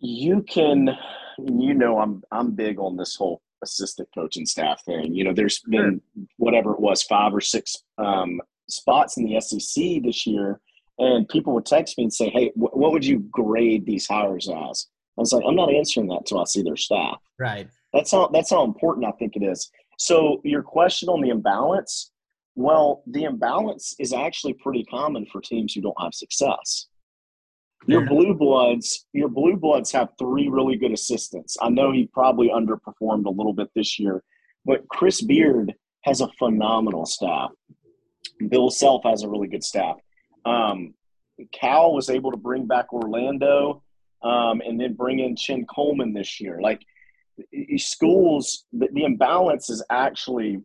You 0.00 0.42
can, 0.42 0.90
you 1.38 1.74
know, 1.74 1.98
I'm 1.98 2.22
I'm 2.30 2.52
big 2.52 2.78
on 2.78 2.96
this 2.96 3.16
whole 3.16 3.42
assistant 3.62 4.08
coaching 4.14 4.46
staff 4.46 4.82
thing. 4.84 5.14
You 5.14 5.24
know, 5.24 5.32
there's 5.32 5.60
been 5.60 6.00
whatever 6.36 6.72
it 6.72 6.80
was, 6.80 7.02
five 7.02 7.34
or 7.34 7.40
six 7.40 7.76
um, 7.98 8.40
spots 8.68 9.16
in 9.16 9.24
the 9.24 9.40
SEC 9.40 10.02
this 10.02 10.26
year, 10.26 10.60
and 10.98 11.28
people 11.28 11.54
would 11.54 11.66
text 11.66 11.98
me 11.98 12.04
and 12.04 12.12
say, 12.12 12.30
"Hey, 12.30 12.50
wh- 12.54 12.76
what 12.76 12.92
would 12.92 13.04
you 13.04 13.20
grade 13.30 13.86
these 13.86 14.06
hires 14.06 14.48
as?" 14.48 14.86
I 15.18 15.20
was 15.20 15.32
like, 15.32 15.44
"I'm 15.46 15.56
not 15.56 15.72
answering 15.72 16.08
that 16.08 16.18
until 16.18 16.40
I 16.40 16.44
see 16.44 16.62
their 16.62 16.76
staff." 16.76 17.18
Right. 17.38 17.68
That's 17.92 18.10
how 18.10 18.28
that's 18.28 18.50
how 18.50 18.64
important 18.64 19.06
I 19.06 19.12
think 19.12 19.36
it 19.36 19.42
is. 19.42 19.70
So 19.98 20.40
your 20.44 20.62
question 20.62 21.08
on 21.08 21.20
the 21.20 21.28
imbalance, 21.28 22.12
well, 22.54 23.02
the 23.06 23.24
imbalance 23.24 23.94
is 23.98 24.12
actually 24.12 24.54
pretty 24.54 24.84
common 24.84 25.26
for 25.26 25.40
teams 25.40 25.74
who 25.74 25.82
don't 25.82 26.00
have 26.00 26.14
success. 26.14 26.86
Your 27.86 28.06
blue 28.06 28.34
bloods, 28.34 29.06
your 29.12 29.28
blue 29.28 29.56
bloods 29.56 29.90
have 29.92 30.10
three 30.18 30.48
really 30.48 30.76
good 30.76 30.92
assistants. 30.92 31.56
I 31.60 31.70
know 31.70 31.92
he 31.92 32.06
probably 32.12 32.50
underperformed 32.50 33.24
a 33.24 33.30
little 33.30 33.54
bit 33.54 33.70
this 33.74 33.98
year, 33.98 34.22
but 34.64 34.86
Chris 34.88 35.22
Beard 35.22 35.74
has 36.04 36.20
a 36.20 36.28
phenomenal 36.38 37.06
staff. 37.06 37.50
Bill 38.48 38.70
Self 38.70 39.02
has 39.04 39.22
a 39.22 39.28
really 39.28 39.48
good 39.48 39.64
staff. 39.64 39.96
Um, 40.44 40.94
Cal 41.52 41.94
was 41.94 42.10
able 42.10 42.30
to 42.30 42.36
bring 42.36 42.66
back 42.66 42.92
Orlando 42.92 43.82
um, 44.22 44.60
and 44.60 44.78
then 44.78 44.94
bring 44.94 45.20
in 45.20 45.34
Chin 45.34 45.64
Coleman 45.66 46.12
this 46.12 46.40
year. 46.40 46.60
Like 46.60 46.82
schools, 47.76 48.64
the, 48.72 48.88
the 48.92 49.04
imbalance 49.04 49.70
is 49.70 49.82
actually 49.90 50.60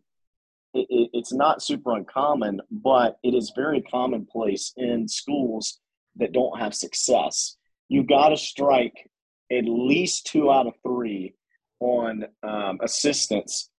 it, 0.74 1.10
it's 1.14 1.32
not 1.32 1.62
super 1.62 1.96
uncommon, 1.96 2.60
but 2.70 3.18
it 3.22 3.34
is 3.34 3.52
very 3.56 3.80
commonplace 3.82 4.72
in 4.76 5.08
schools 5.08 5.80
that 6.18 6.32
don't 6.32 6.58
have 6.58 6.74
success. 6.74 7.56
you've 7.88 8.08
got 8.08 8.30
to 8.30 8.36
strike 8.36 9.10
at 9.52 9.64
least 9.64 10.26
two 10.26 10.50
out 10.50 10.66
of 10.66 10.74
three 10.82 11.34
on 11.78 12.24
um, 12.42 12.78
assistants 12.82 13.70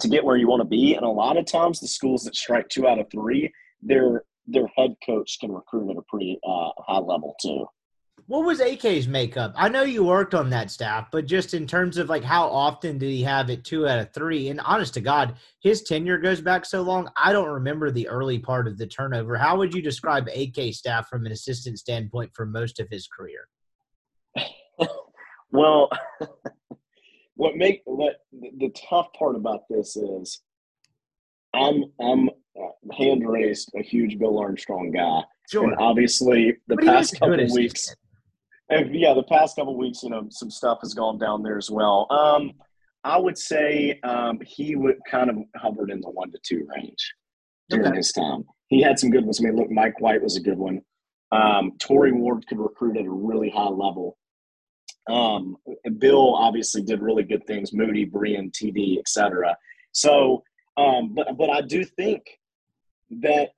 to 0.00 0.08
get 0.08 0.24
where 0.24 0.36
you 0.36 0.48
want 0.48 0.60
to 0.60 0.68
be. 0.68 0.94
And 0.94 1.04
a 1.04 1.08
lot 1.08 1.36
of 1.36 1.44
times, 1.44 1.78
the 1.78 1.88
schools 1.88 2.24
that 2.24 2.34
strike 2.34 2.68
two 2.68 2.86
out 2.88 2.98
of 2.98 3.10
three, 3.10 3.52
their 3.82 4.24
their 4.46 4.66
head 4.76 4.94
coach 5.04 5.38
can 5.40 5.52
recruit 5.52 5.90
at 5.90 5.98
a 5.98 6.02
pretty 6.08 6.38
uh, 6.42 6.70
high 6.78 6.98
level 6.98 7.36
too 7.40 7.66
what 8.28 8.44
was 8.44 8.60
AK's 8.60 9.08
makeup? 9.08 9.54
I 9.56 9.70
know 9.70 9.82
you 9.82 10.04
worked 10.04 10.34
on 10.34 10.50
that 10.50 10.70
staff, 10.70 11.10
but 11.10 11.24
just 11.24 11.54
in 11.54 11.66
terms 11.66 11.96
of 11.96 12.10
like 12.10 12.22
how 12.22 12.46
often 12.46 12.98
did 12.98 13.08
he 13.08 13.22
have 13.22 13.48
it 13.48 13.64
two 13.64 13.88
out 13.88 13.98
of 13.98 14.12
three? 14.12 14.50
And 14.50 14.60
honest 14.60 14.92
to 14.94 15.00
God, 15.00 15.36
his 15.60 15.82
tenure 15.82 16.18
goes 16.18 16.42
back 16.42 16.66
so 16.66 16.82
long. 16.82 17.08
I 17.16 17.32
don't 17.32 17.48
remember 17.48 17.90
the 17.90 18.06
early 18.06 18.38
part 18.38 18.68
of 18.68 18.76
the 18.76 18.86
turnover. 18.86 19.38
How 19.38 19.56
would 19.56 19.74
you 19.74 19.80
describe 19.80 20.28
AK 20.28 20.74
staff 20.74 21.08
from 21.08 21.24
an 21.24 21.32
assistant 21.32 21.78
standpoint 21.78 22.32
for 22.34 22.44
most 22.44 22.80
of 22.80 22.88
his 22.90 23.08
career? 23.08 23.48
well, 25.50 25.88
what 27.34 27.56
make 27.56 27.80
what 27.86 28.16
the 28.32 28.70
tough 28.90 29.06
part 29.18 29.36
about 29.36 29.62
this 29.70 29.96
is 29.96 30.42
I'm 31.54 31.84
I'm 31.98 32.28
uh, 32.28 32.94
hand 32.94 33.26
raised 33.26 33.70
a 33.74 33.82
huge 33.82 34.18
Bill 34.18 34.38
Armstrong 34.38 34.90
guy. 34.90 35.22
Sure. 35.50 35.64
And 35.64 35.76
obviously, 35.78 36.58
the 36.66 36.76
but 36.76 36.84
past 36.84 37.18
couple 37.18 37.40
of 37.40 37.50
weeks, 37.52 37.94
and 38.70 38.94
yeah, 38.94 39.14
the 39.14 39.22
past 39.22 39.56
couple 39.56 39.76
weeks, 39.76 40.02
you 40.02 40.10
know, 40.10 40.26
some 40.30 40.50
stuff 40.50 40.78
has 40.82 40.94
gone 40.94 41.18
down 41.18 41.42
there 41.42 41.56
as 41.56 41.70
well. 41.70 42.06
Um, 42.10 42.52
I 43.04 43.16
would 43.18 43.38
say 43.38 43.98
um, 44.02 44.38
he 44.44 44.76
would 44.76 44.96
kind 45.10 45.30
of 45.30 45.36
hovered 45.56 45.90
in 45.90 46.00
the 46.00 46.10
one 46.10 46.30
to 46.32 46.38
two 46.42 46.66
range. 46.76 47.14
during 47.70 47.86
okay. 47.86 47.96
his 47.96 48.12
time. 48.12 48.44
He 48.68 48.82
had 48.82 48.98
some 48.98 49.10
good 49.10 49.24
ones. 49.24 49.40
I 49.40 49.44
mean, 49.44 49.56
look, 49.56 49.70
Mike 49.70 50.00
White 50.00 50.22
was 50.22 50.36
a 50.36 50.40
good 50.40 50.58
one. 50.58 50.82
Um, 51.32 51.72
Torrey 51.78 52.12
Ward 52.12 52.46
could 52.46 52.58
recruit 52.58 52.96
at 52.96 53.06
a 53.06 53.10
really 53.10 53.50
high 53.50 53.68
level. 53.68 54.18
Um, 55.08 55.56
Bill 55.98 56.34
obviously 56.34 56.82
did 56.82 57.00
really 57.00 57.22
good 57.22 57.46
things. 57.46 57.72
Moody, 57.72 58.04
Brian, 58.04 58.50
TD, 58.50 58.98
etc. 58.98 59.56
So, 59.92 60.42
um, 60.76 61.14
but 61.14 61.36
but 61.36 61.50
I 61.50 61.62
do 61.62 61.84
think 61.84 62.22
that 63.22 63.50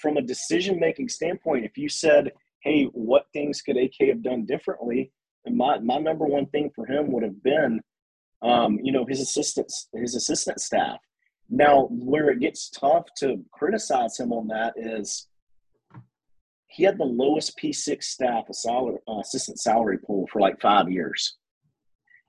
from 0.00 0.16
a 0.16 0.22
decision 0.22 0.80
making 0.80 1.08
standpoint, 1.08 1.66
if 1.66 1.76
you 1.76 1.88
said, 1.88 2.32
"Hey, 2.64 2.84
what 2.86 3.26
things 3.32 3.62
could 3.62 3.76
AK 3.76 4.08
have 4.08 4.22
done 4.22 4.46
differently?" 4.46 5.12
And 5.44 5.56
my 5.56 5.78
my 5.78 5.98
number 5.98 6.26
one 6.26 6.46
thing 6.46 6.70
for 6.74 6.86
him 6.86 7.12
would 7.12 7.22
have 7.22 7.42
been, 7.42 7.80
um, 8.42 8.80
you 8.82 8.92
know, 8.92 9.04
his 9.04 9.20
assistants, 9.20 9.88
his 9.94 10.16
assistant 10.16 10.60
staff. 10.60 10.98
Now, 11.48 11.88
where 11.90 12.30
it 12.30 12.40
gets 12.40 12.70
tough 12.70 13.06
to 13.18 13.44
criticize 13.52 14.18
him 14.18 14.32
on 14.32 14.48
that 14.48 14.74
is 14.76 15.28
he 16.74 16.82
had 16.82 16.98
the 16.98 17.04
lowest 17.04 17.56
P6 17.56 18.02
staff 18.02 18.46
salary, 18.52 18.98
uh, 19.06 19.20
assistant 19.20 19.60
salary 19.60 19.98
pool 19.98 20.26
for 20.32 20.40
like 20.40 20.60
five 20.60 20.90
years. 20.90 21.36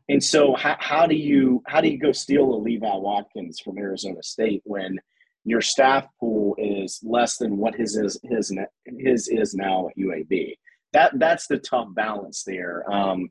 And 0.08 0.24
so 0.24 0.54
how, 0.54 0.76
how 0.80 1.08
do 1.08 1.16
you 1.16 1.64
how 1.66 1.82
do 1.82 1.90
you 1.90 1.98
go 1.98 2.12
steal 2.12 2.54
a 2.54 2.58
Levi 2.58 2.96
Watkins 2.96 3.60
from 3.60 3.80
Arizona 3.80 4.22
State 4.22 4.62
when 4.64 5.00
your 5.46 5.62
staff 5.62 6.08
pool 6.20 6.56
is 6.58 7.00
less 7.04 7.38
than 7.38 7.58
what 7.58 7.76
his 7.76 7.96
is 7.96 8.20
his 8.24 8.52
his 8.98 9.28
is 9.28 9.54
now 9.54 9.88
at 9.88 9.98
UAB? 9.98 10.56
That 10.94 11.18
that's 11.20 11.48
the 11.48 11.60
tough 11.60 11.88
balance 11.94 12.44
there. 12.44 12.84
Um, 12.92 13.30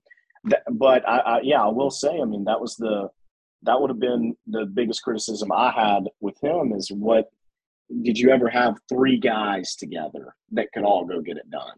but 0.70 1.06
I, 1.08 1.18
I, 1.18 1.40
yeah, 1.42 1.62
I 1.62 1.68
will 1.68 1.90
say, 1.90 2.20
I 2.20 2.24
mean, 2.24 2.44
that 2.44 2.60
was 2.60 2.76
the 2.76 3.08
that 3.62 3.80
would 3.80 3.90
have 3.90 4.00
been 4.00 4.36
the 4.46 4.66
biggest 4.66 5.02
criticism 5.02 5.50
I 5.50 5.70
had 5.70 6.04
with 6.20 6.36
him 6.42 6.72
is 6.72 6.90
what 6.92 7.30
did 8.02 8.18
you 8.18 8.30
ever 8.30 8.48
have 8.48 8.78
three 8.88 9.18
guys 9.18 9.74
together 9.74 10.34
that 10.52 10.68
could 10.72 10.84
all 10.84 11.04
go 11.04 11.20
get 11.20 11.36
it 11.36 11.50
done? 11.50 11.76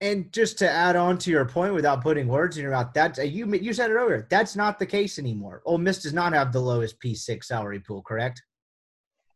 And 0.00 0.32
just 0.32 0.58
to 0.58 0.70
add 0.70 0.94
on 0.96 1.18
to 1.18 1.30
your 1.30 1.44
point, 1.44 1.74
without 1.74 2.02
putting 2.02 2.28
words 2.28 2.56
in 2.56 2.62
your 2.62 2.72
mouth, 2.72 2.92
that 2.94 3.18
you 3.30 3.52
you 3.56 3.72
said 3.72 3.90
it 3.90 3.94
earlier. 3.94 4.26
That's 4.30 4.56
not 4.56 4.78
the 4.78 4.86
case 4.86 5.18
anymore. 5.18 5.62
Ole 5.64 5.78
Miss 5.78 6.02
does 6.02 6.12
not 6.12 6.32
have 6.32 6.52
the 6.52 6.60
lowest 6.60 6.98
P 7.00 7.14
six 7.14 7.48
salary 7.48 7.80
pool, 7.80 8.02
correct? 8.02 8.40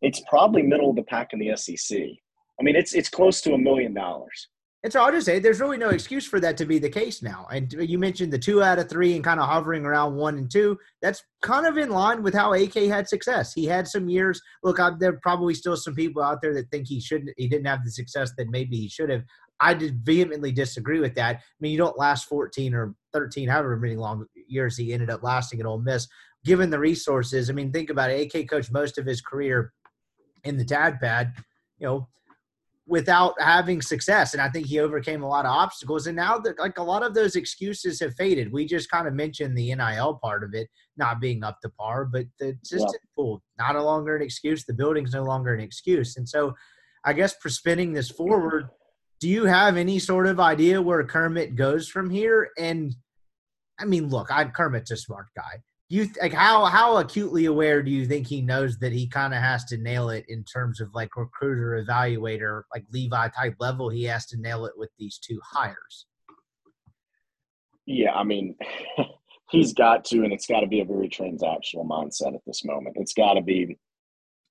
It's 0.02 0.20
probably 0.28 0.62
middle 0.62 0.90
of 0.90 0.96
the 0.96 1.04
pack 1.04 1.32
in 1.32 1.38
the 1.38 1.56
SEC. 1.56 1.98
I 1.98 2.62
mean, 2.62 2.76
it's 2.76 2.94
it's 2.94 3.08
close 3.08 3.40
to 3.42 3.54
a 3.54 3.58
million 3.58 3.94
dollars. 3.94 4.48
And 4.84 4.92
so 4.92 5.00
I'll 5.00 5.12
just 5.12 5.26
say 5.26 5.38
there's 5.38 5.60
really 5.60 5.78
no 5.78 5.90
excuse 5.90 6.26
for 6.26 6.40
that 6.40 6.56
to 6.56 6.66
be 6.66 6.80
the 6.80 6.90
case 6.90 7.22
now. 7.22 7.46
And 7.52 7.72
you 7.72 7.98
mentioned 7.98 8.32
the 8.32 8.38
two 8.38 8.64
out 8.64 8.80
of 8.80 8.88
three 8.88 9.14
and 9.14 9.22
kind 9.22 9.38
of 9.38 9.48
hovering 9.48 9.84
around 9.84 10.16
one 10.16 10.38
and 10.38 10.50
two. 10.50 10.76
That's 11.00 11.22
kind 11.40 11.66
of 11.66 11.78
in 11.78 11.90
line 11.90 12.24
with 12.24 12.34
how 12.34 12.52
AK 12.52 12.74
had 12.74 13.08
success. 13.08 13.52
He 13.52 13.64
had 13.64 13.86
some 13.86 14.08
years. 14.08 14.40
Look, 14.64 14.80
I, 14.80 14.90
there 14.98 15.10
are 15.10 15.20
probably 15.22 15.54
still 15.54 15.76
some 15.76 15.94
people 15.94 16.20
out 16.20 16.42
there 16.42 16.52
that 16.54 16.68
think 16.72 16.88
he 16.88 17.00
shouldn't. 17.00 17.30
He 17.36 17.46
didn't 17.46 17.66
have 17.66 17.84
the 17.84 17.92
success 17.92 18.32
that 18.38 18.50
maybe 18.50 18.76
he 18.76 18.88
should 18.88 19.08
have. 19.08 19.22
I 19.60 19.74
did 19.74 20.04
vehemently 20.04 20.50
disagree 20.50 20.98
with 20.98 21.14
that. 21.14 21.36
I 21.36 21.40
mean, 21.60 21.70
you 21.70 21.78
don't 21.78 21.96
last 21.96 22.28
14 22.28 22.74
or 22.74 22.96
13, 23.12 23.48
however 23.48 23.76
many 23.76 23.94
long 23.94 24.26
years 24.48 24.76
he 24.76 24.92
ended 24.92 25.10
up 25.10 25.22
lasting 25.22 25.60
at 25.60 25.66
Ole 25.66 25.78
Miss, 25.78 26.08
given 26.44 26.70
the 26.70 26.80
resources. 26.80 27.48
I 27.48 27.52
mean, 27.52 27.70
think 27.70 27.88
about 27.88 28.10
it. 28.10 28.34
AK 28.34 28.48
coached 28.48 28.72
most 28.72 28.98
of 28.98 29.06
his 29.06 29.20
career 29.20 29.72
in 30.44 30.56
the 30.56 30.64
Tad 30.64 31.00
Pad. 31.00 31.32
You 31.78 31.86
know, 31.86 32.08
without 32.86 33.40
having 33.40 33.80
success. 33.80 34.32
And 34.32 34.42
I 34.42 34.48
think 34.48 34.66
he 34.66 34.80
overcame 34.80 35.22
a 35.22 35.28
lot 35.28 35.46
of 35.46 35.52
obstacles. 35.52 36.06
And 36.06 36.16
now 36.16 36.38
that 36.38 36.58
like 36.58 36.78
a 36.78 36.82
lot 36.82 37.02
of 37.02 37.14
those 37.14 37.36
excuses 37.36 38.00
have 38.00 38.14
faded. 38.14 38.52
We 38.52 38.66
just 38.66 38.90
kind 38.90 39.06
of 39.06 39.14
mentioned 39.14 39.56
the 39.56 39.74
NIL 39.74 40.18
part 40.22 40.42
of 40.42 40.54
it 40.54 40.68
not 40.96 41.20
being 41.20 41.44
up 41.44 41.60
to 41.62 41.70
par, 41.70 42.04
but 42.04 42.26
the 42.38 42.56
assistant 42.62 43.00
yeah. 43.02 43.14
pool, 43.16 43.42
not 43.58 43.76
a 43.76 43.82
longer 43.82 44.16
an 44.16 44.22
excuse. 44.22 44.64
The 44.64 44.74
building's 44.74 45.12
no 45.12 45.22
longer 45.22 45.54
an 45.54 45.60
excuse. 45.60 46.16
And 46.16 46.28
so 46.28 46.54
I 47.04 47.12
guess 47.12 47.34
for 47.40 47.48
spinning 47.48 47.92
this 47.92 48.10
forward, 48.10 48.68
do 49.20 49.28
you 49.28 49.44
have 49.44 49.76
any 49.76 49.98
sort 49.98 50.26
of 50.26 50.40
idea 50.40 50.82
where 50.82 51.02
Kermit 51.04 51.54
goes 51.54 51.88
from 51.88 52.10
here? 52.10 52.50
And 52.58 52.94
I 53.78 53.84
mean, 53.84 54.08
look, 54.08 54.30
I 54.30 54.44
Kermit's 54.44 54.90
a 54.90 54.96
smart 54.96 55.26
guy 55.36 55.62
you 55.92 56.08
like 56.22 56.32
how 56.32 56.64
how 56.64 56.96
acutely 56.96 57.44
aware 57.44 57.82
do 57.82 57.90
you 57.90 58.06
think 58.06 58.26
he 58.26 58.40
knows 58.40 58.78
that 58.78 58.92
he 58.92 59.06
kind 59.06 59.34
of 59.34 59.42
has 59.42 59.62
to 59.66 59.76
nail 59.76 60.08
it 60.08 60.24
in 60.28 60.42
terms 60.42 60.80
of 60.80 60.88
like 60.94 61.14
recruiter 61.18 61.84
evaluator 61.86 62.62
like 62.72 62.84
levi 62.90 63.28
type 63.28 63.54
level? 63.60 63.90
He 63.90 64.04
has 64.04 64.24
to 64.26 64.40
nail 64.40 64.64
it 64.64 64.72
with 64.74 64.88
these 64.98 65.18
two 65.18 65.38
hires. 65.44 66.06
Yeah 67.84 68.12
i 68.14 68.24
mean 68.24 68.56
he's 69.50 69.74
got 69.74 70.06
to 70.06 70.24
and 70.24 70.32
it's 70.32 70.46
got 70.46 70.60
to 70.60 70.66
be 70.66 70.80
a 70.80 70.84
very 70.84 71.10
transactional 71.10 71.86
mindset 71.86 72.34
at 72.34 72.40
this 72.46 72.64
moment. 72.64 72.96
It's 72.98 73.12
got 73.12 73.34
to 73.34 73.42
be 73.42 73.76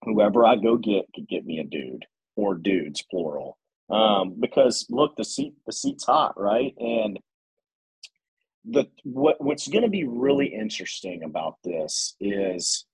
whoever 0.03 0.45
i 0.45 0.55
go 0.55 0.77
get 0.77 1.05
could 1.15 1.27
get 1.27 1.45
me 1.45 1.57
a 1.57 1.63
dude 1.63 2.05
or 2.35 2.53
dudes 2.53 3.03
plural. 3.09 3.57
Um, 3.89 4.35
because 4.39 4.85
look 4.91 5.15
the 5.15 5.25
seat 5.25 5.55
the 5.65 5.73
seat's 5.73 6.05
hot 6.05 6.39
right? 6.39 6.75
And 6.77 7.19
the 8.65 8.85
what 9.03 9.41
what's 9.41 9.67
going 9.67 9.83
to 9.83 9.89
be 9.89 10.05
really 10.05 10.47
interesting 10.47 11.23
about 11.23 11.57
this 11.63 12.15
is 12.19 12.85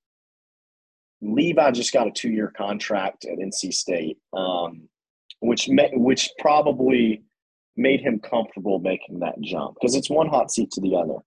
Levi 1.22 1.72
just 1.72 1.94
got 1.94 2.08
a 2.08 2.12
two 2.12 2.30
year 2.30 2.54
contract 2.56 3.26
at 3.26 3.40
NC 3.40 3.74
State, 3.74 4.18
um, 4.34 4.88
which 5.40 5.68
met, 5.68 5.92
which 5.94 6.30
probably 6.40 7.24
made 7.76 8.02
him 8.02 8.20
comfortable 8.20 8.80
making 8.80 9.20
that 9.20 9.40
jump 9.42 9.76
because 9.80 9.96
it's 9.96 10.10
one 10.10 10.28
hot 10.28 10.52
seat 10.52 10.72
to 10.72 10.82
the 10.82 10.96
other. 10.96 11.20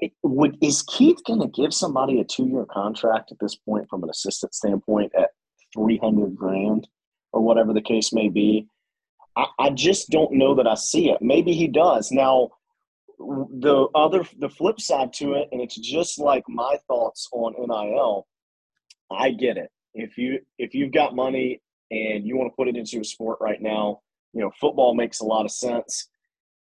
It, 0.00 0.12
would, 0.22 0.56
is 0.62 0.82
Keith 0.82 1.18
going 1.26 1.40
to 1.40 1.48
give 1.48 1.74
somebody 1.74 2.20
a 2.20 2.24
two 2.24 2.46
year 2.46 2.66
contract 2.70 3.32
at 3.32 3.38
this 3.40 3.56
point 3.56 3.88
from 3.88 4.04
an 4.04 4.10
assistant 4.10 4.54
standpoint 4.54 5.12
at 5.16 5.30
three 5.74 5.98
hundred 5.98 6.36
grand 6.36 6.86
or 7.32 7.40
whatever 7.40 7.72
the 7.72 7.82
case 7.82 8.12
may 8.12 8.28
be? 8.28 8.68
I, 9.36 9.46
I 9.58 9.70
just 9.70 10.10
don't 10.10 10.32
know 10.32 10.54
that 10.56 10.66
I 10.66 10.74
see 10.74 11.10
it. 11.10 11.18
Maybe 11.22 11.52
he 11.52 11.68
does 11.68 12.10
now 12.10 12.50
the 13.18 13.88
other 13.94 14.24
the 14.38 14.48
flip 14.48 14.80
side 14.80 15.12
to 15.12 15.34
it 15.34 15.48
and 15.50 15.60
it's 15.60 15.76
just 15.76 16.18
like 16.18 16.44
my 16.48 16.76
thoughts 16.86 17.28
on 17.32 17.52
nil 17.58 18.26
i 19.10 19.30
get 19.30 19.56
it. 19.56 19.70
If 19.94 20.16
you 20.16 20.40
if 20.58 20.74
you've 20.74 20.92
got 20.92 21.16
money 21.16 21.60
and 21.90 22.26
you 22.26 22.36
want 22.36 22.52
to 22.52 22.56
put 22.56 22.68
it 22.68 22.76
into 22.76 23.00
a 23.00 23.04
sport 23.04 23.38
right 23.40 23.60
now 23.60 24.00
you 24.32 24.40
know 24.40 24.50
football 24.60 24.94
makes 24.94 25.20
a 25.20 25.24
lot 25.24 25.44
of 25.44 25.50
sense. 25.50 26.08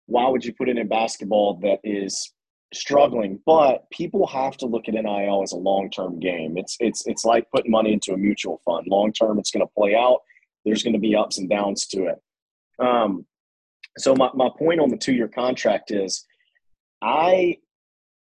Why 0.05 0.27
would 0.27 0.43
you 0.43 0.53
put 0.53 0.69
it 0.69 0.77
in 0.77 0.87
basketball 0.87 1.59
that 1.61 1.79
is 1.83 2.33
struggling? 2.73 3.39
But 3.45 3.89
people 3.91 4.25
have 4.27 4.57
to 4.57 4.65
look 4.65 4.87
at 4.87 4.95
nil 4.95 5.43
as 5.43 5.51
a 5.51 5.57
long-term 5.57 6.19
game. 6.19 6.57
It's 6.57 6.77
it's 6.79 7.05
it's 7.05 7.25
like 7.25 7.49
putting 7.51 7.71
money 7.71 7.93
into 7.93 8.13
a 8.13 8.17
mutual 8.17 8.59
fund. 8.65 8.87
Long 8.87 9.13
term 9.13 9.39
it's 9.39 9.51
going 9.51 9.65
to 9.65 9.73
play 9.77 9.95
out. 9.95 10.19
There's 10.65 10.83
going 10.83 10.93
to 10.93 10.99
be 10.99 11.15
ups 11.15 11.37
and 11.37 11.49
downs 11.49 11.85
to 11.87 12.07
it. 12.07 12.21
Um, 12.83 13.25
so 13.97 14.15
my, 14.15 14.29
my 14.33 14.49
point 14.57 14.79
on 14.79 14.89
the 14.89 14.97
two-year 14.97 15.27
contract 15.27 15.91
is 15.91 16.25
I 17.01 17.57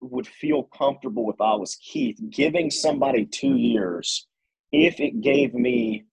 would 0.02 0.28
feel 0.28 0.64
comfortable 0.64 1.32
if 1.32 1.42
I 1.42 1.56
was 1.56 1.76
Keith 1.76 2.20
giving 2.30 2.70
somebody 2.70 3.26
two 3.26 3.56
years 3.56 4.28
if 4.72 5.00
it 5.00 5.22
gave 5.22 5.54
me 5.54 6.06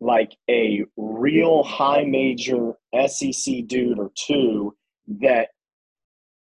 like 0.00 0.36
a 0.50 0.84
real 0.96 1.62
high 1.62 2.04
major 2.04 2.74
SEC 3.06 3.66
dude 3.66 3.98
or 3.98 4.12
two 4.14 4.76
that 5.20 5.48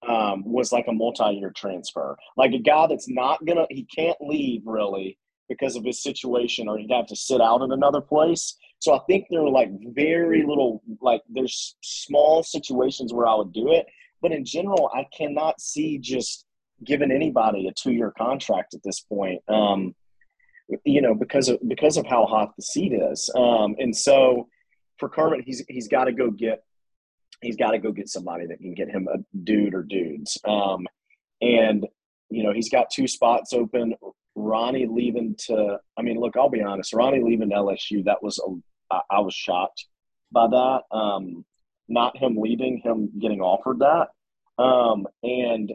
um, 0.06 0.42
was 0.44 0.72
like 0.72 0.86
a 0.88 0.92
multi-year 0.92 1.52
transfer, 1.54 2.16
like 2.36 2.52
a 2.52 2.58
guy 2.58 2.86
that's 2.86 3.08
not 3.08 3.44
gonna, 3.44 3.66
he 3.70 3.86
can't 3.94 4.16
leave 4.20 4.62
really 4.66 5.18
because 5.48 5.74
of 5.74 5.84
his 5.84 6.02
situation, 6.02 6.68
or 6.68 6.78
he'd 6.78 6.92
have 6.92 7.06
to 7.06 7.16
sit 7.16 7.40
out 7.40 7.62
in 7.62 7.72
another 7.72 8.00
place. 8.00 8.56
So 8.78 8.94
I 8.94 9.00
think 9.08 9.26
there 9.30 9.40
are 9.40 9.50
like 9.50 9.70
very 9.94 10.44
little, 10.46 10.82
like 11.00 11.22
there's 11.28 11.76
small 11.82 12.42
situations 12.42 13.12
where 13.12 13.26
I 13.26 13.34
would 13.34 13.52
do 13.52 13.72
it, 13.72 13.86
but 14.22 14.32
in 14.32 14.44
general, 14.44 14.90
I 14.94 15.06
cannot 15.16 15.60
see 15.60 15.98
just 15.98 16.44
giving 16.84 17.10
anybody 17.10 17.68
a 17.68 17.72
two 17.72 17.92
year 17.92 18.12
contract 18.16 18.74
at 18.74 18.82
this 18.82 19.00
point. 19.00 19.42
Um, 19.48 19.94
you 20.84 21.02
know, 21.02 21.14
because 21.14 21.48
of 21.48 21.58
because 21.66 21.96
of 21.96 22.06
how 22.06 22.26
hot 22.26 22.54
the 22.56 22.62
seat 22.62 22.92
is. 22.92 23.30
Um, 23.34 23.74
and 23.78 23.96
so 23.96 24.48
for 24.98 25.08
Kermit, 25.08 25.44
he's 25.44 25.64
he's 25.68 25.88
got 25.88 26.04
to 26.04 26.12
go 26.12 26.30
get 26.30 26.62
he's 27.40 27.56
got 27.56 27.72
to 27.72 27.78
go 27.78 27.90
get 27.92 28.08
somebody 28.08 28.46
that 28.46 28.58
can 28.58 28.74
get 28.74 28.88
him 28.88 29.08
a 29.08 29.18
dude 29.44 29.74
or 29.74 29.82
dudes. 29.82 30.38
Um, 30.44 30.86
and 31.40 31.86
you 32.30 32.44
know, 32.44 32.52
he's 32.52 32.70
got 32.70 32.90
two 32.90 33.08
spots 33.08 33.52
open. 33.52 33.94
Ronnie 34.36 34.86
leaving 34.86 35.34
to, 35.46 35.78
I 35.98 36.02
mean, 36.02 36.18
look, 36.18 36.36
I'll 36.36 36.48
be 36.48 36.62
honest. 36.62 36.94
Ronnie 36.94 37.22
leaving 37.22 37.50
LSU, 37.50 38.04
that 38.04 38.22
was 38.22 38.38
a, 38.38 38.94
I, 38.94 39.00
I 39.16 39.20
was 39.20 39.34
shocked 39.34 39.86
by 40.30 40.46
that. 40.46 40.82
Um, 40.92 41.44
not 41.90 42.16
him 42.16 42.36
leaving, 42.38 42.78
him 42.78 43.10
getting 43.20 43.40
offered 43.40 43.80
that. 43.80 44.08
Um, 44.62 45.06
and 45.22 45.72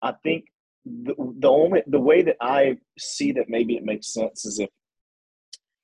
I 0.00 0.12
think 0.22 0.46
the, 0.84 1.14
the 1.38 1.48
only 1.48 1.82
the 1.86 2.00
way 2.00 2.22
that 2.22 2.36
I 2.40 2.78
see 2.98 3.32
that 3.32 3.48
maybe 3.48 3.76
it 3.76 3.84
makes 3.84 4.12
sense 4.12 4.44
is 4.44 4.58
if 4.58 4.68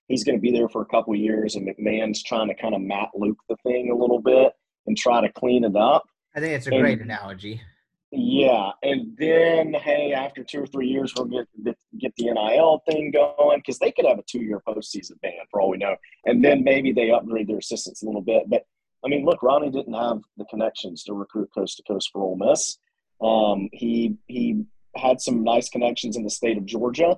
he's 0.08 0.24
going 0.24 0.36
to 0.36 0.42
be 0.42 0.52
there 0.52 0.68
for 0.68 0.82
a 0.82 0.86
couple 0.86 1.14
years 1.14 1.54
and 1.54 1.68
McMahon's 1.68 2.22
trying 2.22 2.48
to 2.48 2.54
kind 2.54 2.74
of 2.74 2.80
Matt 2.80 3.10
Luke 3.14 3.38
the 3.48 3.56
thing 3.62 3.90
a 3.90 3.96
little 3.96 4.20
bit 4.20 4.52
and 4.86 4.96
try 4.96 5.20
to 5.20 5.30
clean 5.32 5.64
it 5.64 5.76
up. 5.76 6.04
I 6.34 6.40
think 6.40 6.54
it's 6.54 6.66
a 6.66 6.70
and, 6.70 6.80
great 6.80 7.00
analogy. 7.00 7.60
Yeah, 8.10 8.70
and 8.82 9.14
then 9.18 9.74
hey, 9.74 10.14
after 10.14 10.42
two 10.42 10.62
or 10.62 10.66
three 10.66 10.88
years, 10.88 11.12
we'll 11.14 11.26
get 11.26 11.76
get 11.98 12.14
the 12.16 12.32
NIL 12.32 12.82
thing 12.88 13.10
going 13.10 13.58
because 13.58 13.78
they 13.78 13.92
could 13.92 14.06
have 14.06 14.18
a 14.18 14.22
two 14.22 14.40
year 14.40 14.62
postseason 14.66 15.20
ban 15.20 15.32
for 15.50 15.60
all 15.60 15.68
we 15.68 15.76
know, 15.76 15.94
and 16.24 16.42
then 16.42 16.64
maybe 16.64 16.92
they 16.92 17.10
upgrade 17.10 17.48
their 17.48 17.58
assistants 17.58 18.02
a 18.02 18.06
little 18.06 18.22
bit. 18.22 18.44
But 18.48 18.64
I 19.04 19.08
mean, 19.08 19.24
look, 19.24 19.42
Ronnie 19.42 19.70
didn't 19.70 19.94
have 19.94 20.20
the 20.36 20.44
connections 20.46 21.04
to 21.04 21.14
recruit 21.14 21.50
coast 21.54 21.76
to 21.76 21.82
coast 21.84 22.10
for 22.12 22.22
Ole 22.22 22.36
Miss. 22.36 22.78
Um, 23.20 23.68
he 23.72 24.16
he 24.26 24.64
had 24.96 25.20
some 25.20 25.44
nice 25.44 25.68
connections 25.68 26.16
in 26.16 26.24
the 26.24 26.30
state 26.30 26.56
of 26.56 26.66
Georgia 26.66 27.16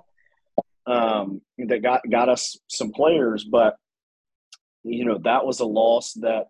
um, 0.86 1.40
that 1.58 1.82
got 1.82 2.02
got 2.10 2.28
us 2.28 2.58
some 2.68 2.92
players, 2.92 3.44
but 3.44 3.76
you 4.82 5.04
know 5.04 5.18
that 5.24 5.44
was 5.44 5.60
a 5.60 5.66
loss 5.66 6.12
that 6.14 6.48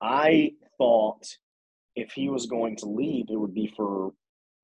I 0.00 0.52
thought 0.78 1.26
if 1.94 2.12
he 2.12 2.28
was 2.28 2.46
going 2.46 2.76
to 2.76 2.86
leave, 2.86 3.26
it 3.28 3.36
would 3.36 3.54
be 3.54 3.72
for 3.76 4.12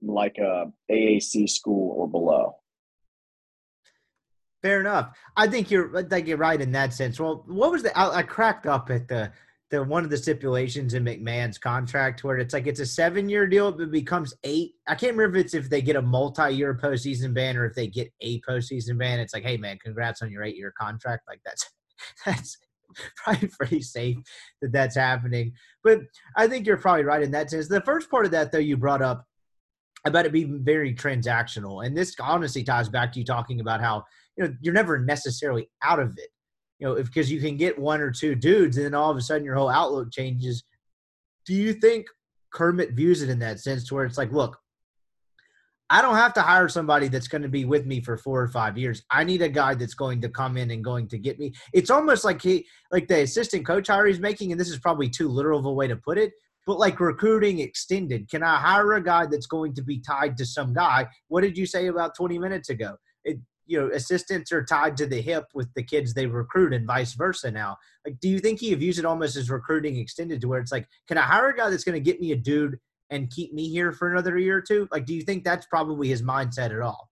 like 0.02 0.38
a 0.38 0.72
AAC 0.90 1.48
school 1.48 1.94
or 1.96 2.08
below. 2.08 2.56
Fair 4.62 4.80
enough. 4.80 5.16
I 5.36 5.46
think 5.46 5.70
you're 5.70 5.96
I 5.96 6.02
think 6.02 6.26
you're 6.26 6.36
right 6.36 6.60
in 6.60 6.72
that 6.72 6.92
sense. 6.92 7.20
Well, 7.20 7.44
what 7.46 7.70
was 7.70 7.82
the 7.82 7.96
I, 7.96 8.18
I 8.18 8.22
cracked 8.22 8.66
up 8.66 8.90
at 8.90 9.08
the 9.08 9.32
the 9.70 9.82
one 9.82 10.02
of 10.02 10.10
the 10.10 10.16
stipulations 10.16 10.94
in 10.94 11.04
McMahon's 11.04 11.58
contract 11.58 12.24
where 12.24 12.38
it's 12.38 12.54
like 12.54 12.66
it's 12.66 12.80
a 12.80 12.86
seven 12.86 13.28
year 13.28 13.46
deal, 13.46 13.70
but 13.70 13.82
it 13.82 13.90
becomes 13.90 14.34
eight. 14.44 14.72
I 14.86 14.94
can't 14.94 15.16
remember 15.16 15.38
if 15.38 15.46
it's 15.46 15.54
if 15.54 15.68
they 15.68 15.82
get 15.82 15.96
a 15.96 16.02
multi 16.02 16.54
year 16.54 16.78
postseason 16.82 17.34
ban 17.34 17.56
or 17.56 17.66
if 17.66 17.74
they 17.74 17.86
get 17.86 18.10
a 18.20 18.40
postseason 18.42 18.98
ban. 18.98 19.20
It's 19.20 19.34
like, 19.34 19.44
hey 19.44 19.58
man, 19.58 19.78
congrats 19.78 20.22
on 20.22 20.30
your 20.30 20.42
eight 20.42 20.56
year 20.56 20.72
contract. 20.78 21.24
Like 21.28 21.40
that's 21.44 21.68
that's 22.24 22.56
probably 23.16 23.48
pretty 23.48 23.82
safe 23.82 24.16
that 24.62 24.72
that's 24.72 24.96
happening. 24.96 25.52
But 25.84 26.00
I 26.36 26.48
think 26.48 26.66
you're 26.66 26.78
probably 26.78 27.04
right 27.04 27.22
in 27.22 27.30
that 27.32 27.50
sense. 27.50 27.68
The 27.68 27.82
first 27.82 28.10
part 28.10 28.24
of 28.24 28.30
that 28.30 28.52
though 28.52 28.58
you 28.58 28.78
brought 28.78 29.02
up 29.02 29.26
about 30.06 30.24
it 30.24 30.32
being 30.32 30.64
very 30.64 30.94
transactional, 30.94 31.84
and 31.84 31.94
this 31.94 32.14
honestly 32.20 32.64
ties 32.64 32.88
back 32.88 33.12
to 33.12 33.18
you 33.18 33.24
talking 33.26 33.60
about 33.60 33.82
how 33.82 34.04
you 34.36 34.44
know 34.44 34.54
you're 34.62 34.72
never 34.74 34.98
necessarily 34.98 35.68
out 35.82 36.00
of 36.00 36.16
it 36.16 36.30
you 36.78 36.86
know, 36.86 36.94
because 36.94 37.30
you 37.30 37.40
can 37.40 37.56
get 37.56 37.78
one 37.78 38.00
or 38.00 38.10
two 38.10 38.34
dudes, 38.34 38.76
and 38.76 38.86
then 38.86 38.94
all 38.94 39.10
of 39.10 39.16
a 39.16 39.20
sudden 39.20 39.44
your 39.44 39.56
whole 39.56 39.68
outlook 39.68 40.12
changes. 40.12 40.64
Do 41.44 41.54
you 41.54 41.72
think 41.72 42.06
Kermit 42.52 42.92
views 42.92 43.22
it 43.22 43.30
in 43.30 43.38
that 43.40 43.60
sense, 43.60 43.86
to 43.88 43.94
where 43.94 44.04
it's 44.04 44.18
like, 44.18 44.32
look, 44.32 44.58
I 45.90 46.02
don't 46.02 46.16
have 46.16 46.34
to 46.34 46.42
hire 46.42 46.68
somebody 46.68 47.08
that's 47.08 47.28
going 47.28 47.42
to 47.42 47.48
be 47.48 47.64
with 47.64 47.86
me 47.86 48.02
for 48.02 48.18
four 48.18 48.42
or 48.42 48.48
five 48.48 48.76
years. 48.76 49.02
I 49.10 49.24
need 49.24 49.40
a 49.40 49.48
guy 49.48 49.74
that's 49.74 49.94
going 49.94 50.20
to 50.20 50.28
come 50.28 50.58
in 50.58 50.70
and 50.70 50.84
going 50.84 51.08
to 51.08 51.18
get 51.18 51.38
me. 51.38 51.54
It's 51.72 51.88
almost 51.88 52.24
like 52.24 52.42
he, 52.42 52.66
like 52.92 53.08
the 53.08 53.22
assistant 53.22 53.66
coach 53.66 53.88
hire 53.88 54.06
he's 54.06 54.20
making, 54.20 54.52
and 54.52 54.60
this 54.60 54.68
is 54.68 54.78
probably 54.78 55.08
too 55.08 55.28
literal 55.28 55.58
of 55.58 55.64
a 55.64 55.72
way 55.72 55.88
to 55.88 55.96
put 55.96 56.18
it, 56.18 56.32
but 56.66 56.78
like 56.78 57.00
recruiting 57.00 57.60
extended. 57.60 58.28
Can 58.28 58.42
I 58.42 58.56
hire 58.56 58.94
a 58.94 59.02
guy 59.02 59.26
that's 59.26 59.46
going 59.46 59.74
to 59.74 59.82
be 59.82 59.98
tied 59.98 60.36
to 60.36 60.46
some 60.46 60.74
guy? 60.74 61.06
What 61.28 61.40
did 61.40 61.56
you 61.56 61.64
say 61.64 61.86
about 61.86 62.14
20 62.14 62.38
minutes 62.38 62.68
ago? 62.68 62.96
It, 63.24 63.38
you 63.68 63.80
know 63.80 63.90
assistants 63.94 64.50
are 64.50 64.64
tied 64.64 64.96
to 64.96 65.06
the 65.06 65.20
hip 65.20 65.46
with 65.54 65.72
the 65.74 65.82
kids 65.82 66.12
they 66.12 66.26
recruit 66.26 66.72
and 66.72 66.86
vice 66.86 67.12
versa 67.12 67.50
now 67.50 67.76
like 68.04 68.18
do 68.20 68.28
you 68.28 68.40
think 68.40 68.58
he 68.58 68.74
views 68.74 68.98
it 68.98 69.04
almost 69.04 69.36
as 69.36 69.50
recruiting 69.50 69.96
extended 69.96 70.40
to 70.40 70.48
where 70.48 70.60
it's 70.60 70.72
like 70.72 70.88
can 71.06 71.18
i 71.18 71.22
hire 71.22 71.50
a 71.50 71.56
guy 71.56 71.70
that's 71.70 71.84
going 71.84 71.94
to 71.94 72.00
get 72.00 72.20
me 72.20 72.32
a 72.32 72.36
dude 72.36 72.78
and 73.10 73.30
keep 73.30 73.52
me 73.52 73.68
here 73.68 73.92
for 73.92 74.10
another 74.10 74.36
year 74.38 74.56
or 74.56 74.62
two 74.62 74.88
like 74.90 75.06
do 75.06 75.14
you 75.14 75.22
think 75.22 75.44
that's 75.44 75.66
probably 75.66 76.08
his 76.08 76.22
mindset 76.22 76.74
at 76.74 76.80
all 76.80 77.08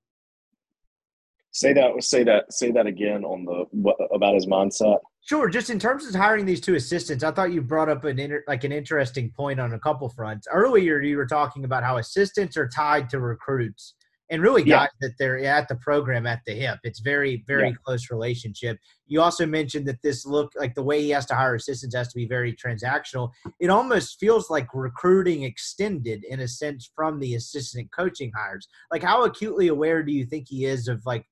say 1.52 1.72
that 1.72 2.02
say 2.02 2.24
that 2.24 2.52
say 2.52 2.70
that 2.72 2.86
again 2.86 3.24
on 3.24 3.44
the 3.44 3.64
what, 3.70 3.96
about 4.12 4.34
his 4.34 4.46
mindset 4.46 4.98
Sure. 5.26 5.48
Just 5.48 5.70
in 5.70 5.80
terms 5.80 6.07
of 6.07 6.14
hiring 6.14 6.46
these 6.46 6.61
two 6.61 6.76
assistants, 6.76 7.24
I 7.24 7.32
thought 7.32 7.50
you 7.50 7.61
brought 7.61 7.88
up 7.88 8.04
an 8.04 8.20
inter, 8.20 8.44
like 8.46 8.62
an 8.62 8.70
interesting 8.70 9.28
point 9.32 9.59
on 9.59 9.72
a 9.72 9.78
couple 9.78 10.09
fronts. 10.09 10.46
Earlier, 10.48 11.00
you 11.00 11.16
were 11.16 11.26
talking 11.26 11.64
about 11.64 11.82
how 11.82 11.96
assistants 11.96 12.57
are 12.57 12.68
tied 12.68 13.11
to 13.11 13.18
recruits, 13.18 13.95
and 14.31 14.43
really 14.43 14.62
yeah. 14.62 14.79
guys 14.79 14.89
that 15.01 15.12
they're 15.18 15.39
at 15.45 15.68
the 15.68 15.77
program 15.77 16.27
at 16.27 16.41
the 16.47 16.53
hip. 16.53 16.79
It's 16.83 17.01
very, 17.01 17.45
very 17.47 17.68
yeah. 17.68 17.74
close 17.85 18.11
relationship. 18.11 18.79
You 19.07 19.20
also 19.20 19.47
mentioned 19.47 19.87
that 19.87 20.03
this 20.03 20.27
look 20.27 20.53
like 20.57 20.74
the 20.74 20.83
way 20.83 21.01
he 21.01 21.11
has 21.11 21.27
to 21.27 21.35
hire 21.35 21.55
assistants 21.55 21.95
has 21.95 22.09
to 22.09 22.16
be 22.16 22.27
very 22.27 22.55
transactional. 22.55 23.31
It 23.61 23.70
almost 23.70 24.18
feels 24.18 24.51
like 24.51 24.68
recruiting 24.74 25.45
extended 25.45 26.24
in 26.24 26.41
a 26.41 26.49
sense 26.49 26.91
from 26.95 27.20
the 27.20 27.35
assistant 27.37 27.91
coaching 27.93 28.33
hires. 28.37 28.66
Like 28.91 29.03
how 29.03 29.24
acutely 29.24 29.68
aware 29.68 30.03
do 30.03 30.12
you 30.12 30.24
think 30.24 30.47
he 30.49 30.64
is 30.64 30.89
of 30.89 31.07
like, 31.07 31.24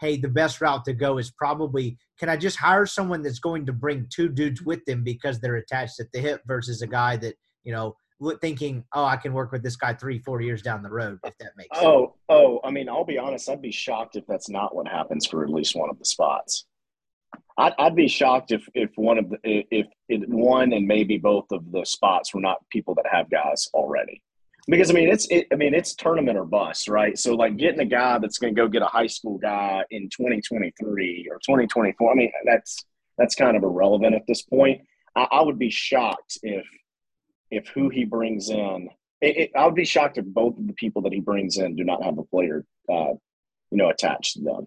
hey, 0.00 0.16
the 0.16 0.28
best 0.28 0.60
route 0.60 0.84
to 0.84 0.92
go 0.92 1.18
is 1.18 1.30
probably 1.30 1.98
can 2.18 2.28
I 2.28 2.36
just 2.36 2.56
hire 2.56 2.86
someone 2.86 3.22
that's 3.22 3.38
going 3.40 3.66
to 3.66 3.72
bring 3.72 4.06
two 4.10 4.28
dudes 4.28 4.62
with 4.62 4.84
them 4.86 5.04
because 5.04 5.38
they're 5.38 5.56
attached 5.56 6.00
at 6.00 6.10
the 6.12 6.20
hip 6.20 6.42
versus 6.46 6.82
a 6.82 6.86
guy 6.86 7.16
that, 7.18 7.34
you 7.62 7.72
know, 7.72 7.96
thinking, 8.40 8.84
oh, 8.92 9.04
I 9.04 9.16
can 9.16 9.32
work 9.32 9.52
with 9.52 9.62
this 9.62 9.76
guy 9.76 9.94
three, 9.94 10.18
four 10.18 10.40
years 10.40 10.62
down 10.62 10.82
the 10.82 10.90
road, 10.90 11.18
if 11.24 11.36
that 11.38 11.52
makes 11.56 11.78
oh, 11.80 12.06
sense. 12.06 12.16
Oh, 12.28 12.60
I 12.64 12.70
mean, 12.70 12.88
I'll 12.88 13.04
be 13.04 13.18
honest, 13.18 13.48
I'd 13.48 13.62
be 13.62 13.72
shocked 13.72 14.16
if 14.16 14.26
that's 14.26 14.48
not 14.48 14.74
what 14.74 14.88
happens 14.88 15.26
for 15.26 15.44
at 15.44 15.50
least 15.50 15.76
one 15.76 15.90
of 15.90 15.98
the 15.98 16.04
spots. 16.04 16.66
I'd, 17.56 17.74
I'd 17.78 17.96
be 17.96 18.08
shocked 18.08 18.52
if, 18.52 18.68
if 18.74 18.90
one 18.96 19.18
of 19.18 19.30
the, 19.30 19.38
if 19.42 19.86
it, 20.08 20.28
one 20.28 20.72
and 20.72 20.86
maybe 20.86 21.18
both 21.18 21.46
of 21.50 21.70
the 21.70 21.84
spots 21.84 22.34
were 22.34 22.40
not 22.40 22.58
people 22.70 22.94
that 22.96 23.06
have 23.10 23.30
guys 23.30 23.68
already. 23.74 24.22
Because 24.68 24.90
I 24.90 24.92
mean, 24.92 25.08
it's 25.08 25.26
it, 25.30 25.46
I 25.50 25.56
mean, 25.56 25.72
it's 25.72 25.94
tournament 25.94 26.36
or 26.36 26.44
bust, 26.44 26.88
right? 26.88 27.18
So 27.18 27.34
like 27.34 27.56
getting 27.56 27.80
a 27.80 27.86
guy 27.86 28.18
that's 28.18 28.38
going 28.38 28.54
to 28.54 28.60
go 28.60 28.68
get 28.68 28.82
a 28.82 28.86
high 28.86 29.06
school 29.06 29.38
guy 29.38 29.82
in 29.90 30.10
2023 30.10 31.28
or 31.30 31.38
2024. 31.38 32.12
I 32.12 32.14
mean, 32.14 32.30
that's 32.44 32.84
that's 33.16 33.34
kind 33.34 33.56
of 33.56 33.62
irrelevant 33.62 34.14
at 34.14 34.26
this 34.28 34.42
point. 34.42 34.82
I, 35.16 35.26
I 35.32 35.42
would 35.42 35.58
be 35.58 35.70
shocked 35.70 36.38
if 36.42 36.66
if 37.50 37.68
who 37.68 37.88
he 37.88 38.04
brings 38.04 38.50
in, 38.50 38.88
it, 39.20 39.36
it, 39.36 39.50
I 39.56 39.64
would 39.64 39.74
be 39.74 39.84
shocked 39.84 40.18
if 40.18 40.24
both 40.26 40.58
of 40.58 40.66
the 40.66 40.72
people 40.74 41.02
that 41.02 41.12
he 41.12 41.20
brings 41.20 41.56
in 41.56 41.76
do 41.76 41.84
not 41.84 42.02
have 42.02 42.18
a 42.18 42.24
player, 42.24 42.64
uh, 42.88 43.14
you 43.70 43.78
know, 43.78 43.90
attached 43.90 44.34
to 44.34 44.42
them. 44.42 44.66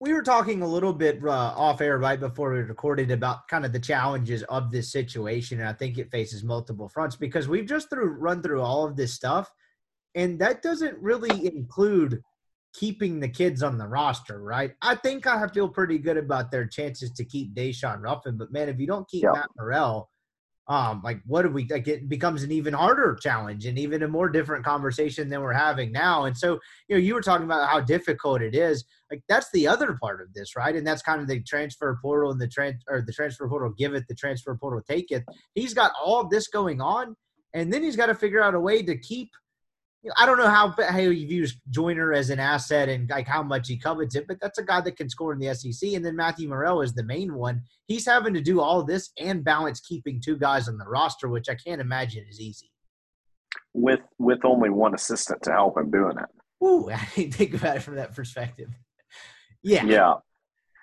We 0.00 0.14
were 0.14 0.22
talking 0.22 0.62
a 0.62 0.66
little 0.66 0.94
bit 0.94 1.22
uh, 1.22 1.28
off 1.28 1.82
air 1.82 1.98
right 1.98 2.18
before 2.18 2.52
we 2.52 2.60
recorded 2.60 3.10
about 3.10 3.48
kind 3.48 3.66
of 3.66 3.72
the 3.72 3.80
challenges 3.80 4.42
of 4.44 4.70
this 4.70 4.90
situation, 4.90 5.60
and 5.60 5.68
I 5.68 5.74
think 5.74 5.98
it 5.98 6.10
faces 6.10 6.42
multiple 6.42 6.88
fronts 6.88 7.16
because 7.16 7.48
we've 7.48 7.66
just 7.66 7.90
through 7.90 8.08
run 8.08 8.42
through 8.42 8.62
all 8.62 8.86
of 8.86 8.96
this 8.96 9.12
stuff, 9.12 9.52
and 10.14 10.38
that 10.38 10.62
doesn't 10.62 10.96
really 10.98 11.46
include 11.46 12.22
keeping 12.72 13.20
the 13.20 13.28
kids 13.28 13.62
on 13.62 13.76
the 13.76 13.86
roster, 13.86 14.40
right? 14.40 14.74
I 14.80 14.94
think 14.94 15.26
I 15.26 15.46
feel 15.48 15.68
pretty 15.68 15.98
good 15.98 16.16
about 16.16 16.50
their 16.50 16.66
chances 16.66 17.10
to 17.12 17.24
keep 17.24 17.54
Daeshun 17.54 18.00
Ruffin, 18.00 18.38
but 18.38 18.52
man, 18.52 18.68
if 18.68 18.78
you 18.78 18.86
don't 18.86 19.08
keep 19.08 19.24
yep. 19.24 19.34
Matt 19.34 19.48
Murrell, 19.58 20.09
um, 20.70 21.02
like 21.02 21.20
what 21.26 21.42
do 21.42 21.48
we 21.48 21.66
like 21.66 21.88
it 21.88 22.08
becomes 22.08 22.44
an 22.44 22.52
even 22.52 22.72
harder 22.72 23.18
challenge 23.20 23.66
and 23.66 23.76
even 23.76 24.04
a 24.04 24.08
more 24.08 24.28
different 24.28 24.64
conversation 24.64 25.28
than 25.28 25.42
we're 25.42 25.52
having 25.52 25.90
now. 25.90 26.26
And 26.26 26.38
so 26.38 26.60
you 26.88 26.94
know 26.94 26.98
you 26.98 27.12
were 27.12 27.20
talking 27.20 27.44
about 27.44 27.68
how 27.68 27.80
difficult 27.80 28.40
it 28.40 28.54
is. 28.54 28.84
Like 29.10 29.22
that's 29.28 29.50
the 29.50 29.66
other 29.66 29.98
part 30.00 30.22
of 30.22 30.32
this 30.32 30.54
right? 30.54 30.76
And 30.76 30.86
that's 30.86 31.02
kind 31.02 31.20
of 31.20 31.26
the 31.26 31.42
transfer 31.42 31.98
portal 32.00 32.30
and 32.30 32.40
the 32.40 32.46
trans 32.46 32.76
or 32.88 33.02
the 33.04 33.12
transfer 33.12 33.48
portal 33.48 33.74
give 33.76 33.94
it 33.94 34.04
the 34.08 34.14
transfer 34.14 34.54
portal 34.54 34.80
take 34.88 35.10
it. 35.10 35.24
He's 35.54 35.74
got 35.74 35.90
all 36.00 36.28
this 36.28 36.46
going 36.46 36.80
on 36.80 37.16
and 37.52 37.72
then 37.72 37.82
he's 37.82 37.96
got 37.96 38.06
to 38.06 38.14
figure 38.14 38.40
out 38.40 38.54
a 38.54 38.60
way 38.60 38.80
to 38.80 38.96
keep 38.96 39.30
I 40.16 40.24
don't 40.24 40.38
know 40.38 40.48
how 40.48 40.74
how 40.78 40.98
he 40.98 41.26
views 41.26 41.60
Joiner 41.68 42.14
as 42.14 42.30
an 42.30 42.40
asset 42.40 42.88
and 42.88 43.08
like 43.10 43.26
how 43.26 43.42
much 43.42 43.68
he 43.68 43.76
covets 43.76 44.14
it, 44.14 44.26
but 44.26 44.40
that's 44.40 44.58
a 44.58 44.64
guy 44.64 44.80
that 44.80 44.96
can 44.96 45.10
score 45.10 45.32
in 45.32 45.38
the 45.38 45.54
SEC. 45.54 45.92
And 45.92 46.04
then 46.04 46.16
Matthew 46.16 46.48
Murrell 46.48 46.80
is 46.80 46.94
the 46.94 47.04
main 47.04 47.34
one. 47.34 47.62
He's 47.86 48.06
having 48.06 48.32
to 48.34 48.40
do 48.40 48.60
all 48.60 48.82
this 48.82 49.10
and 49.18 49.44
balance 49.44 49.80
keeping 49.80 50.20
two 50.20 50.38
guys 50.38 50.68
on 50.68 50.78
the 50.78 50.86
roster, 50.86 51.28
which 51.28 51.50
I 51.50 51.54
can't 51.54 51.82
imagine 51.82 52.24
is 52.30 52.40
easy. 52.40 52.70
With 53.74 54.00
with 54.18 54.44
only 54.44 54.70
one 54.70 54.94
assistant 54.94 55.42
to 55.42 55.52
help 55.52 55.76
him 55.76 55.90
doing 55.90 56.16
it. 56.16 56.64
Ooh, 56.64 56.90
I 56.94 57.06
didn't 57.14 57.34
think 57.34 57.54
about 57.54 57.76
it 57.76 57.82
from 57.82 57.96
that 57.96 58.14
perspective. 58.14 58.70
Yeah. 59.62 59.84
Yeah. 59.84 60.14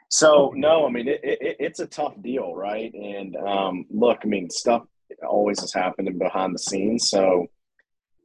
So 0.10 0.54
no, 0.56 0.86
I 0.86 0.92
mean 0.92 1.08
it, 1.08 1.22
it, 1.24 1.58
it's 1.60 1.80
a 1.80 1.88
tough 1.88 2.14
deal, 2.22 2.54
right? 2.54 2.94
And 2.94 3.36
um, 3.36 3.86
look, 3.90 4.20
I 4.24 4.28
mean 4.28 4.50
stuff 4.52 4.84
always 5.28 5.62
is 5.64 5.74
happening 5.74 6.20
behind 6.20 6.54
the 6.54 6.60
scenes, 6.60 7.10
so 7.10 7.48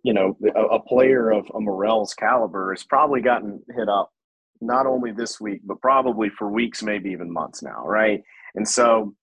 you 0.03 0.13
know, 0.13 0.37
a, 0.55 0.61
a 0.61 0.81
player 0.81 1.31
of 1.31 1.47
a 1.55 1.61
Murrell's 1.61 2.15
caliber 2.15 2.73
has 2.73 2.85
probably 2.85 3.21
gotten 3.21 3.63
hit 3.75 3.89
up 3.89 4.11
not 4.61 4.87
only 4.87 5.13
this 5.13 5.41
week, 5.41 5.61
but 5.65 5.81
probably 5.81 6.29
for 6.31 6.49
weeks, 6.49 6.83
maybe 6.83 7.11
even 7.11 7.33
months 7.33 7.63
now, 7.63 7.87
right? 7.87 8.23
And 8.55 8.67
so, 8.67 9.15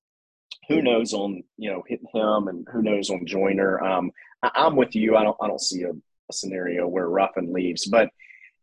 who 0.68 0.82
knows 0.82 1.14
on 1.14 1.44
you 1.58 1.72
know 1.72 1.84
hit 1.88 2.02
him, 2.14 2.48
and 2.48 2.68
who 2.72 2.82
knows 2.82 3.10
on 3.10 3.26
Joiner. 3.26 3.84
Um, 3.84 4.12
I, 4.44 4.52
am 4.68 4.76
with 4.76 4.96
you. 4.96 5.16
I 5.16 5.24
don't 5.24 5.38
I 5.42 5.48
don't 5.48 5.62
see 5.62 5.84
a, 5.84 5.92
a 5.92 6.34
scenario 6.34 6.88
where 6.88 7.10
Ruffin 7.10 7.54
leaves, 7.54 7.86
but 7.86 8.10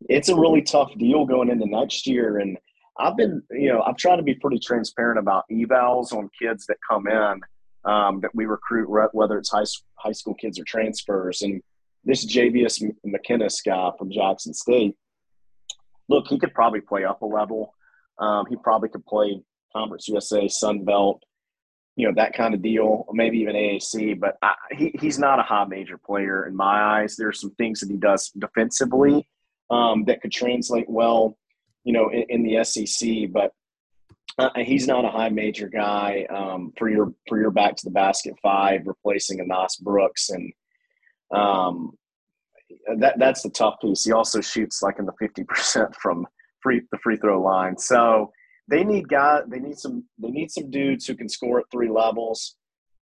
it's 0.09 0.29
a 0.29 0.35
really 0.35 0.61
tough 0.61 0.93
deal 0.97 1.25
going 1.25 1.49
into 1.49 1.65
next 1.65 2.07
year. 2.07 2.39
And 2.39 2.57
I've 2.97 3.17
been 3.17 3.41
you 3.51 3.69
know 3.69 3.81
I've 3.81 3.97
tried 3.97 4.17
to 4.17 4.23
be 4.23 4.35
pretty 4.35 4.59
transparent 4.59 5.19
about 5.19 5.45
evals 5.51 6.13
on 6.13 6.29
kids 6.39 6.65
that 6.67 6.77
come 6.89 7.07
in 7.07 7.41
um, 7.85 8.21
that 8.21 8.33
we 8.33 8.45
recruit, 8.45 8.89
whether 9.13 9.37
it's 9.37 9.49
high 9.49 9.65
high 9.95 10.11
school 10.11 10.33
kids 10.35 10.59
or 10.59 10.63
transfers, 10.65 11.41
and 11.41 11.61
this 12.07 12.25
Jayveous 12.25 12.81
McKinnis 13.05 13.63
guy 13.63 13.91
from 13.99 14.09
Jackson 14.11 14.53
State, 14.53 14.95
look, 16.07 16.25
he 16.27 16.39
could 16.39 16.53
probably 16.53 16.81
play 16.81 17.03
up 17.03 17.21
a 17.21 17.25
level. 17.25 17.73
Um, 18.17 18.45
he 18.49 18.55
probably 18.55 18.89
could 18.89 19.05
play 19.05 19.41
Conference 19.75 20.07
USA, 20.07 20.47
Sun 20.47 20.85
Belt, 20.85 21.21
you 21.97 22.07
know, 22.07 22.13
that 22.15 22.33
kind 22.33 22.53
of 22.53 22.61
deal, 22.61 23.05
maybe 23.11 23.39
even 23.39 23.55
AAC. 23.55 24.19
But 24.19 24.37
I, 24.41 24.53
he, 24.71 24.95
he's 24.99 25.19
not 25.19 25.39
a 25.39 25.43
high 25.43 25.65
major 25.65 25.97
player 25.97 26.47
in 26.47 26.55
my 26.55 27.01
eyes. 27.01 27.15
There's 27.15 27.41
some 27.41 27.53
things 27.55 27.81
that 27.81 27.89
he 27.89 27.97
does 27.97 28.31
defensively 28.37 29.27
um, 29.69 30.05
that 30.05 30.21
could 30.21 30.31
translate 30.31 30.89
well. 30.89 31.37
you 31.83 31.93
know, 31.93 32.09
in, 32.09 32.25
in 32.29 32.43
the 32.43 32.63
SEC, 32.63 33.31
but 33.31 33.51
uh, 34.37 34.49
he's 34.57 34.87
not 34.87 35.05
a 35.05 35.09
high 35.09 35.29
major 35.29 35.67
guy 35.67 36.25
um, 36.29 36.71
for 36.77 36.89
your 36.89 37.13
for 37.27 37.39
your 37.39 37.51
back 37.51 37.75
to 37.75 37.85
the 37.85 37.91
basket 37.91 38.35
five, 38.43 38.81
replacing 38.85 39.39
Anas 39.39 39.77
Brooks, 39.77 40.29
and 40.29 40.53
um, 41.35 41.91
that 42.97 43.19
that's 43.19 43.43
the 43.43 43.49
tough 43.49 43.75
piece. 43.81 44.03
He 44.03 44.11
also 44.11 44.41
shoots 44.41 44.81
like 44.81 44.99
in 44.99 45.05
the 45.05 45.13
fifty 45.19 45.43
percent 45.43 45.95
from 45.95 46.25
free 46.61 46.81
the 46.91 46.97
free 46.99 47.17
throw 47.17 47.41
line. 47.41 47.77
So 47.77 48.31
they 48.69 48.83
need 48.83 49.07
guy 49.07 49.41
they 49.47 49.59
need 49.59 49.77
some 49.77 50.05
they 50.17 50.29
need 50.29 50.51
some 50.51 50.69
dudes 50.69 51.05
who 51.05 51.15
can 51.15 51.29
score 51.29 51.59
at 51.59 51.65
three 51.71 51.89
levels. 51.89 52.55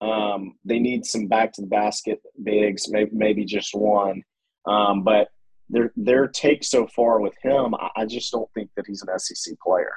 Um, 0.01 0.57
they 0.65 0.81
need 0.81 1.07
some 1.07 1.29
back 1.29 1.53
to 1.53 1.61
the 1.61 1.69
basket 1.69 2.21
bigs, 2.43 2.89
maybe 2.89 3.11
maybe 3.13 3.45
just 3.45 3.75
one. 3.75 4.23
Um, 4.67 5.05
but 5.05 5.29
their 5.69 5.93
their 5.97 6.29
take 6.29 6.65
so 6.65 6.87
far 6.87 7.21
with 7.21 7.35
him, 7.43 7.75
I, 7.75 7.89
I 7.97 8.07
just 8.07 8.33
don't 8.33 8.49
think 8.55 8.71
that 8.77 8.87
he's 8.87 9.03
an 9.03 9.19
SEC 9.19 9.55
player. 9.61 9.93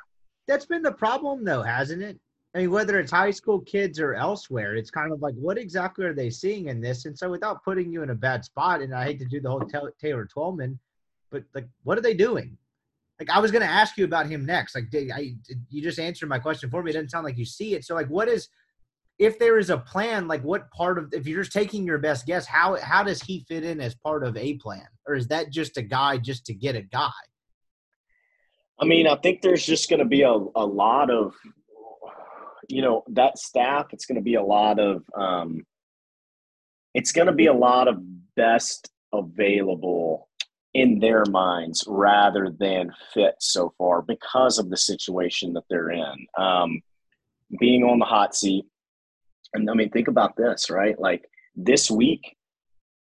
That's 0.47 0.65
been 0.65 0.83
the 0.83 0.91
problem, 0.91 1.43
though, 1.43 1.63
hasn't 1.63 2.03
it? 2.03 2.19
I 2.55 2.59
mean, 2.59 2.71
whether 2.71 2.97
it's 2.99 3.11
high 3.11 3.31
school 3.31 3.59
kids 3.59 3.99
or 3.99 4.15
elsewhere, 4.15 4.75
it's 4.75 4.89
kind 4.89 5.11
of 5.11 5.21
like, 5.21 5.35
what 5.35 5.57
exactly 5.57 6.05
are 6.05 6.13
they 6.13 6.29
seeing 6.29 6.69
in 6.69 6.79
this? 6.79 7.03
And 7.03 7.17
so, 7.17 7.29
without 7.29 7.65
putting 7.65 7.91
you 7.91 8.01
in 8.01 8.11
a 8.11 8.15
bad 8.15 8.45
spot, 8.45 8.81
and 8.81 8.95
I 8.95 9.03
hate 9.03 9.19
to 9.19 9.25
do 9.25 9.41
the 9.41 9.49
whole 9.49 9.69
Taylor 9.99 10.25
Twellman, 10.25 10.79
but 11.31 11.43
like, 11.53 11.67
what 11.83 11.97
are 11.97 12.01
they 12.01 12.13
doing? 12.13 12.57
Like, 13.19 13.29
I 13.29 13.39
was 13.39 13.51
going 13.51 13.61
to 13.61 13.67
ask 13.67 13.97
you 13.97 14.05
about 14.05 14.27
him 14.27 14.45
next. 14.45 14.73
Like, 14.73 14.89
did 14.89 15.11
I, 15.11 15.35
you 15.69 15.81
just 15.81 15.99
answered 15.99 16.29
my 16.29 16.39
question 16.39 16.69
for 16.69 16.81
me. 16.81 16.91
It 16.91 16.93
doesn't 16.93 17.11
sound 17.11 17.25
like 17.25 17.37
you 17.37 17.45
see 17.45 17.75
it. 17.75 17.83
So, 17.83 17.93
like, 17.93 18.07
what 18.07 18.29
is, 18.29 18.47
if 19.19 19.37
there 19.37 19.57
is 19.57 19.69
a 19.69 19.77
plan, 19.77 20.29
like, 20.29 20.41
what 20.43 20.71
part 20.71 20.97
of, 20.97 21.13
if 21.13 21.27
you're 21.27 21.41
just 21.41 21.51
taking 21.51 21.85
your 21.85 21.97
best 21.97 22.25
guess, 22.25 22.45
how 22.45 22.77
how 22.81 23.03
does 23.03 23.21
he 23.21 23.45
fit 23.49 23.65
in 23.65 23.81
as 23.81 23.95
part 23.95 24.23
of 24.23 24.37
a 24.37 24.53
plan, 24.55 24.87
or 25.05 25.15
is 25.15 25.27
that 25.27 25.49
just 25.51 25.75
a 25.75 25.81
guy 25.81 26.17
just 26.17 26.45
to 26.45 26.53
get 26.53 26.75
a 26.75 26.81
guy? 26.81 27.11
I 28.79 28.85
mean, 28.85 29.07
I 29.07 29.15
think 29.15 29.41
there's 29.41 29.65
just 29.65 29.89
going 29.89 29.99
to 29.99 30.05
be 30.05 30.21
a, 30.21 30.31
a 30.31 30.65
lot 30.65 31.09
of, 31.09 31.33
you 32.67 32.81
know, 32.81 33.03
that 33.09 33.37
staff. 33.37 33.87
It's 33.91 34.05
going 34.05 34.15
to 34.15 34.21
be 34.21 34.35
a 34.35 34.43
lot 34.43 34.79
of, 34.79 35.03
um, 35.15 35.65
it's 36.93 37.11
going 37.11 37.27
to 37.27 37.33
be 37.33 37.47
a 37.47 37.53
lot 37.53 37.87
of 37.87 38.01
best 38.35 38.89
available 39.13 40.29
in 40.73 40.99
their 40.99 41.23
minds 41.25 41.85
rather 41.87 42.49
than 42.49 42.91
fit 43.13 43.35
so 43.39 43.73
far 43.77 44.01
because 44.01 44.59
of 44.59 44.69
the 44.69 44.77
situation 44.77 45.53
that 45.53 45.63
they're 45.69 45.91
in. 45.91 46.27
Um, 46.37 46.81
being 47.59 47.83
on 47.83 47.99
the 47.99 48.05
hot 48.05 48.35
seat. 48.35 48.65
And 49.53 49.69
I 49.69 49.73
mean, 49.73 49.89
think 49.89 50.07
about 50.07 50.35
this, 50.35 50.69
right? 50.69 50.99
Like 50.99 51.25
this 51.55 51.89
week, 51.89 52.35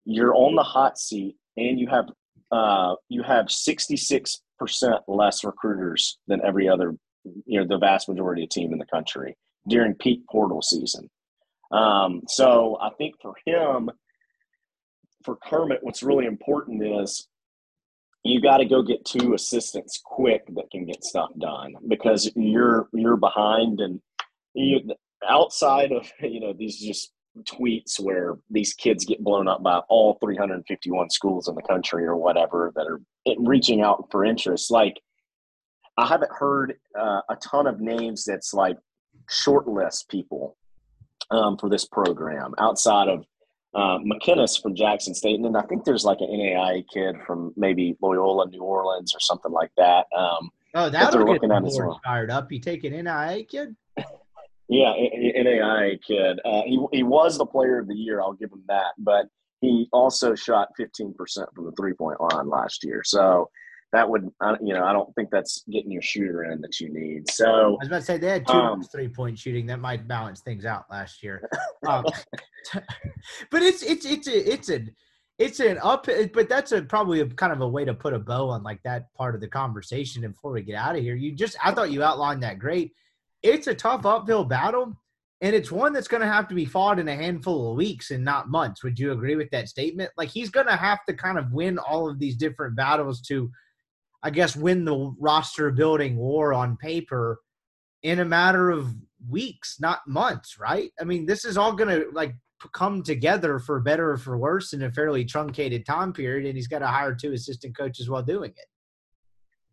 you're 0.04 0.34
on 0.34 0.56
the 0.56 0.62
hot 0.62 0.98
seat 0.98 1.36
and 1.56 1.78
you 1.78 1.88
have 1.88 2.06
uh, 2.50 2.96
you 3.08 3.22
have 3.22 3.50
66 3.50 4.42
percent 4.58 5.00
less 5.08 5.44
recruiters 5.44 6.18
than 6.26 6.40
every 6.44 6.68
other, 6.68 6.94
you 7.24 7.60
know, 7.60 7.66
the 7.66 7.78
vast 7.78 8.08
majority 8.08 8.44
of 8.44 8.50
team 8.50 8.72
in 8.72 8.78
the 8.78 8.86
country 8.86 9.36
during 9.68 9.94
peak 9.94 10.22
portal 10.30 10.62
season. 10.62 11.08
Um, 11.70 12.22
so 12.28 12.76
I 12.80 12.90
think 12.98 13.14
for 13.20 13.34
him, 13.46 13.90
for 15.24 15.36
Kermit, 15.36 15.78
what's 15.82 16.02
really 16.02 16.26
important 16.26 16.84
is 16.84 17.28
you 18.24 18.40
got 18.40 18.58
to 18.58 18.64
go 18.64 18.82
get 18.82 19.04
two 19.04 19.34
assistants 19.34 20.00
quick 20.04 20.42
that 20.54 20.70
can 20.70 20.84
get 20.84 21.02
stuff 21.04 21.30
done 21.38 21.74
because 21.88 22.30
you're 22.36 22.88
you're 22.92 23.16
behind 23.16 23.80
and 23.80 24.00
you 24.54 24.80
outside 25.28 25.92
of 25.92 26.10
you 26.20 26.40
know 26.40 26.52
these 26.52 26.78
just 26.78 27.12
tweets 27.40 27.98
where 27.98 28.36
these 28.50 28.74
kids 28.74 29.04
get 29.04 29.24
blown 29.24 29.48
up 29.48 29.62
by 29.62 29.78
all 29.88 30.18
351 30.22 31.10
schools 31.10 31.48
in 31.48 31.54
the 31.54 31.62
country 31.62 32.04
or 32.04 32.16
whatever 32.16 32.72
that 32.74 32.86
are 32.86 33.00
reaching 33.38 33.80
out 33.80 34.06
for 34.10 34.24
interest. 34.24 34.70
Like, 34.70 35.00
I 35.98 36.06
haven't 36.06 36.32
heard 36.32 36.74
uh, 36.98 37.20
a 37.28 37.36
ton 37.36 37.66
of 37.66 37.80
names 37.80 38.24
that's 38.24 38.54
like 38.54 38.78
shortlist 39.30 40.08
people 40.08 40.56
um, 41.30 41.56
for 41.58 41.68
this 41.68 41.86
program 41.86 42.54
outside 42.58 43.08
of 43.08 43.24
uh, 43.74 43.98
McKinnis 43.98 44.60
from 44.60 44.74
Jackson 44.74 45.14
State, 45.14 45.36
and 45.36 45.44
then 45.44 45.56
I 45.56 45.62
think 45.62 45.84
there's 45.84 46.04
like 46.04 46.18
an 46.20 46.28
NAIA 46.28 46.84
kid 46.92 47.16
from 47.26 47.52
maybe 47.56 47.96
Loyola, 48.02 48.48
New 48.48 48.62
Orleans, 48.62 49.14
or 49.14 49.20
something 49.20 49.52
like 49.52 49.70
that. 49.78 50.06
Um, 50.16 50.50
oh, 50.74 50.90
that, 50.90 51.12
they're 51.12 51.24
looking 51.24 51.50
at 51.50 51.64
as 51.64 51.78
well. 51.78 52.00
Fired 52.04 52.30
up. 52.30 52.52
You 52.52 52.60
take 52.60 52.84
an 52.84 52.92
NAIA 52.92 53.48
kid? 53.48 53.74
Yeah, 54.68 54.94
NAIA 54.94 55.98
kid. 56.06 56.40
Uh, 56.44 56.62
he 56.62 56.78
he 56.92 57.02
was 57.02 57.36
the 57.36 57.46
player 57.46 57.78
of 57.78 57.88
the 57.88 57.94
year. 57.94 58.20
I'll 58.20 58.32
give 58.32 58.50
him 58.52 58.62
that. 58.68 58.92
But 58.98 59.26
he 59.60 59.88
also 59.92 60.34
shot 60.34 60.70
15% 60.78 61.14
from 61.54 61.64
the 61.66 61.72
three 61.72 61.94
point 61.94 62.20
line 62.20 62.48
last 62.48 62.84
year. 62.84 63.02
So 63.04 63.48
that 63.92 64.08
would, 64.08 64.30
you 64.62 64.74
know, 64.74 64.84
I 64.84 64.92
don't 64.92 65.14
think 65.14 65.30
that's 65.30 65.64
getting 65.70 65.90
your 65.90 66.02
shooter 66.02 66.44
in 66.44 66.60
that 66.62 66.80
you 66.80 66.92
need. 66.92 67.30
So 67.30 67.46
I 67.46 67.68
was 67.68 67.88
about 67.88 67.98
to 67.98 68.04
say 68.04 68.18
they 68.18 68.28
had 68.28 68.46
two 68.46 68.54
um, 68.54 68.82
three 68.82 69.08
point 69.08 69.38
shooting 69.38 69.66
that 69.66 69.80
might 69.80 70.08
balance 70.08 70.40
things 70.40 70.64
out 70.64 70.84
last 70.90 71.22
year. 71.22 71.48
Um, 71.84 72.04
but 73.50 73.60
it's 73.60 73.82
it's 73.82 74.06
it's 74.06 74.28
a, 74.28 74.52
it's 74.52 74.68
an 74.68 74.94
it's 75.36 75.58
an 75.58 75.78
up, 75.82 76.06
but 76.32 76.48
that's 76.48 76.70
a 76.70 76.80
probably 76.80 77.18
a 77.18 77.26
kind 77.26 77.52
of 77.52 77.60
a 77.60 77.66
way 77.66 77.84
to 77.84 77.92
put 77.92 78.14
a 78.14 78.20
bow 78.20 78.48
on 78.50 78.62
like 78.62 78.80
that 78.84 79.12
part 79.14 79.34
of 79.34 79.40
the 79.40 79.48
conversation. 79.48 80.22
Before 80.22 80.52
we 80.52 80.62
get 80.62 80.76
out 80.76 80.94
of 80.94 81.02
here, 81.02 81.16
you 81.16 81.32
just 81.32 81.56
I 81.60 81.72
thought 81.72 81.90
you 81.90 82.04
outlined 82.04 82.44
that 82.44 82.60
great 82.60 82.92
it's 83.42 83.66
a 83.66 83.74
tough 83.74 84.06
uphill 84.06 84.44
battle, 84.44 84.96
and 85.40 85.54
it's 85.54 85.72
one 85.72 85.92
that's 85.92 86.08
going 86.08 86.20
to 86.20 86.28
have 86.28 86.48
to 86.48 86.54
be 86.54 86.64
fought 86.64 86.98
in 86.98 87.08
a 87.08 87.16
handful 87.16 87.70
of 87.70 87.76
weeks 87.76 88.10
and 88.12 88.24
not 88.24 88.48
months. 88.48 88.84
Would 88.84 88.98
you 88.98 89.12
agree 89.12 89.34
with 89.34 89.50
that 89.50 89.68
statement? 89.68 90.10
Like 90.16 90.28
he's 90.28 90.50
going 90.50 90.66
to 90.66 90.76
have 90.76 91.04
to 91.06 91.14
kind 91.14 91.38
of 91.38 91.52
win 91.52 91.78
all 91.78 92.08
of 92.08 92.18
these 92.18 92.36
different 92.36 92.76
battles 92.76 93.20
to, 93.22 93.50
I 94.22 94.30
guess, 94.30 94.54
win 94.56 94.84
the 94.84 95.14
roster 95.18 95.70
building 95.70 96.16
war 96.16 96.54
on 96.54 96.76
paper 96.76 97.40
in 98.02 98.20
a 98.20 98.24
matter 98.24 98.70
of 98.70 98.94
weeks, 99.28 99.78
not 99.80 100.06
months, 100.06 100.58
right? 100.58 100.90
I 101.00 101.04
mean, 101.04 101.26
this 101.26 101.44
is 101.44 101.56
all 101.56 101.72
going 101.72 101.90
to 101.90 102.10
like 102.12 102.34
come 102.72 103.02
together 103.02 103.58
for 103.58 103.80
better 103.80 104.12
or 104.12 104.16
for 104.16 104.38
worse 104.38 104.72
in 104.72 104.82
a 104.82 104.92
fairly 104.92 105.24
truncated 105.24 105.84
time 105.84 106.12
period, 106.12 106.46
and 106.46 106.56
he's 106.56 106.68
got 106.68 106.80
to 106.80 106.86
hire 106.86 107.14
two 107.14 107.32
assistant 107.32 107.76
coaches 107.76 108.08
while 108.08 108.22
doing 108.22 108.50
it. 108.50 108.66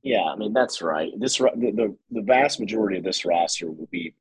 Yeah, 0.02 0.24
I 0.24 0.36
mean 0.38 0.54
that's 0.54 0.82
right. 0.82 1.12
This 1.18 1.38
the, 1.38 1.52
the 1.56 1.95
the 2.10 2.22
vast 2.22 2.60
majority 2.60 2.97
of 2.97 3.04
this 3.04 3.26
roster 3.26 3.70
will 3.70 3.89
be 3.91 4.14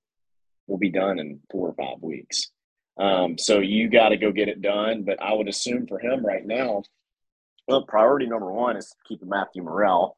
will 0.67 0.79
be 0.79 0.91
done 0.91 1.19
in 1.19 1.41
four 1.51 1.69
or 1.69 1.75
five 1.75 2.03
weeks. 2.03 2.51
Um, 2.99 3.39
so 3.39 3.61
you 3.61 3.89
got 3.89 4.09
to 4.09 4.17
go 4.17 4.33
get 4.33 4.49
it 4.49 4.61
done. 4.61 5.05
But 5.05 5.23
I 5.23 5.33
would 5.33 5.49
assume 5.49 5.87
for 5.87 6.01
him 6.01 6.27
right 6.27 6.45
now, 6.45 6.83
well, 7.69 7.83
priority 7.83 8.27
number 8.27 8.53
one 8.53 8.77
is 8.77 8.93
keeping 9.07 9.29
Matthew 9.29 9.63
Murrell. 9.63 10.17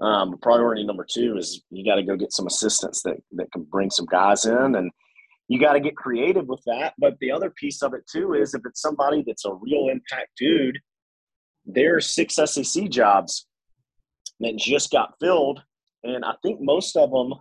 Um, 0.00 0.38
priority 0.40 0.84
number 0.84 1.06
two 1.08 1.36
is 1.36 1.62
you 1.70 1.84
got 1.84 1.96
to 1.96 2.02
go 2.02 2.16
get 2.16 2.32
some 2.32 2.46
assistants 2.46 3.02
that 3.02 3.16
that 3.32 3.50
can 3.52 3.64
bring 3.64 3.90
some 3.90 4.06
guys 4.06 4.44
in, 4.44 4.76
and 4.76 4.90
you 5.48 5.58
got 5.58 5.72
to 5.72 5.80
get 5.80 5.96
creative 5.96 6.46
with 6.46 6.62
that. 6.66 6.94
But 6.98 7.18
the 7.20 7.32
other 7.32 7.50
piece 7.50 7.82
of 7.82 7.94
it 7.94 8.04
too 8.10 8.34
is 8.34 8.54
if 8.54 8.62
it's 8.64 8.80
somebody 8.80 9.24
that's 9.26 9.44
a 9.44 9.54
real 9.54 9.88
impact 9.88 10.30
dude, 10.36 10.78
there's 11.64 12.14
six 12.14 12.36
SEC 12.36 12.88
jobs 12.90 13.46
that 14.40 14.56
just 14.56 14.90
got 14.90 15.14
filled. 15.20 15.62
And 16.04 16.24
I 16.24 16.34
think 16.42 16.60
most 16.60 16.96
of 16.96 17.10
them 17.10 17.34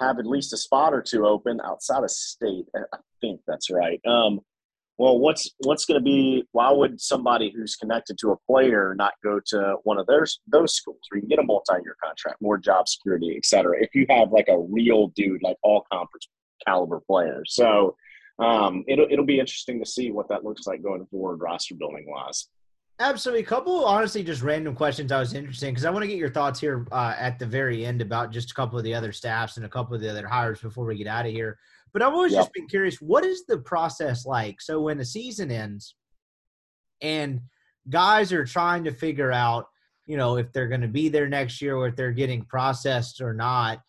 have 0.00 0.18
at 0.18 0.26
least 0.26 0.52
a 0.52 0.56
spot 0.56 0.92
or 0.92 1.02
two 1.02 1.26
open 1.26 1.60
outside 1.64 2.02
of 2.02 2.10
state. 2.10 2.66
I 2.74 2.98
think 3.20 3.40
that's 3.46 3.70
right. 3.70 4.00
Um, 4.06 4.40
well, 4.98 5.18
what's 5.18 5.50
what's 5.60 5.84
going 5.84 5.98
to 5.98 6.04
be? 6.04 6.44
Why 6.52 6.70
would 6.70 7.00
somebody 7.00 7.52
who's 7.54 7.76
connected 7.76 8.18
to 8.18 8.32
a 8.32 8.36
player 8.46 8.94
not 8.96 9.12
go 9.24 9.40
to 9.46 9.76
one 9.84 9.98
of 9.98 10.06
those 10.06 10.40
those 10.46 10.74
schools 10.74 11.00
where 11.10 11.20
you 11.20 11.28
get 11.28 11.38
a 11.38 11.42
multi-year 11.42 11.96
contract, 12.02 12.40
more 12.40 12.58
job 12.58 12.88
security, 12.88 13.34
et 13.36 13.44
cetera? 13.44 13.82
If 13.82 13.94
you 13.94 14.06
have 14.10 14.30
like 14.32 14.48
a 14.48 14.58
real 14.58 15.08
dude, 15.08 15.42
like 15.42 15.56
all 15.62 15.86
conference 15.90 16.28
caliber 16.66 17.00
player, 17.00 17.42
so 17.46 17.96
um, 18.38 18.84
it'll 18.86 19.06
it'll 19.10 19.24
be 19.24 19.40
interesting 19.40 19.78
to 19.80 19.86
see 19.86 20.10
what 20.10 20.28
that 20.28 20.44
looks 20.44 20.66
like 20.66 20.82
going 20.82 21.06
forward, 21.06 21.40
roster 21.40 21.74
building 21.74 22.04
wise. 22.06 22.48
Absolutely. 23.00 23.42
A 23.42 23.46
couple, 23.46 23.84
honestly, 23.84 24.22
just 24.22 24.42
random 24.42 24.76
questions 24.76 25.10
I 25.10 25.18
was 25.18 25.34
interested 25.34 25.66
in 25.66 25.74
because 25.74 25.84
I 25.84 25.90
want 25.90 26.04
to 26.04 26.06
get 26.06 26.18
your 26.18 26.30
thoughts 26.30 26.60
here 26.60 26.86
uh, 26.92 27.16
at 27.18 27.38
the 27.38 27.46
very 27.46 27.84
end 27.84 28.00
about 28.00 28.30
just 28.30 28.52
a 28.52 28.54
couple 28.54 28.78
of 28.78 28.84
the 28.84 28.94
other 28.94 29.10
staffs 29.10 29.56
and 29.56 29.66
a 29.66 29.68
couple 29.68 29.94
of 29.94 30.00
the 30.00 30.10
other 30.10 30.26
hires 30.26 30.60
before 30.60 30.84
we 30.84 30.96
get 30.96 31.08
out 31.08 31.26
of 31.26 31.32
here. 31.32 31.58
But 31.92 32.02
I've 32.02 32.14
always 32.14 32.32
yep. 32.32 32.40
just 32.40 32.52
been 32.52 32.66
curious 32.66 32.96
what 32.96 33.24
is 33.24 33.44
the 33.46 33.58
process 33.58 34.24
like? 34.26 34.60
So 34.60 34.80
when 34.80 34.98
the 34.98 35.04
season 35.04 35.50
ends 35.50 35.94
and 37.00 37.40
guys 37.88 38.32
are 38.32 38.44
trying 38.44 38.84
to 38.84 38.92
figure 38.92 39.32
out, 39.32 39.66
you 40.06 40.16
know, 40.16 40.36
if 40.36 40.52
they're 40.52 40.68
going 40.68 40.80
to 40.80 40.88
be 40.88 41.08
there 41.08 41.28
next 41.28 41.60
year 41.60 41.76
or 41.76 41.88
if 41.88 41.96
they're 41.96 42.12
getting 42.12 42.44
processed 42.44 43.20
or 43.20 43.34
not– 43.34 43.80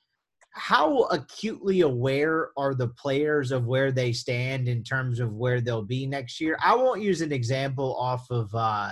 how 0.54 1.04
acutely 1.06 1.82
aware 1.82 2.52
are 2.58 2.76
the 2.76 2.90
players 2.90 3.52
of 3.52 3.66
where 3.66 3.92
they 3.92 4.14
stand 4.14 4.68
in 4.68 4.84
terms 4.84 5.20
of 5.20 5.34
where 5.34 5.60
they'll 5.60 5.82
be 5.82 6.06
next 6.06 6.40
year? 6.40 6.58
I 6.64 6.76
won't 6.76 7.02
use 7.02 7.22
an 7.22 7.32
example 7.32 7.96
off 7.96 8.30
of 8.30 8.54
uh, 8.54 8.92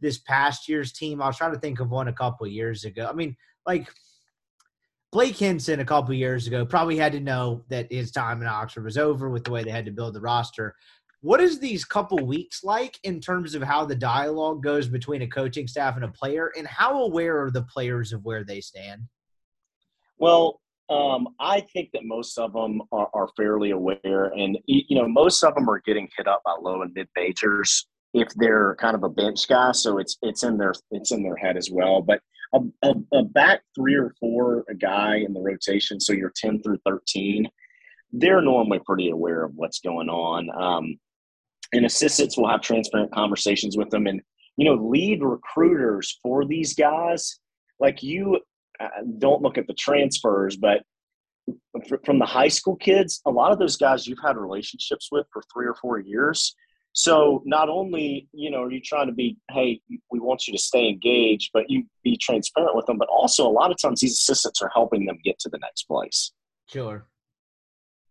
this 0.00 0.18
past 0.18 0.68
year's 0.68 0.92
team. 0.92 1.20
I'll 1.20 1.34
try 1.34 1.50
to 1.50 1.58
think 1.58 1.80
of 1.80 1.90
one 1.90 2.08
a 2.08 2.14
couple 2.14 2.46
years 2.46 2.84
ago. 2.84 3.06
I 3.06 3.12
mean, 3.12 3.36
like 3.66 3.88
Blake 5.12 5.36
Hinson 5.36 5.80
a 5.80 5.84
couple 5.84 6.14
years 6.14 6.46
ago 6.46 6.64
probably 6.64 6.96
had 6.96 7.12
to 7.12 7.20
know 7.20 7.64
that 7.68 7.90
his 7.90 8.12
time 8.12 8.40
in 8.42 8.46
Oxford 8.46 8.84
was 8.84 8.96
over 8.96 9.28
with 9.28 9.44
the 9.44 9.50
way 9.50 9.64
they 9.64 9.70
had 9.70 9.84
to 9.86 9.90
build 9.90 10.14
the 10.14 10.20
roster. 10.20 10.76
What 11.22 11.40
is 11.40 11.58
these 11.58 11.84
couple 11.84 12.24
weeks 12.24 12.62
like 12.62 12.98
in 13.02 13.20
terms 13.20 13.54
of 13.54 13.62
how 13.62 13.84
the 13.84 13.96
dialogue 13.96 14.62
goes 14.62 14.86
between 14.86 15.22
a 15.22 15.26
coaching 15.26 15.66
staff 15.66 15.96
and 15.96 16.04
a 16.04 16.08
player, 16.08 16.52
and 16.56 16.66
how 16.66 17.02
aware 17.02 17.44
are 17.44 17.50
the 17.50 17.64
players 17.64 18.12
of 18.12 18.24
where 18.24 18.44
they 18.44 18.60
stand? 18.60 19.02
Well, 20.18 20.60
um, 20.88 21.28
I 21.38 21.60
think 21.60 21.90
that 21.92 22.04
most 22.04 22.38
of 22.38 22.52
them 22.52 22.80
are, 22.90 23.10
are, 23.12 23.28
fairly 23.36 23.70
aware, 23.70 24.26
and 24.36 24.58
you 24.66 24.96
know, 24.96 25.06
most 25.06 25.42
of 25.42 25.54
them 25.54 25.68
are 25.68 25.80
getting 25.80 26.08
hit 26.16 26.26
up 26.26 26.42
by 26.44 26.54
low 26.60 26.82
and 26.82 26.92
mid 26.94 27.08
majors 27.16 27.86
if 28.14 28.28
they're 28.36 28.74
kind 28.76 28.96
of 28.96 29.04
a 29.04 29.08
bench 29.08 29.46
guy. 29.46 29.72
So 29.72 29.98
it's 29.98 30.16
it's 30.22 30.42
in 30.42 30.56
their 30.56 30.72
it's 30.90 31.12
in 31.12 31.22
their 31.22 31.36
head 31.36 31.56
as 31.56 31.70
well. 31.70 32.00
But 32.00 32.20
a, 32.52 32.60
a, 32.82 32.94
a 33.12 33.22
back 33.24 33.60
three 33.74 33.94
or 33.94 34.14
four 34.20 34.64
a 34.68 34.74
guy 34.74 35.16
in 35.16 35.32
the 35.32 35.40
rotation, 35.40 36.00
so 36.00 36.12
you're 36.12 36.32
ten 36.34 36.62
through 36.62 36.78
thirteen, 36.86 37.48
they're 38.12 38.42
normally 38.42 38.80
pretty 38.84 39.10
aware 39.10 39.44
of 39.44 39.52
what's 39.54 39.80
going 39.80 40.08
on. 40.08 40.50
Um, 40.60 40.98
and 41.72 41.86
assistants 41.86 42.36
will 42.36 42.48
have 42.48 42.60
transparent 42.60 43.12
conversations 43.12 43.76
with 43.76 43.90
them, 43.90 44.06
and 44.06 44.20
you 44.56 44.64
know, 44.64 44.74
lead 44.74 45.22
recruiters 45.22 46.18
for 46.22 46.44
these 46.44 46.74
guys, 46.74 47.38
like 47.78 48.02
you 48.02 48.40
uh, 48.78 48.88
don't 49.18 49.42
look 49.42 49.56
at 49.56 49.66
the 49.66 49.74
transfers, 49.74 50.56
but 50.56 50.82
from 52.04 52.18
the 52.18 52.26
high 52.26 52.48
school 52.48 52.76
kids, 52.76 53.20
a 53.26 53.30
lot 53.30 53.52
of 53.52 53.58
those 53.58 53.76
guys 53.76 54.06
you've 54.06 54.18
had 54.24 54.36
relationships 54.36 55.08
with 55.10 55.26
for 55.32 55.42
three 55.52 55.66
or 55.66 55.74
four 55.74 55.98
years. 55.98 56.54
So 56.92 57.38
mm-hmm. 57.38 57.48
not 57.48 57.68
only 57.68 58.28
you 58.32 58.50
know 58.50 58.62
are 58.62 58.70
you 58.70 58.80
trying 58.80 59.06
to 59.06 59.12
be, 59.12 59.36
hey, 59.50 59.80
we 60.10 60.20
want 60.20 60.46
you 60.46 60.52
to 60.52 60.58
stay 60.58 60.88
engaged, 60.88 61.50
but 61.52 61.64
you 61.68 61.84
be 62.02 62.16
transparent 62.16 62.76
with 62.76 62.86
them, 62.86 62.98
but 62.98 63.08
also 63.08 63.46
a 63.46 63.50
lot 63.50 63.70
of 63.70 63.78
times 63.80 64.00
these 64.00 64.14
assistants 64.14 64.60
are 64.62 64.70
helping 64.74 65.06
them 65.06 65.18
get 65.24 65.38
to 65.40 65.48
the 65.48 65.58
next 65.58 65.84
place. 65.84 66.32
Sure. 66.66 67.06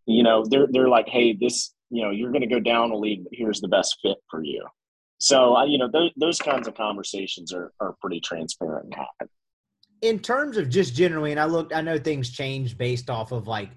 You 0.05 0.23
know, 0.23 0.43
they're 0.49 0.67
they're 0.71 0.89
like, 0.89 1.07
hey, 1.07 1.33
this, 1.33 1.73
you 1.89 2.03
know, 2.03 2.11
you're 2.11 2.31
going 2.31 2.41
to 2.41 2.47
go 2.47 2.59
down 2.59 2.91
a 2.91 2.97
league, 2.97 3.23
but 3.23 3.33
here's 3.33 3.61
the 3.61 3.67
best 3.67 3.97
fit 4.01 4.17
for 4.29 4.43
you. 4.43 4.65
So, 5.21 5.61
you 5.65 5.77
know, 5.77 5.89
those, 5.91 6.11
those 6.15 6.39
kinds 6.39 6.65
of 6.65 6.75
conversations 6.75 7.53
are, 7.53 7.73
are 7.81 7.95
pretty 8.01 8.21
transparent 8.21 8.85
and 8.85 8.95
happen 8.95 9.27
in 10.01 10.19
terms 10.19 10.57
of 10.57 10.69
just 10.69 10.95
generally, 10.95 11.31
and 11.31 11.39
I 11.39 11.45
looked, 11.45 11.73
I 11.73 11.81
know 11.81 11.97
things 11.97 12.29
change 12.29 12.77
based 12.77 13.09
off 13.09 13.31
of 13.31 13.47
like, 13.47 13.69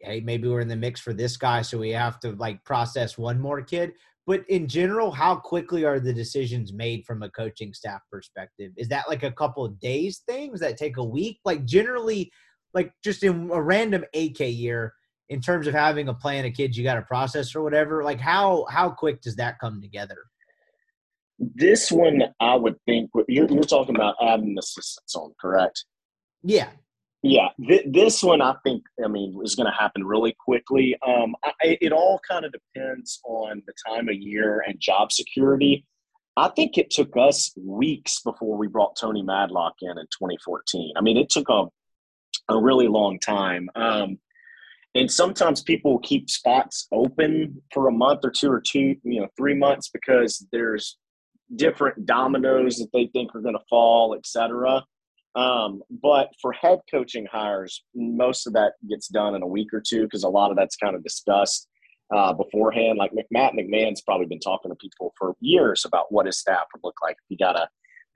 hey, 0.00 0.20
maybe 0.20 0.48
we're 0.48 0.60
in 0.60 0.68
the 0.68 0.76
mix 0.76 1.00
for 1.00 1.12
this 1.12 1.36
guy, 1.36 1.62
so 1.62 1.78
we 1.78 1.90
have 1.90 2.20
to 2.20 2.32
like 2.32 2.64
process 2.64 3.16
one 3.16 3.40
more 3.40 3.62
kid. 3.62 3.94
But 4.26 4.48
in 4.48 4.66
general, 4.66 5.10
how 5.10 5.36
quickly 5.36 5.84
are 5.84 6.00
the 6.00 6.12
decisions 6.12 6.72
made 6.72 7.04
from 7.04 7.22
a 7.22 7.30
coaching 7.30 7.74
staff 7.74 8.00
perspective? 8.10 8.72
Is 8.76 8.88
that 8.88 9.08
like 9.08 9.22
a 9.22 9.32
couple 9.32 9.64
of 9.64 9.78
days 9.80 10.22
things 10.26 10.60
that 10.60 10.78
take 10.78 10.96
a 10.96 11.04
week? 11.04 11.40
Like 11.44 11.64
generally, 11.66 12.32
like 12.72 12.92
just 13.02 13.22
in 13.22 13.50
a 13.52 13.60
random 13.60 14.04
AK 14.14 14.40
year, 14.40 14.94
in 15.28 15.40
terms 15.40 15.66
of 15.66 15.74
having 15.74 16.08
a 16.08 16.14
plan 16.14 16.46
of 16.46 16.54
kids 16.54 16.76
you 16.76 16.84
got 16.84 16.94
to 16.94 17.02
process 17.02 17.54
or 17.54 17.62
whatever, 17.62 18.02
like 18.02 18.20
how 18.20 18.66
how 18.70 18.90
quick 18.90 19.20
does 19.20 19.36
that 19.36 19.58
come 19.58 19.80
together? 19.82 20.18
This 21.38 21.90
one, 21.90 22.22
I 22.40 22.54
would 22.54 22.76
think 22.86 23.10
you're, 23.28 23.50
you're 23.50 23.62
talking 23.64 23.96
about 23.96 24.14
adding 24.22 24.56
assistants 24.58 25.14
on, 25.14 25.34
correct? 25.40 25.84
Yeah. 26.42 26.68
Yeah, 27.26 27.48
th- 27.66 27.86
this 27.86 28.22
one 28.22 28.42
I 28.42 28.54
think 28.64 28.82
I 29.02 29.08
mean 29.08 29.40
is 29.42 29.54
going 29.54 29.64
to 29.64 29.76
happen 29.78 30.04
really 30.04 30.36
quickly. 30.38 30.94
Um, 31.06 31.34
I, 31.42 31.78
it 31.80 31.90
all 31.90 32.20
kind 32.28 32.44
of 32.44 32.52
depends 32.52 33.18
on 33.24 33.62
the 33.66 33.72
time 33.88 34.10
of 34.10 34.14
year 34.14 34.62
and 34.66 34.78
job 34.78 35.10
security. 35.10 35.86
I 36.36 36.48
think 36.48 36.76
it 36.76 36.90
took 36.90 37.16
us 37.16 37.50
weeks 37.56 38.20
before 38.20 38.58
we 38.58 38.66
brought 38.66 38.96
Tony 39.00 39.22
Madlock 39.22 39.72
in 39.80 39.92
in 39.92 40.04
2014. 40.04 40.92
I 40.98 41.00
mean, 41.00 41.16
it 41.16 41.30
took 41.30 41.48
a 41.48 41.64
a 42.50 42.60
really 42.60 42.88
long 42.88 43.18
time. 43.20 43.70
Um, 43.74 44.18
and 44.94 45.10
sometimes 45.10 45.62
people 45.62 46.00
keep 46.00 46.28
spots 46.28 46.86
open 46.92 47.62
for 47.72 47.88
a 47.88 47.92
month 47.92 48.20
or 48.22 48.30
two 48.32 48.50
or 48.50 48.60
two, 48.60 48.96
you 49.02 49.22
know, 49.22 49.28
three 49.34 49.54
months 49.54 49.88
because 49.88 50.46
there's 50.52 50.98
different 51.56 52.04
dominoes 52.04 52.76
that 52.76 52.90
they 52.92 53.06
think 53.14 53.34
are 53.34 53.40
going 53.40 53.56
to 53.56 53.64
fall, 53.70 54.14
etc. 54.14 54.84
Um, 55.34 55.82
but 56.02 56.28
for 56.40 56.52
head 56.52 56.80
coaching 56.90 57.26
hires, 57.30 57.82
most 57.94 58.46
of 58.46 58.52
that 58.52 58.74
gets 58.88 59.08
done 59.08 59.34
in 59.34 59.42
a 59.42 59.46
week 59.46 59.72
or 59.72 59.82
two 59.84 60.04
because 60.04 60.24
a 60.24 60.28
lot 60.28 60.50
of 60.50 60.56
that's 60.56 60.76
kind 60.76 60.94
of 60.94 61.02
discussed 61.02 61.68
uh, 62.14 62.32
beforehand. 62.32 62.98
Like 62.98 63.12
Matt 63.30 63.54
McMahon's 63.54 64.02
probably 64.02 64.26
been 64.26 64.40
talking 64.40 64.70
to 64.70 64.76
people 64.76 65.12
for 65.18 65.34
years 65.40 65.84
about 65.84 66.12
what 66.12 66.26
his 66.26 66.38
staff 66.38 66.64
would 66.72 66.84
look 66.84 66.96
like 67.02 67.16
if 67.16 67.24
he 67.28 67.36
got 67.36 67.56
a 67.56 67.68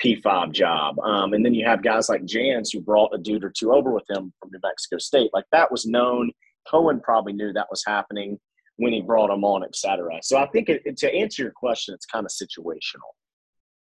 P5 0.03 0.53
job. 0.53 0.99
Um, 1.01 1.33
and 1.33 1.45
then 1.45 1.55
you 1.55 1.67
have 1.67 1.83
guys 1.83 2.09
like 2.09 2.25
Jans 2.25 2.71
who 2.71 2.81
brought 2.81 3.15
a 3.15 3.19
dude 3.19 3.45
or 3.45 3.51
two 3.51 3.73
over 3.73 3.93
with 3.93 4.09
him 4.09 4.33
from 4.41 4.51
New 4.53 4.61
Mexico 4.63 4.99
State. 4.99 5.31
Like 5.33 5.47
that 5.53 5.71
was 5.71 5.87
known. 5.87 6.31
Cohen 6.71 7.01
probably 7.01 7.33
knew 7.33 7.53
that 7.53 7.67
was 7.71 7.83
happening 7.87 8.39
when 8.77 8.93
he 8.93 9.03
brought 9.03 9.31
him 9.31 9.45
on, 9.45 9.65
et 9.65 9.75
cetera. 9.75 10.19
So 10.23 10.39
I 10.39 10.47
think 10.49 10.69
it, 10.69 10.97
to 10.99 11.13
answer 11.13 11.43
your 11.43 11.53
question, 11.53 11.95
it's 11.95 12.07
kind 12.07 12.25
of 12.25 12.31
situational. 12.31 13.11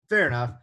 Fair 0.09 0.26
enough. 0.26 0.55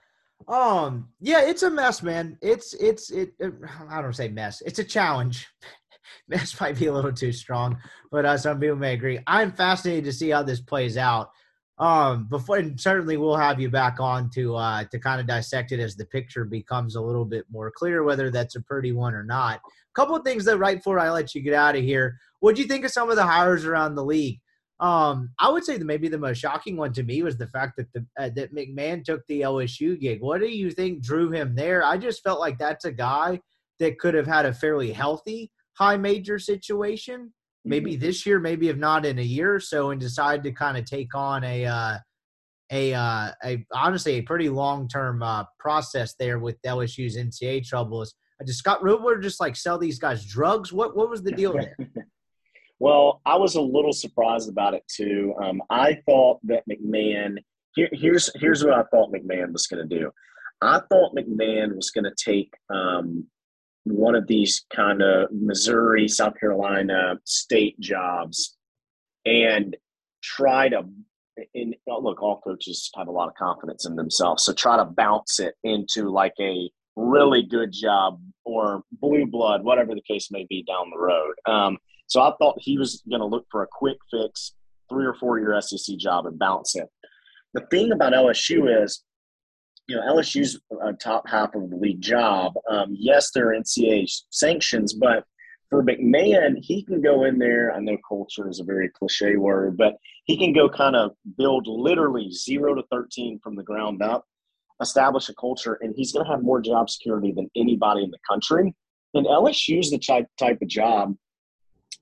Um, 0.48 1.10
yeah, 1.20 1.42
it's 1.42 1.64
a 1.64 1.72
mess, 1.72 2.04
man. 2.04 2.38
It's 2.42 2.74
it's 2.76 3.10
it. 3.10 3.34
it 3.40 3.54
I 3.90 4.02
don't 4.02 4.14
say 4.14 4.28
mess. 4.28 4.62
It's 4.66 4.80
a 4.80 4.84
challenge. 4.84 5.48
mess 6.28 6.60
might 6.60 6.78
be 6.78 6.88
a 6.88 6.94
little 6.94 7.14
too 7.14 7.32
strong, 7.32 7.78
but 8.12 8.26
uh, 8.26 8.38
some 8.38 8.60
people 8.60 8.76
may 8.76 8.94
agree. 8.94 9.20
I'm 9.28 9.52
fascinated 9.52 10.06
to 10.06 10.14
see 10.14 10.30
how 10.30 10.44
this 10.44 10.62
plays 10.62 10.98
out. 10.98 11.30
Um, 11.78 12.28
before 12.30 12.56
and 12.58 12.80
certainly 12.80 13.18
we'll 13.18 13.36
have 13.36 13.60
you 13.60 13.70
back 13.70 14.00
on 14.00 14.30
to 14.30 14.56
uh 14.56 14.86
to 14.86 14.98
kind 14.98 15.20
of 15.20 15.28
dissect 15.28 15.74
it 15.74 15.82
as 15.82 15.98
the 15.98 16.06
picture 16.06 16.46
becomes 16.46 16.96
a 16.96 17.02
little 17.02 17.26
bit 17.26 17.46
more 17.52 17.70
clear, 17.70 18.04
whether 18.04 18.30
that's 18.30 18.56
a 18.56 18.62
pretty 18.62 18.94
one 18.94 19.14
or 19.14 19.24
not. 19.24 19.58
A 19.58 19.94
couple 19.94 20.16
of 20.16 20.24
things 20.24 20.46
that 20.46 20.58
right 20.58 20.78
before 20.78 21.00
I 21.00 21.10
let 21.10 21.36
you 21.36 21.42
get 21.42 21.54
out 21.54 21.76
of 21.76 21.84
here. 21.84 22.18
What 22.40 22.56
do 22.56 22.62
you 22.62 22.68
think 22.68 22.86
of 22.86 22.92
some 22.92 23.10
of 23.10 23.18
the 23.18 23.26
hires 23.26 23.66
around 23.66 23.96
the 23.96 24.06
league? 24.06 24.40
Um, 24.80 25.30
I 25.40 25.50
would 25.50 25.64
say 25.64 25.78
that 25.78 25.86
maybe 25.86 26.10
the 26.10 26.18
most 26.18 26.40
shocking 26.40 26.76
one 26.76 26.92
to 26.94 27.04
me 27.04 27.24
was 27.24 27.38
the 27.38 27.48
fact 27.48 27.78
that 27.78 27.92
the 27.94 28.06
uh, 28.20 28.30
that 28.36 28.54
McMahon 28.54 29.04
took 29.04 29.26
the 29.28 29.42
LSU 29.42 30.00
gig. 30.00 30.22
What 30.22 30.42
do 30.42 30.48
you 30.48 30.70
think 30.70 31.02
drew 31.02 31.32
him 31.32 31.56
there? 31.56 31.84
I 31.84 31.98
just 31.98 32.24
felt 32.24 32.42
like 32.42 32.58
that's 32.58 32.84
a 32.86 32.92
guy 32.92 33.40
that 33.80 34.00
could 34.00 34.14
have 34.14 34.28
had 34.28 34.46
a 34.46 34.54
fairly 34.54 34.92
healthy 34.92 35.52
high 35.78 35.98
major 35.98 36.40
situation, 36.40 37.34
maybe 37.64 37.94
mm-hmm. 37.94 38.02
this 38.02 38.26
year, 38.26 38.40
maybe 38.40 38.70
if 38.70 38.78
not 38.78 39.06
in 39.06 39.20
a 39.20 39.24
year 39.24 39.54
or 39.54 39.60
so, 39.60 39.92
and 39.92 40.00
decide 40.02 40.44
to 40.44 40.52
kind 40.52 40.78
of 40.78 40.86
take 40.86 41.14
on 41.14 41.44
a 41.44 41.66
uh, 41.66 41.98
a 42.72 42.94
uh, 42.94 43.32
a 43.44 43.66
honestly 43.74 44.14
a 44.14 44.22
pretty 44.22 44.50
long 44.50 44.88
term 44.88 45.22
uh, 45.22 45.44
process 45.60 46.16
there 46.20 46.40
with 46.40 46.62
LSU's 46.64 47.18
NCAA 47.18 47.66
troubles. 47.66 48.16
I 48.42 48.46
just 48.46 48.60
Scott 48.60 48.82
Roebler 48.82 49.22
just 49.22 49.40
like 49.40 49.56
sell 49.56 49.78
these 49.78 50.00
guys 50.00 50.26
drugs. 50.26 50.74
What 50.74 50.96
what 50.96 51.10
was 51.10 51.24
the 51.24 51.32
deal 51.36 51.54
there? 51.54 51.78
Well, 52.80 53.22
I 53.26 53.38
was 53.38 53.56
a 53.56 53.62
little 53.62 53.94
surprised 53.94 54.50
about 54.50 54.74
it 54.74 54.84
too. 54.88 55.34
Um, 55.42 55.62
I 55.70 56.00
thought 56.06 56.40
that 56.44 56.64
McMahon. 56.70 57.38
Here, 57.76 57.90
here's 57.92 58.30
here's 58.36 58.64
what 58.64 58.74
I 58.74 58.84
thought 58.92 59.14
McMahon 59.14 59.52
was 59.52 59.68
going 59.68 59.88
to 59.88 60.00
do. 60.00 60.12
I 60.62 60.80
thought 60.90 61.16
McMahon 61.16 61.76
was 61.76 61.92
going 61.92 62.06
to 62.06 62.14
take 62.18 62.54
um, 62.70 63.28
one 63.84 64.16
of 64.16 64.28
these 64.28 64.66
kind 64.74 65.02
of 65.02 65.30
Missouri, 65.32 66.08
South 66.08 66.40
Carolina 66.40 67.16
state 67.24 67.80
jobs 67.80 68.58
and 69.26 69.76
try 70.22 70.70
to. 70.70 70.84
In, 71.54 71.74
look, 71.86 72.22
all 72.22 72.40
coaches 72.40 72.90
have 72.96 73.10
a 73.10 73.12
lot 73.12 73.28
of 73.28 73.36
confidence 73.36 73.86
in 73.86 73.98
themselves, 73.98 74.44
so 74.44 74.54
try 74.54 74.78
to 74.78 74.86
bounce 74.86 75.42
it 75.42 75.56
into 75.66 76.10
like 76.10 76.34
a 76.40 76.70
really 76.96 77.44
good 77.44 77.74
job 77.74 78.22
or 78.46 78.84
blue 78.94 79.26
blood, 79.26 79.64
whatever 79.64 79.94
the 79.94 80.02
case 80.02 80.32
may 80.32 80.46
be 80.50 80.64
down 80.64 80.90
the 80.90 80.98
road. 80.98 81.34
Um, 81.46 81.78
so 82.08 82.22
I 82.22 82.34
thought 82.40 82.56
he 82.60 82.78
was 82.78 83.04
going 83.10 83.22
to 83.22 83.26
look 83.26 83.46
for 83.50 83.64
a 83.64 83.68
quick 83.72 83.98
fix, 84.12 84.54
three 84.90 85.06
or 85.06 85.14
four 85.16 85.40
year 85.40 85.60
SEC 85.62 85.98
job 85.98 86.26
and 86.26 86.38
bounce 86.38 86.76
it. 86.76 86.88
The 87.54 87.66
thing 87.72 87.92
about 87.92 88.14
LSU 88.14 88.84
is, 88.84 89.04
you 89.88 89.96
know, 89.96 90.02
LSU's 90.02 90.60
a 90.84 90.94
top 90.94 91.28
half 91.28 91.56
of 91.56 91.70
the 91.70 91.76
league 91.76 92.02
job. 92.02 92.54
Um, 92.70 92.96
yes, 92.98 93.32
there 93.32 93.50
are 93.50 93.56
NCAA 93.56 94.10
sanctions, 94.30 94.94
but 94.94 95.24
for 95.70 95.84
McMahon, 95.84 96.56
he 96.60 96.84
can 96.84 97.02
go 97.02 97.24
in 97.26 97.40
there. 97.40 97.74
I 97.74 97.80
know 97.80 97.98
culture 98.08 98.50
is 98.50 98.60
a 98.60 98.64
very 98.64 98.90
cliche 98.90 99.36
word, 99.36 99.78
but 99.78 99.96
he 100.26 100.38
can 100.38 100.54
go 100.54 100.70
kind 100.70 100.96
of 100.96 101.12
build 101.38 101.68
literally 101.68 102.32
zero 102.32 102.76
to 102.76 102.84
13 102.92 103.40
from 103.44 103.56
the 103.56 103.64
ground 103.64 104.02
up, 104.02 104.26
establish 104.82 105.30
a 105.30 105.36
culture, 105.36 105.78
and 105.82 105.94
he's 105.96 106.12
going 106.12 106.26
to 106.26 106.32
have 106.32 106.44
more 106.44 106.62
job 106.62 106.90
security 106.90 107.32
than 107.32 107.50
anybody 107.56 108.04
in 108.04 108.12
the 108.12 108.18
country. 108.30 108.74
And 109.14 109.26
LSU's 109.26 109.92
the 109.92 110.00
type, 110.00 110.28
type 110.38 110.62
of 110.62 110.68
job 110.68 111.16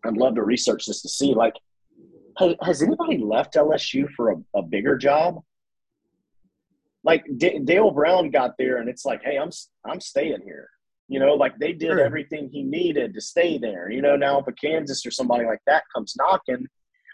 I'd 0.05 0.17
love 0.17 0.35
to 0.35 0.43
research 0.43 0.85
this 0.85 1.01
to 1.01 1.09
see 1.09 1.33
like, 1.33 1.53
hey, 2.37 2.57
has 2.61 2.81
anybody 2.81 3.17
left 3.17 3.55
LSU 3.55 4.09
for 4.15 4.31
a, 4.31 4.35
a 4.55 4.61
bigger 4.61 4.97
job? 4.97 5.41
Like 7.03 7.25
D- 7.37 7.59
Dale 7.63 7.91
Brown 7.91 8.29
got 8.29 8.53
there, 8.57 8.77
and 8.77 8.89
it's 8.89 9.05
like, 9.05 9.21
hey, 9.23 9.37
I'm 9.37 9.49
I'm 9.85 9.99
staying 9.99 10.41
here. 10.43 10.69
You 11.09 11.19
know, 11.19 11.33
like 11.33 11.57
they 11.59 11.73
did 11.73 11.91
sure. 11.91 11.99
everything 11.99 12.49
he 12.49 12.63
needed 12.63 13.13
to 13.13 13.21
stay 13.21 13.57
there. 13.57 13.91
You 13.91 14.01
know, 14.01 14.15
now 14.15 14.39
if 14.39 14.47
a 14.47 14.53
Kansas 14.53 15.05
or 15.05 15.11
somebody 15.11 15.45
like 15.45 15.59
that 15.67 15.83
comes 15.93 16.15
knocking, 16.17 16.65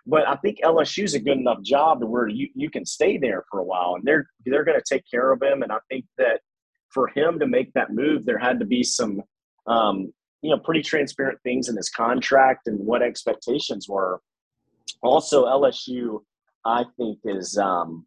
but 0.05 0.27
I 0.27 0.35
think 0.37 0.59
LSU's 0.63 1.15
a 1.15 1.19
good 1.19 1.37
enough 1.37 1.61
job 1.61 2.01
to 2.01 2.05
where 2.05 2.27
you, 2.27 2.49
you 2.55 2.69
can 2.69 2.85
stay 2.85 3.17
there 3.17 3.43
for 3.49 3.59
a 3.59 3.63
while, 3.63 3.95
and 3.95 4.03
they're 4.05 4.27
they're 4.45 4.63
going 4.63 4.79
to 4.79 4.93
take 4.93 5.03
care 5.09 5.31
of 5.31 5.41
him. 5.41 5.63
And 5.63 5.71
I 5.71 5.79
think 5.89 6.05
that 6.17 6.41
for 6.89 7.07
him 7.07 7.39
to 7.39 7.47
make 7.47 7.73
that 7.73 7.91
move, 7.91 8.25
there 8.25 8.39
had 8.39 8.59
to 8.59 8.65
be 8.65 8.83
some 8.83 9.21
um, 9.67 10.11
you 10.41 10.49
know 10.49 10.59
pretty 10.59 10.81
transparent 10.81 11.39
things 11.43 11.69
in 11.69 11.75
his 11.75 11.89
contract 11.89 12.67
and 12.67 12.79
what 12.79 13.01
expectations 13.01 13.87
were. 13.87 14.21
Also, 15.01 15.45
LSU, 15.45 16.19
I 16.65 16.85
think 16.97 17.19
is 17.25 17.57
um, 17.57 18.05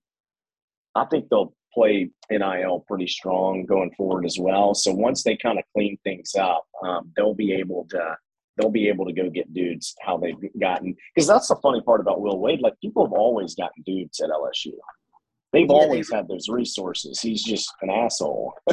I 0.95 1.05
think 1.07 1.28
they'll 1.28 1.55
play 1.72 2.11
NIL 2.30 2.85
pretty 2.87 3.07
strong 3.07 3.64
going 3.64 3.91
forward 3.97 4.26
as 4.26 4.39
well. 4.39 4.74
So 4.74 4.93
once 4.93 5.22
they 5.22 5.37
kind 5.37 5.59
of 5.59 5.64
clean 5.74 5.97
things 6.05 6.35
up, 6.35 6.66
um, 6.85 7.11
they'll 7.16 7.35
be 7.35 7.53
able 7.55 7.87
to 7.91 8.16
they'll 8.57 8.70
be 8.70 8.89
able 8.89 9.07
to 9.07 9.12
go 9.12 9.30
get 9.30 9.53
dudes 9.55 9.95
how 10.03 10.18
they've 10.18 10.37
gotten 10.61 10.95
because 11.14 11.26
that's 11.26 11.49
the 11.49 11.57
funny 11.57 11.80
part 11.80 12.01
about 12.01 12.20
Will 12.20 12.39
Wade. 12.39 12.61
Like 12.61 12.74
people 12.80 13.05
have 13.07 13.12
always 13.12 13.55
gotten 13.55 13.83
dudes 13.85 14.20
at 14.20 14.30
LSU. 14.30 14.72
They've 15.53 15.66
yeah, 15.68 15.74
always 15.74 16.09
they, 16.09 16.16
had 16.16 16.28
those 16.28 16.49
resources. 16.49 17.20
He's 17.20 17.43
just 17.43 17.70
an 17.83 17.91
asshole. 17.91 18.55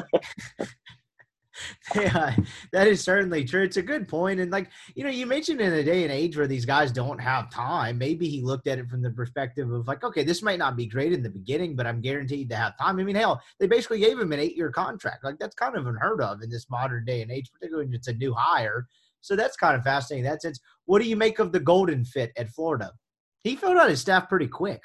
yeah, 1.96 2.36
that 2.72 2.88
is 2.88 3.04
certainly 3.04 3.44
true. 3.44 3.64
It's 3.64 3.78
a 3.78 3.82
good 3.82 4.08
point. 4.08 4.40
And 4.40 4.52
like, 4.52 4.70
you 4.96 5.04
know, 5.04 5.10
you 5.10 5.26
mentioned 5.26 5.62
in 5.62 5.74
a 5.74 5.84
day 5.84 6.04
and 6.04 6.12
age 6.12 6.38
where 6.38 6.48
these 6.48 6.66
guys 6.66 6.92
don't 6.92 7.20
have 7.20 7.50
time, 7.52 7.98
maybe 7.98 8.28
he 8.28 8.42
looked 8.42 8.68
at 8.68 8.80
it 8.80 8.90
from 8.90 9.02
the 9.02 9.12
perspective 9.12 9.72
of 9.72 9.88
like, 9.88 10.04
okay, 10.04 10.24
this 10.24 10.42
might 10.42 10.60
not 10.60 10.76
be 10.76 10.86
great 10.86 11.14
in 11.14 11.24
the 11.24 11.30
beginning, 11.30 11.76
but 11.76 11.88
I'm 11.88 12.02
guaranteed 12.02 12.50
to 12.50 12.56
have 12.56 12.78
time. 12.78 13.00
I 13.00 13.04
mean, 13.04 13.16
hell, 13.16 13.42
they 13.60 13.68
basically 13.68 14.00
gave 14.00 14.20
him 14.20 14.32
an 14.32 14.40
eight 14.40 14.56
year 14.56 14.72
contract. 14.72 15.24
Like 15.24 15.40
that's 15.40 15.56
kind 15.56 15.76
of 15.76 15.88
unheard 15.88 16.22
of 16.22 16.42
in 16.42 16.50
this 16.50 16.70
modern 16.70 17.06
day 17.06 17.22
and 17.22 17.32
age, 17.32 17.52
particularly 17.52 17.88
when 17.88 17.96
it's 17.96 18.08
a 18.08 18.14
new 18.14 18.34
hire. 18.34 18.88
So 19.22 19.36
that's 19.36 19.58
kind 19.58 19.76
of 19.76 19.84
fascinating 19.84 20.26
in 20.26 20.32
that 20.32 20.42
sense. 20.42 20.60
What 20.86 21.02
do 21.02 21.08
you 21.08 21.16
make 21.16 21.40
of 21.40 21.52
the 21.52 21.60
Golden 21.60 22.06
fit 22.06 22.32
at 22.38 22.50
Florida? 22.50 22.92
He 23.44 23.56
filled 23.56 23.78
out 23.78 23.90
his 23.90 24.02
staff 24.02 24.30
pretty 24.30 24.48
quick. 24.48 24.82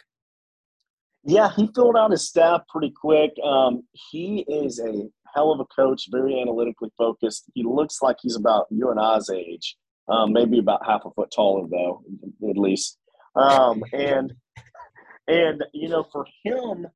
Yeah, 1.24 1.50
he 1.56 1.68
filled 1.74 1.96
out 1.96 2.10
his 2.10 2.28
staff 2.28 2.62
pretty 2.68 2.90
quick. 2.90 3.32
Um, 3.42 3.82
he 3.92 4.44
is 4.46 4.78
a 4.78 5.08
hell 5.34 5.52
of 5.52 5.60
a 5.60 5.64
coach, 5.66 6.08
very 6.10 6.40
analytically 6.40 6.90
focused. 6.96 7.50
He 7.54 7.62
looks 7.64 8.02
like 8.02 8.16
he's 8.22 8.36
about 8.36 8.66
you 8.70 8.90
and 8.90 9.00
I's 9.00 9.30
age, 9.30 9.76
um, 10.08 10.32
maybe 10.32 10.58
about 10.58 10.86
half 10.86 11.02
a 11.04 11.10
foot 11.10 11.30
taller 11.34 11.66
though, 11.70 12.02
at 12.48 12.56
least. 12.56 12.98
Um, 13.36 13.82
and 13.92 14.32
and 15.26 15.64
you 15.72 15.88
know, 15.88 16.06
for 16.12 16.26
him, 16.44 16.86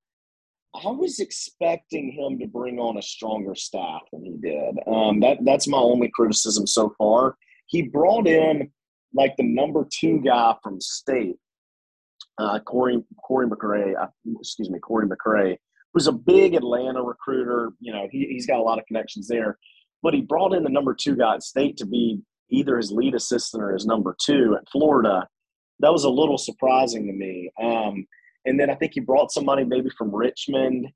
I 0.74 0.91
was 0.91 1.18
expecting 1.18 2.12
him 2.12 2.39
to 2.39 2.47
bring 2.47 2.78
on 2.78 2.99
a 2.99 3.03
stronger 3.03 3.55
staff 3.55 4.03
than 4.12 4.24
he 4.24 4.36
did. 4.36 4.78
Um, 4.86 5.20
that 5.20 5.39
that's 5.45 5.66
my 5.66 5.78
only 5.78 6.11
criticism 6.14 6.66
so 6.66 6.95
far. 6.99 7.36
He 7.66 7.82
brought 7.82 8.26
in 8.26 8.70
like 9.14 9.34
the 9.36 9.45
number 9.45 9.86
two 9.91 10.20
guy 10.20 10.55
from 10.62 10.80
state, 10.80 11.36
uh, 12.39 12.61
Corey 12.61 13.03
Korey 13.28 13.49
McCray. 13.49 13.95
Uh, 14.01 14.09
excuse 14.39 14.70
me, 14.70 14.78
Korey 14.78 15.09
McCray, 15.09 15.57
who's 15.99 16.07
a 16.07 16.12
big 16.12 16.55
Atlanta 16.55 17.03
recruiter. 17.03 17.72
You 17.80 17.92
know, 17.92 18.07
he, 18.12 18.28
he's 18.30 18.46
got 18.46 18.61
a 18.61 18.62
lot 18.62 18.78
of 18.78 18.86
connections 18.86 19.26
there. 19.26 19.59
But 20.01 20.14
he 20.14 20.20
brought 20.20 20.55
in 20.55 20.62
the 20.62 20.70
number 20.70 20.94
two 20.94 21.16
guy 21.16 21.34
at 21.34 21.42
state 21.42 21.76
to 21.78 21.86
be 21.86 22.20
either 22.51 22.76
his 22.76 22.92
lead 22.92 23.16
assistant 23.16 23.64
or 23.64 23.72
his 23.72 23.84
number 23.84 24.14
two 24.24 24.57
at 24.57 24.68
Florida. 24.70 25.26
That 25.80 25.90
was 25.90 26.05
a 26.05 26.09
little 26.09 26.38
surprising 26.38 27.09
to 27.09 27.12
me. 27.12 27.51
Um, 27.61 28.07
and 28.44 28.61
then 28.61 28.70
I 28.70 28.76
think 28.76 28.92
he 28.94 29.01
brought 29.01 29.32
somebody 29.32 29.64
maybe 29.64 29.90
from 29.99 30.14
Richmond 30.14 30.86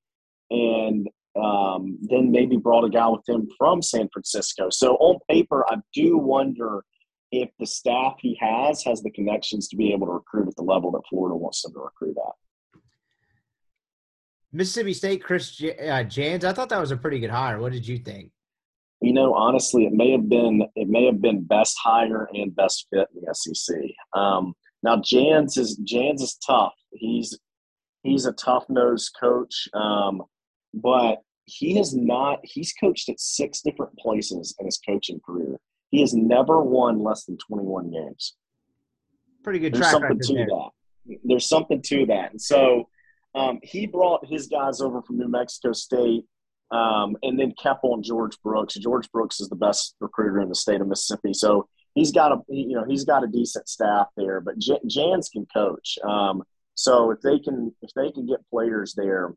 and 0.50 1.08
um, 1.34 1.98
then 2.02 2.30
maybe 2.30 2.56
brought 2.56 2.84
a 2.84 2.88
guy 2.88 3.08
with 3.08 3.28
him 3.28 3.48
from 3.58 3.82
San 3.82 4.08
Francisco. 4.12 4.68
So 4.70 4.94
on 4.98 5.18
paper, 5.28 5.64
I 5.68 5.78
do 5.92 6.16
wonder 6.16 6.84
if 7.32 7.50
the 7.58 7.66
staff 7.66 8.18
he 8.20 8.38
has 8.40 8.84
has 8.84 9.02
the 9.02 9.10
connections 9.10 9.66
to 9.68 9.76
be 9.76 9.92
able 9.92 10.06
to 10.06 10.12
recruit 10.12 10.46
at 10.46 10.54
the 10.54 10.62
level 10.62 10.92
that 10.92 11.02
Florida 11.10 11.34
wants 11.34 11.62
them 11.62 11.72
to 11.72 11.80
recruit 11.80 12.16
at. 12.24 12.34
Mississippi 14.52 14.92
State, 14.92 15.22
Chris 15.22 15.56
J- 15.56 15.88
uh, 15.88 16.04
Jans. 16.04 16.44
I 16.44 16.52
thought 16.52 16.68
that 16.68 16.80
was 16.80 16.90
a 16.90 16.96
pretty 16.96 17.18
good 17.18 17.30
hire. 17.30 17.58
What 17.58 17.72
did 17.72 17.86
you 17.86 17.98
think? 17.98 18.30
You 19.00 19.12
know, 19.12 19.34
honestly, 19.34 19.84
it 19.86 19.92
may 19.92 20.12
have 20.12 20.28
been 20.28 20.62
it 20.76 20.88
may 20.88 21.06
have 21.06 21.20
been 21.20 21.42
best 21.42 21.76
hire 21.82 22.28
and 22.34 22.54
best 22.54 22.86
fit 22.92 23.08
in 23.14 23.22
the 23.24 23.34
SEC. 23.34 23.76
Um, 24.14 24.54
now 24.82 25.00
Jans 25.02 25.56
is 25.56 25.76
Jans 25.78 26.22
is 26.22 26.36
tough. 26.46 26.74
He's 26.92 27.36
he's 28.02 28.26
a 28.26 28.32
tough 28.32 28.64
nosed 28.68 29.16
coach, 29.18 29.68
um, 29.74 30.22
but 30.72 31.16
he 31.46 31.76
has 31.76 31.94
not. 31.94 32.38
He's 32.44 32.72
coached 32.72 33.08
at 33.08 33.18
six 33.18 33.60
different 33.62 33.96
places 33.98 34.54
in 34.60 34.66
his 34.66 34.78
coaching 34.86 35.20
career. 35.26 35.58
He 35.90 36.00
has 36.00 36.14
never 36.14 36.62
won 36.62 37.02
less 37.02 37.24
than 37.24 37.38
twenty 37.38 37.64
one 37.64 37.90
games. 37.90 38.36
Pretty 39.42 39.58
good. 39.58 39.74
There's 39.74 39.90
something 39.90 40.20
to 40.20 40.34
there. 40.34 40.46
that. 40.46 40.70
There's 41.24 41.48
something 41.48 41.82
to 41.82 42.06
that, 42.06 42.30
and 42.30 42.40
so 42.40 42.88
um, 43.34 43.58
he 43.62 43.86
brought 43.86 44.26
his 44.26 44.46
guys 44.46 44.80
over 44.80 45.02
from 45.02 45.18
New 45.18 45.28
Mexico 45.28 45.72
State. 45.72 46.24
Um, 46.70 47.18
and 47.22 47.38
then 47.38 47.52
kept 47.62 47.84
on 47.84 48.02
George 48.02 48.40
Brooks. 48.42 48.72
George 48.76 49.06
Brooks 49.12 49.40
is 49.40 49.50
the 49.50 49.56
best 49.56 49.94
recruiter 50.00 50.40
in 50.40 50.48
the 50.48 50.54
state 50.54 50.80
of 50.80 50.86
Mississippi. 50.86 51.34
So 51.34 51.68
he's 51.94 52.12
got 52.12 52.32
a 52.32 52.38
you 52.48 52.76
know 52.76 52.84
he's 52.88 53.04
got 53.04 53.24
a 53.24 53.26
decent 53.26 53.68
staff 53.68 54.08
there, 54.16 54.40
but 54.40 54.58
J- 54.58 54.80
Jans 54.86 55.28
can 55.28 55.46
coach. 55.54 55.98
Um, 56.04 56.42
so 56.74 57.10
if 57.10 57.20
they 57.20 57.38
can 57.38 57.74
if 57.82 57.90
they 57.94 58.10
can 58.10 58.26
get 58.26 58.38
players 58.50 58.94
there, 58.96 59.34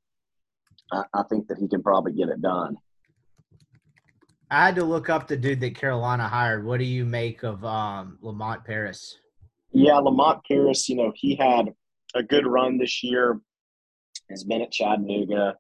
I, 0.92 1.04
I 1.14 1.24
think 1.30 1.48
that 1.48 1.58
he 1.58 1.68
can 1.68 1.84
probably 1.84 2.14
get 2.14 2.30
it 2.30 2.42
done. 2.42 2.78
I 4.50 4.66
had 4.66 4.76
to 4.76 4.84
look 4.84 5.10
up 5.10 5.28
the 5.28 5.36
dude 5.36 5.60
that 5.62 5.76
Carolina 5.76 6.28
hired. 6.28 6.66
What 6.66 6.80
do 6.80 6.86
you 6.86 7.04
make 7.04 7.44
of 7.44 7.66
um, 7.66 8.20
Lamont 8.22 8.64
Paris? 8.64 9.18
Yeah, 9.72 9.98
Lamont 9.98 10.42
Paris. 10.48 10.88
You 10.88 10.96
know 10.96 11.12
he 11.16 11.36
had 11.36 11.74
a 12.14 12.24
good 12.24 12.46
run 12.48 12.78
this 12.78 13.04
year. 13.04 13.40
Has 14.30 14.44
been 14.44 14.62
at 14.62 14.72
Chattanooga, 14.72 15.56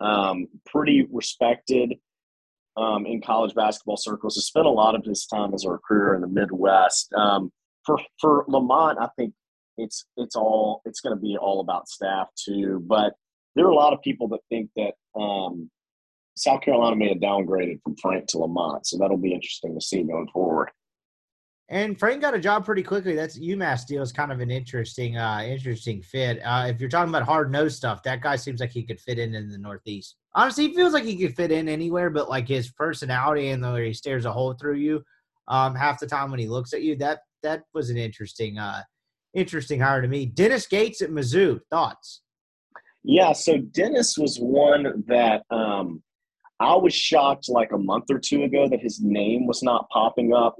um, 0.00 0.46
pretty 0.66 1.06
respected 1.10 1.94
um, 2.76 3.06
in 3.06 3.20
college 3.20 3.54
basketball 3.54 3.96
circles. 3.96 4.36
Has 4.36 4.46
spent 4.46 4.66
a 4.66 4.70
lot 4.70 4.94
of 4.94 5.04
his 5.04 5.26
time 5.26 5.54
as 5.54 5.64
a 5.64 5.70
recruiter 5.70 6.14
in 6.14 6.20
the 6.20 6.28
Midwest. 6.28 7.12
Um, 7.14 7.52
for 7.84 7.98
for 8.20 8.44
Lamont, 8.48 8.98
I 9.00 9.08
think 9.16 9.34
it's 9.78 10.04
it's 10.16 10.36
all 10.36 10.82
it's 10.84 11.00
going 11.00 11.16
to 11.16 11.20
be 11.20 11.36
all 11.36 11.60
about 11.60 11.88
staff 11.88 12.28
too. 12.36 12.82
But 12.86 13.14
there 13.54 13.66
are 13.66 13.70
a 13.70 13.74
lot 13.74 13.92
of 13.92 14.02
people 14.02 14.28
that 14.28 14.40
think 14.48 14.70
that 14.76 14.94
um, 15.18 15.70
South 16.36 16.60
Carolina 16.62 16.96
may 16.96 17.08
have 17.08 17.18
downgraded 17.18 17.82
from 17.82 17.96
Frank 17.96 18.26
to 18.28 18.38
Lamont, 18.38 18.86
so 18.86 18.98
that'll 18.98 19.16
be 19.16 19.34
interesting 19.34 19.74
to 19.74 19.80
see 19.80 20.02
going 20.02 20.28
forward. 20.32 20.70
And 21.70 21.96
Frank 21.96 22.20
got 22.20 22.34
a 22.34 22.40
job 22.40 22.64
pretty 22.64 22.82
quickly. 22.82 23.14
That's 23.14 23.38
UMass 23.38 23.86
deal 23.86 24.02
is 24.02 24.10
kind 24.10 24.32
of 24.32 24.40
an 24.40 24.50
interesting, 24.50 25.16
uh, 25.16 25.42
interesting 25.46 26.02
fit. 26.02 26.40
Uh, 26.44 26.66
if 26.66 26.80
you're 26.80 26.90
talking 26.90 27.10
about 27.10 27.22
hard 27.22 27.52
nose 27.52 27.76
stuff, 27.76 28.02
that 28.02 28.20
guy 28.20 28.34
seems 28.34 28.58
like 28.58 28.72
he 28.72 28.82
could 28.82 29.00
fit 29.00 29.20
in 29.20 29.36
in 29.36 29.48
the 29.48 29.56
Northeast. 29.56 30.16
Honestly, 30.34 30.66
he 30.66 30.74
feels 30.74 30.92
like 30.92 31.04
he 31.04 31.16
could 31.16 31.36
fit 31.36 31.52
in 31.52 31.68
anywhere, 31.68 32.10
but 32.10 32.28
like 32.28 32.48
his 32.48 32.72
personality 32.72 33.50
and 33.50 33.62
the 33.62 33.72
way 33.72 33.86
he 33.86 33.94
stares 33.94 34.24
a 34.24 34.32
hole 34.32 34.52
through 34.52 34.78
you, 34.78 35.00
um, 35.46 35.76
half 35.76 36.00
the 36.00 36.08
time 36.08 36.32
when 36.32 36.40
he 36.40 36.48
looks 36.48 36.72
at 36.72 36.82
you, 36.82 36.96
that 36.96 37.20
that 37.44 37.62
was 37.72 37.88
an 37.88 37.96
interesting, 37.96 38.58
uh, 38.58 38.82
interesting 39.32 39.78
hire 39.78 40.02
to 40.02 40.08
me. 40.08 40.26
Dennis 40.26 40.66
Gates 40.66 41.00
at 41.02 41.10
Mizzou, 41.10 41.60
thoughts? 41.70 42.22
Yeah, 43.04 43.32
so 43.32 43.58
Dennis 43.58 44.18
was 44.18 44.38
one 44.38 45.04
that 45.06 45.44
um, 45.52 46.02
I 46.58 46.74
was 46.74 46.94
shocked 46.94 47.48
like 47.48 47.70
a 47.70 47.78
month 47.78 48.06
or 48.10 48.18
two 48.18 48.42
ago 48.42 48.68
that 48.68 48.80
his 48.80 49.00
name 49.00 49.46
was 49.46 49.62
not 49.62 49.88
popping 49.90 50.34
up 50.34 50.56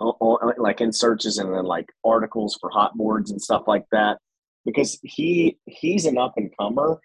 like 0.00 0.80
in 0.80 0.92
searches 0.92 1.38
and 1.38 1.52
then 1.54 1.64
like 1.64 1.90
articles 2.04 2.56
for 2.60 2.70
hot 2.70 2.96
boards 2.96 3.30
and 3.30 3.40
stuff 3.40 3.64
like 3.66 3.84
that 3.92 4.18
because 4.64 4.98
he 5.02 5.58
he's 5.66 6.06
an 6.06 6.18
up 6.18 6.34
and 6.36 6.50
comer. 6.58 7.00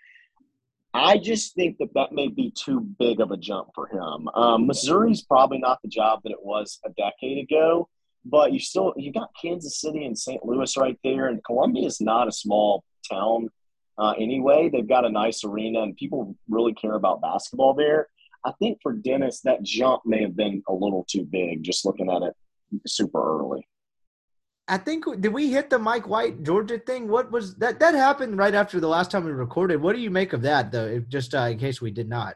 I 0.94 1.18
just 1.18 1.56
think 1.56 1.78
that 1.80 1.94
that 1.96 2.14
may 2.14 2.30
be 2.30 2.52
too 2.52 2.80
big 2.80 3.20
of 3.20 3.32
a 3.32 3.38
jump 3.38 3.70
for 3.76 3.88
him. 3.88 4.30
Um, 4.30 4.66
Missouri's 4.66 5.24
probably 5.24 5.58
not 5.58 5.82
the 5.82 5.90
job 5.90 6.22
that 6.24 6.32
it 6.32 6.42
was 6.42 6.80
a 6.86 6.90
decade 6.92 7.38
ago, 7.38 7.90
but 8.24 8.54
you 8.54 8.60
still 8.60 8.94
you 8.96 9.12
got 9.12 9.30
Kansas 9.40 9.82
City 9.82 10.06
and 10.06 10.18
St. 10.18 10.46
Louis 10.46 10.78
right 10.78 10.98
there, 11.04 11.28
and 11.28 11.44
Columbia 11.44 11.86
is 11.86 12.00
not 12.00 12.30
a 12.30 12.32
small 12.32 12.84
town 13.12 13.50
uh, 13.98 14.14
anyway. 14.18 14.70
They've 14.70 14.88
got 14.88 15.06
a 15.06 15.10
nice 15.10 15.44
arena, 15.44 15.82
and 15.82 15.98
people 15.98 16.38
really 16.48 16.74
care 16.74 16.94
about 16.94 17.22
basketball 17.22 17.74
there. 17.74 18.08
I 18.46 18.54
think 18.60 18.78
for 18.82 18.94
Dennis, 18.94 19.42
that 19.42 19.64
jump 19.64 20.04
may 20.06 20.22
have 20.22 20.36
been 20.36 20.64
a 20.70 20.74
little 20.74 21.06
too 21.10 21.26
big, 21.26 21.64
just 21.64 21.84
looking 21.84 22.10
at 22.10 22.22
it 22.22 22.36
super 22.86 23.40
early. 23.40 23.68
I 24.68 24.78
think 24.78 25.06
did 25.22 25.32
we 25.32 25.52
hit 25.52 25.70
the 25.70 25.78
Mike 25.78 26.08
White 26.08 26.42
Georgia 26.44 26.80
thing? 26.80 27.08
What 27.08 27.32
was 27.32 27.56
that? 27.56 27.80
That 27.80 27.94
happened 27.94 28.38
right 28.38 28.56
after 28.56 28.80
the 28.80 28.88
last 28.88 29.12
time 29.12 29.26
we 29.26 29.32
recorded. 29.32 29.82
What 29.82 29.96
do 29.96 30.02
you 30.02 30.10
make 30.10 30.34
of 30.34 30.42
that, 30.42 30.72
though? 30.72 31.00
Just 31.08 31.36
uh, 31.36 31.42
in 31.52 31.60
case 31.60 31.82
we 31.82 31.92
did 31.92 32.10
not. 32.10 32.36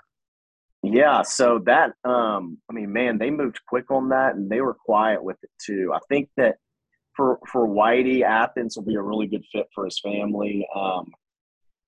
Yeah, 0.84 1.24
so 1.24 1.60
that 1.66 1.94
um 2.06 2.58
I 2.70 2.74
mean, 2.74 2.94
man, 2.94 3.18
they 3.18 3.32
moved 3.32 3.60
quick 3.68 3.92
on 3.92 4.10
that 4.10 4.36
and 4.36 4.50
they 4.50 4.62
were 4.62 4.76
quiet 4.76 5.24
with 5.24 5.38
it 5.44 5.50
too. 5.64 5.92
I 5.94 6.00
think 6.08 6.30
that 6.38 6.56
for 7.16 7.40
for 7.52 7.68
Whitey, 7.68 8.22
Athens 8.22 8.78
will 8.78 8.86
be 8.86 8.96
a 8.96 9.02
really 9.02 9.28
good 9.28 9.44
fit 9.52 9.68
for 9.76 9.86
his 9.86 10.00
family. 10.00 10.68
Um 10.74 11.12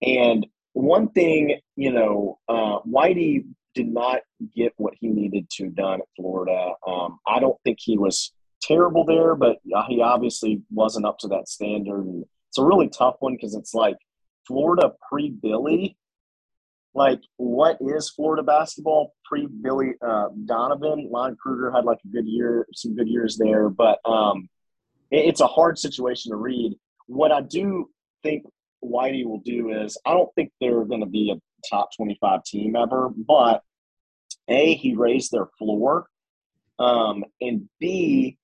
and 0.02 0.45
one 0.74 1.10
thing, 1.12 1.60
you 1.78 1.91
know, 1.93 2.39
uh 2.49 2.80
Whitey 2.80 3.45
did 3.76 3.88
not 3.88 4.22
get 4.54 4.74
what 4.76 4.93
he 4.99 5.08
needed 5.08 5.49
to 5.52 5.70
done 5.70 6.02
at 6.02 6.08
Florida. 6.18 6.74
Um 6.86 7.20
I 7.26 7.39
don't 7.39 7.58
think 7.64 7.78
he 7.80 7.97
was 7.97 8.34
terrible 8.62 9.05
there, 9.05 9.36
but 9.36 9.57
he 9.88 10.01
obviously 10.01 10.62
wasn't 10.72 11.05
up 11.05 11.18
to 11.20 11.28
that 11.30 11.47
standard 11.47 12.05
and 12.05 12.26
it's 12.49 12.57
a 12.57 12.66
really 12.66 12.89
tough 12.89 13.16
one 13.20 13.36
because 13.36 13.55
it's 13.55 13.74
like 13.74 13.95
Florida 14.45 14.91
pre 15.09 15.30
Billy 15.30 15.97
like 16.93 17.22
what 17.38 17.78
is 17.80 18.09
Florida 18.09 18.43
basketball 18.43 19.14
pre 19.26 19.47
Billy 19.47 19.93
uh, 20.05 20.28
Donovan? 20.45 21.09
Lon 21.09 21.38
Kruger 21.41 21.72
had 21.72 21.86
like 21.86 21.99
a 22.03 22.07
good 22.09 22.28
year, 22.28 22.68
some 22.74 22.95
good 22.95 23.07
years 23.07 23.38
there, 23.38 23.70
but 23.70 23.99
um, 24.05 24.49
it, 25.09 25.26
it's 25.26 25.41
a 25.41 25.47
hard 25.47 25.78
situation 25.78 26.32
to 26.32 26.36
read. 26.36 26.74
What 27.07 27.32
I 27.32 27.41
do 27.41 27.89
think 28.24 28.43
Whitey 28.84 29.26
will 29.26 29.41
do 29.45 29.72
is 29.72 29.97
I 30.05 30.12
don't 30.14 30.34
think 30.36 30.51
they're 30.59 30.84
going 30.86 31.01
to 31.01 31.05
be 31.05 31.32
a 31.32 31.39
top 31.70 31.89
25 31.95 32.43
team 32.43 32.76
ever, 32.76 33.09
but 33.16 33.62
A, 34.49 34.76
he 34.76 34.95
raised 34.95 35.32
their 35.32 35.47
floor. 35.57 36.07
Um, 36.80 37.24
and 37.39 37.70
B, 37.80 38.38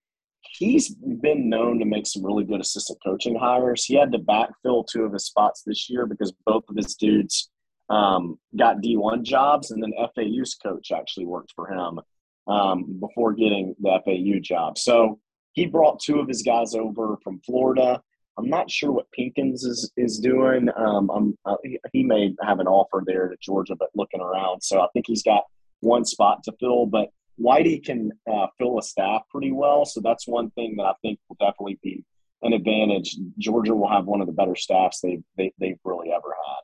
he's 0.51 0.93
been 0.95 1.49
known 1.49 1.79
to 1.79 1.85
make 1.85 2.07
some 2.07 2.25
really 2.25 2.43
good 2.43 2.61
assistant 2.61 2.99
coaching 3.05 3.35
hires. 3.35 3.85
He 3.85 3.95
had 3.95 4.11
to 4.11 4.19
backfill 4.19 4.85
two 4.87 5.03
of 5.03 5.13
his 5.13 5.25
spots 5.25 5.63
this 5.65 5.89
year 5.89 6.05
because 6.05 6.33
both 6.45 6.63
of 6.69 6.75
his 6.75 6.95
dudes 6.95 7.49
um, 7.89 8.37
got 8.57 8.81
D1 8.81 9.23
jobs, 9.23 9.71
and 9.71 9.81
then 9.81 9.93
FAU's 10.15 10.55
coach 10.55 10.91
actually 10.91 11.25
worked 11.25 11.53
for 11.55 11.71
him 11.71 11.99
um, 12.47 12.99
before 12.99 13.33
getting 13.33 13.75
the 13.79 13.99
FAU 14.05 14.39
job. 14.41 14.77
So 14.77 15.19
he 15.53 15.65
brought 15.65 15.99
two 15.99 16.19
of 16.19 16.27
his 16.27 16.43
guys 16.43 16.75
over 16.75 17.17
from 17.23 17.39
Florida. 17.45 18.01
I'm 18.37 18.49
not 18.49 18.69
sure 18.69 18.91
what 18.91 19.07
Pinkins 19.17 19.65
is 19.65 19.91
is 19.97 20.19
doing. 20.19 20.69
Um, 20.77 21.35
uh, 21.45 21.55
he, 21.63 21.79
he 21.91 22.03
may 22.03 22.35
have 22.43 22.59
an 22.59 22.67
offer 22.67 23.03
there 23.05 23.29
to 23.29 23.35
Georgia, 23.41 23.75
but 23.75 23.89
looking 23.95 24.21
around, 24.21 24.61
so 24.61 24.81
I 24.81 24.87
think 24.93 25.05
he's 25.07 25.23
got 25.23 25.43
one 25.79 26.05
spot 26.05 26.43
to 26.43 26.53
fill. 26.59 26.85
But 26.85 27.09
Whitey 27.39 27.83
can 27.83 28.11
uh, 28.31 28.47
fill 28.57 28.79
a 28.79 28.81
staff 28.81 29.23
pretty 29.29 29.51
well, 29.51 29.85
so 29.85 30.01
that's 30.01 30.27
one 30.27 30.49
thing 30.51 30.75
that 30.77 30.83
I 30.83 30.93
think 31.01 31.19
will 31.29 31.37
definitely 31.39 31.79
be 31.83 32.03
an 32.41 32.53
advantage. 32.53 33.17
Georgia 33.37 33.75
will 33.75 33.89
have 33.89 34.05
one 34.05 34.21
of 34.21 34.27
the 34.27 34.33
better 34.33 34.55
staffs 34.55 35.01
they've 35.01 35.23
they, 35.37 35.53
they've 35.59 35.79
really 35.83 36.11
ever 36.11 36.35
had. 36.47 36.61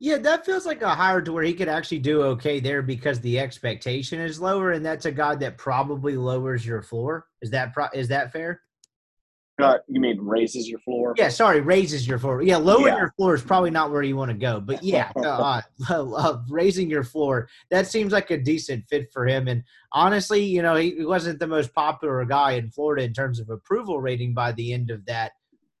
Yeah, 0.00 0.18
that 0.18 0.46
feels 0.46 0.64
like 0.64 0.82
a 0.82 0.94
hire 0.94 1.20
to 1.20 1.32
where 1.32 1.42
he 1.42 1.54
could 1.54 1.68
actually 1.68 1.98
do 1.98 2.22
okay 2.22 2.60
there 2.60 2.82
because 2.82 3.20
the 3.20 3.40
expectation 3.40 4.20
is 4.20 4.40
lower, 4.40 4.70
and 4.72 4.86
that's 4.86 5.06
a 5.06 5.12
guy 5.12 5.34
that 5.36 5.58
probably 5.58 6.16
lowers 6.16 6.64
your 6.64 6.82
floor. 6.82 7.26
Is 7.42 7.50
that 7.50 7.72
pro- 7.72 7.88
is 7.92 8.08
that 8.08 8.32
fair? 8.32 8.62
Uh, 9.58 9.78
you 9.88 10.00
mean 10.00 10.20
raises 10.20 10.68
your 10.68 10.78
floor? 10.80 11.14
Yeah, 11.16 11.30
sorry, 11.30 11.60
raises 11.60 12.06
your 12.06 12.20
floor. 12.20 12.42
Yeah, 12.42 12.58
lowering 12.58 12.94
yeah. 12.94 12.98
your 12.98 13.12
floor 13.16 13.34
is 13.34 13.42
probably 13.42 13.70
not 13.70 13.90
where 13.90 14.02
you 14.02 14.16
want 14.16 14.30
to 14.30 14.36
go. 14.36 14.60
But 14.60 14.84
yeah, 14.84 15.10
uh, 15.16 15.62
uh, 15.90 16.38
raising 16.48 16.88
your 16.88 17.02
floor 17.02 17.48
that 17.70 17.88
seems 17.88 18.12
like 18.12 18.30
a 18.30 18.38
decent 18.38 18.84
fit 18.88 19.10
for 19.12 19.26
him. 19.26 19.48
And 19.48 19.64
honestly, 19.92 20.44
you 20.44 20.62
know, 20.62 20.76
he, 20.76 20.94
he 20.94 21.04
wasn't 21.04 21.40
the 21.40 21.48
most 21.48 21.74
popular 21.74 22.24
guy 22.24 22.52
in 22.52 22.70
Florida 22.70 23.02
in 23.02 23.12
terms 23.12 23.40
of 23.40 23.50
approval 23.50 24.00
rating 24.00 24.32
by 24.32 24.52
the 24.52 24.72
end 24.72 24.90
of 24.90 25.04
that. 25.06 25.32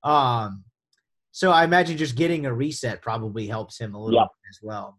Um, 0.02 0.64
so 1.30 1.52
I 1.52 1.62
imagine 1.62 1.96
just 1.96 2.16
getting 2.16 2.46
a 2.46 2.52
reset 2.52 3.00
probably 3.00 3.46
helps 3.46 3.78
him 3.78 3.94
a 3.94 4.02
little 4.02 4.20
yep. 4.20 4.28
as 4.50 4.58
well. 4.60 4.98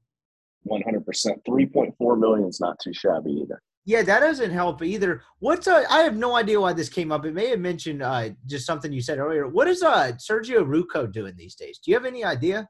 One 0.64 0.82
hundred 0.84 1.06
percent. 1.06 1.42
Three 1.46 1.66
point 1.66 1.96
four 1.98 2.16
million 2.16 2.48
is 2.48 2.62
not 2.62 2.80
too 2.80 2.94
shabby 2.94 3.42
either. 3.44 3.62
Yeah, 3.90 4.04
that 4.04 4.20
doesn't 4.20 4.52
help 4.52 4.84
either. 4.84 5.24
What's 5.40 5.68
uh, 5.68 5.84
I 5.90 6.02
have 6.02 6.16
no 6.16 6.36
idea 6.36 6.62
why 6.62 6.74
this 6.74 6.90
came 6.90 7.12
up. 7.12 7.26
It 7.26 7.34
may 7.34 7.50
have 7.50 7.60
mentioned 7.60 8.04
uh, 8.04 8.30
just 8.46 8.68
something 8.68 8.94
you 8.94 9.02
said 9.02 9.18
earlier. 9.18 9.48
What 9.48 9.68
is 9.68 9.82
uh 9.82 10.12
Sergio 10.12 10.64
Rouco 10.64 11.12
doing 11.12 11.34
these 11.36 11.56
days? 11.56 11.80
Do 11.80 11.90
you 11.90 11.98
have 11.98 12.06
any 12.06 12.24
idea? 12.24 12.68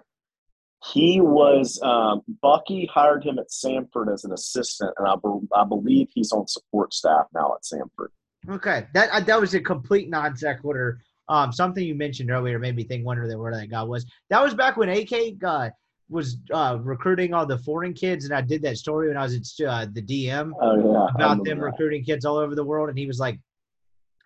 He 0.94 1.20
was 1.20 1.78
um, 1.84 2.22
Bucky 2.42 2.90
hired 2.94 3.26
him 3.26 3.38
at 3.38 3.50
Samford 3.50 4.14
as 4.14 4.24
an 4.24 4.32
assistant, 4.32 4.94
and 4.98 5.10
I, 5.10 5.16
be- 5.22 5.48
I 5.54 5.66
believe 5.66 6.08
he's 6.16 6.32
on 6.32 6.48
support 6.48 6.94
staff 6.94 7.26
now 7.34 7.54
at 7.54 7.64
Samford. 7.64 8.12
Okay, 8.50 8.88
that 8.94 9.10
uh, 9.10 9.20
that 9.20 9.42
was 9.42 9.54
a 9.54 9.60
complete 9.60 10.10
non 10.10 10.38
sequitur. 10.38 11.02
Um, 11.28 11.52
something 11.52 11.84
you 11.84 11.96
mentioned 11.96 12.32
earlier 12.32 12.60
made 12.60 12.78
me 12.78 12.86
think 12.86 13.06
wonder 13.06 13.28
that 13.28 13.38
where 13.38 13.54
that 13.54 13.70
guy 13.70 13.84
was. 13.84 14.06
That 14.30 14.42
was 14.42 14.54
back 14.54 14.78
when 14.78 14.88
AK 14.88 15.44
uh, 15.44 15.70
was 16.10 16.38
uh, 16.52 16.78
recruiting 16.82 17.34
all 17.34 17.46
the 17.46 17.58
foreign 17.60 17.94
kids, 17.94 18.26
and 18.26 18.34
I 18.34 18.42
did 18.42 18.62
that 18.64 18.78
story 18.78 19.08
when 19.08 19.18
I 19.18 19.24
was 19.24 19.36
at 19.36 19.68
uh, 19.68 19.86
the 19.92 20.02
DM 20.02 20.52
oh, 20.62 20.76
yeah. 20.76 21.08
about 21.14 21.44
them 21.46 21.60
that. 21.60 21.64
recruiting 21.64 22.04
kids 22.04 22.26
all 22.26 22.38
over 22.38 22.56
the 22.56 22.64
world. 22.64 22.90
And 22.90 22.98
he 22.98 23.06
was 23.06 23.20
like, 23.20 23.40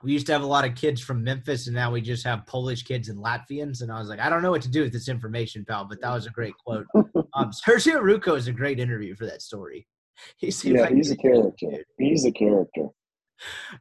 "We 0.02 0.14
used 0.14 0.26
to 0.28 0.34
have 0.34 0.44
a 0.44 0.48
lot 0.48 0.66
of 0.66 0.76
kids 0.76 1.02
from 1.02 1.24
Memphis, 1.24 1.68
and 1.68 1.76
now 1.76 1.92
we 1.92 2.02
just 2.02 2.24
have 2.26 2.46
Polish 2.46 2.84
kids 2.84 3.10
and 3.10 3.20
Latvians." 3.20 3.82
And 3.82 3.92
I 3.92 4.00
was 4.00 4.08
like, 4.08 4.20
"I 4.20 4.30
don't 4.30 4.42
know 4.42 4.52
what 4.52 4.62
to 4.64 4.72
do 4.72 4.84
with 4.84 4.94
this 4.94 5.10
information, 5.10 5.66
pal," 5.66 5.86
but 5.86 6.00
that 6.02 6.14
was 6.14 6.26
a 6.26 6.32
great 6.32 6.56
quote. 6.58 6.86
um, 6.96 7.52
Sergio 7.52 8.02
Rouco 8.02 8.38
is 8.38 8.48
a 8.48 8.54
great 8.54 8.80
interview 8.80 9.16
for 9.16 9.26
that 9.26 9.42
story. 9.42 9.88
He 10.38 10.52
seems 10.52 10.76
yeah, 10.76 10.82
like 10.82 10.94
he's 10.94 11.10
a 11.10 11.18
character. 11.18 11.84
He's 11.98 12.24
a 12.24 12.32
character. 12.32 12.88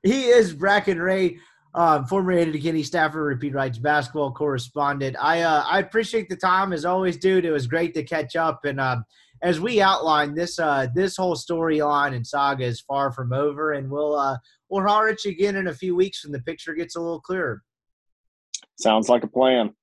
He 0.03 0.24
is 0.24 0.55
Bracken 0.55 0.98
Ray 0.98 1.38
um, 1.74 2.04
former 2.06 2.32
Ada 2.32 2.58
Kenny 2.58 2.82
Stafford, 2.82 3.40
Rippee 3.40 3.54
Writes 3.54 3.78
basketball 3.78 4.32
correspondent. 4.32 5.16
I 5.18 5.42
uh, 5.42 5.64
I 5.68 5.78
appreciate 5.78 6.28
the 6.28 6.36
time 6.36 6.72
as 6.72 6.84
always, 6.84 7.16
dude. 7.16 7.44
It 7.44 7.52
was 7.52 7.66
great 7.66 7.94
to 7.94 8.02
catch 8.02 8.36
up, 8.36 8.64
and 8.64 8.78
uh, 8.78 8.98
as 9.42 9.60
we 9.60 9.80
outlined, 9.80 10.36
this 10.36 10.58
uh, 10.58 10.86
this 10.94 11.16
whole 11.16 11.34
storyline 11.34 12.14
and 12.14 12.26
saga 12.26 12.64
is 12.64 12.80
far 12.80 13.10
from 13.10 13.32
over, 13.32 13.72
and 13.72 13.90
we'll 13.90 14.14
uh, 14.14 14.36
we'll 14.68 14.86
holler 14.86 15.08
at 15.08 15.24
you 15.24 15.30
again 15.30 15.56
in 15.56 15.68
a 15.68 15.74
few 15.74 15.96
weeks 15.96 16.24
when 16.24 16.32
the 16.32 16.42
picture 16.42 16.74
gets 16.74 16.96
a 16.96 17.00
little 17.00 17.20
clearer. 17.20 17.62
Sounds 18.78 19.08
like 19.08 19.24
a 19.24 19.28
plan. 19.28 19.74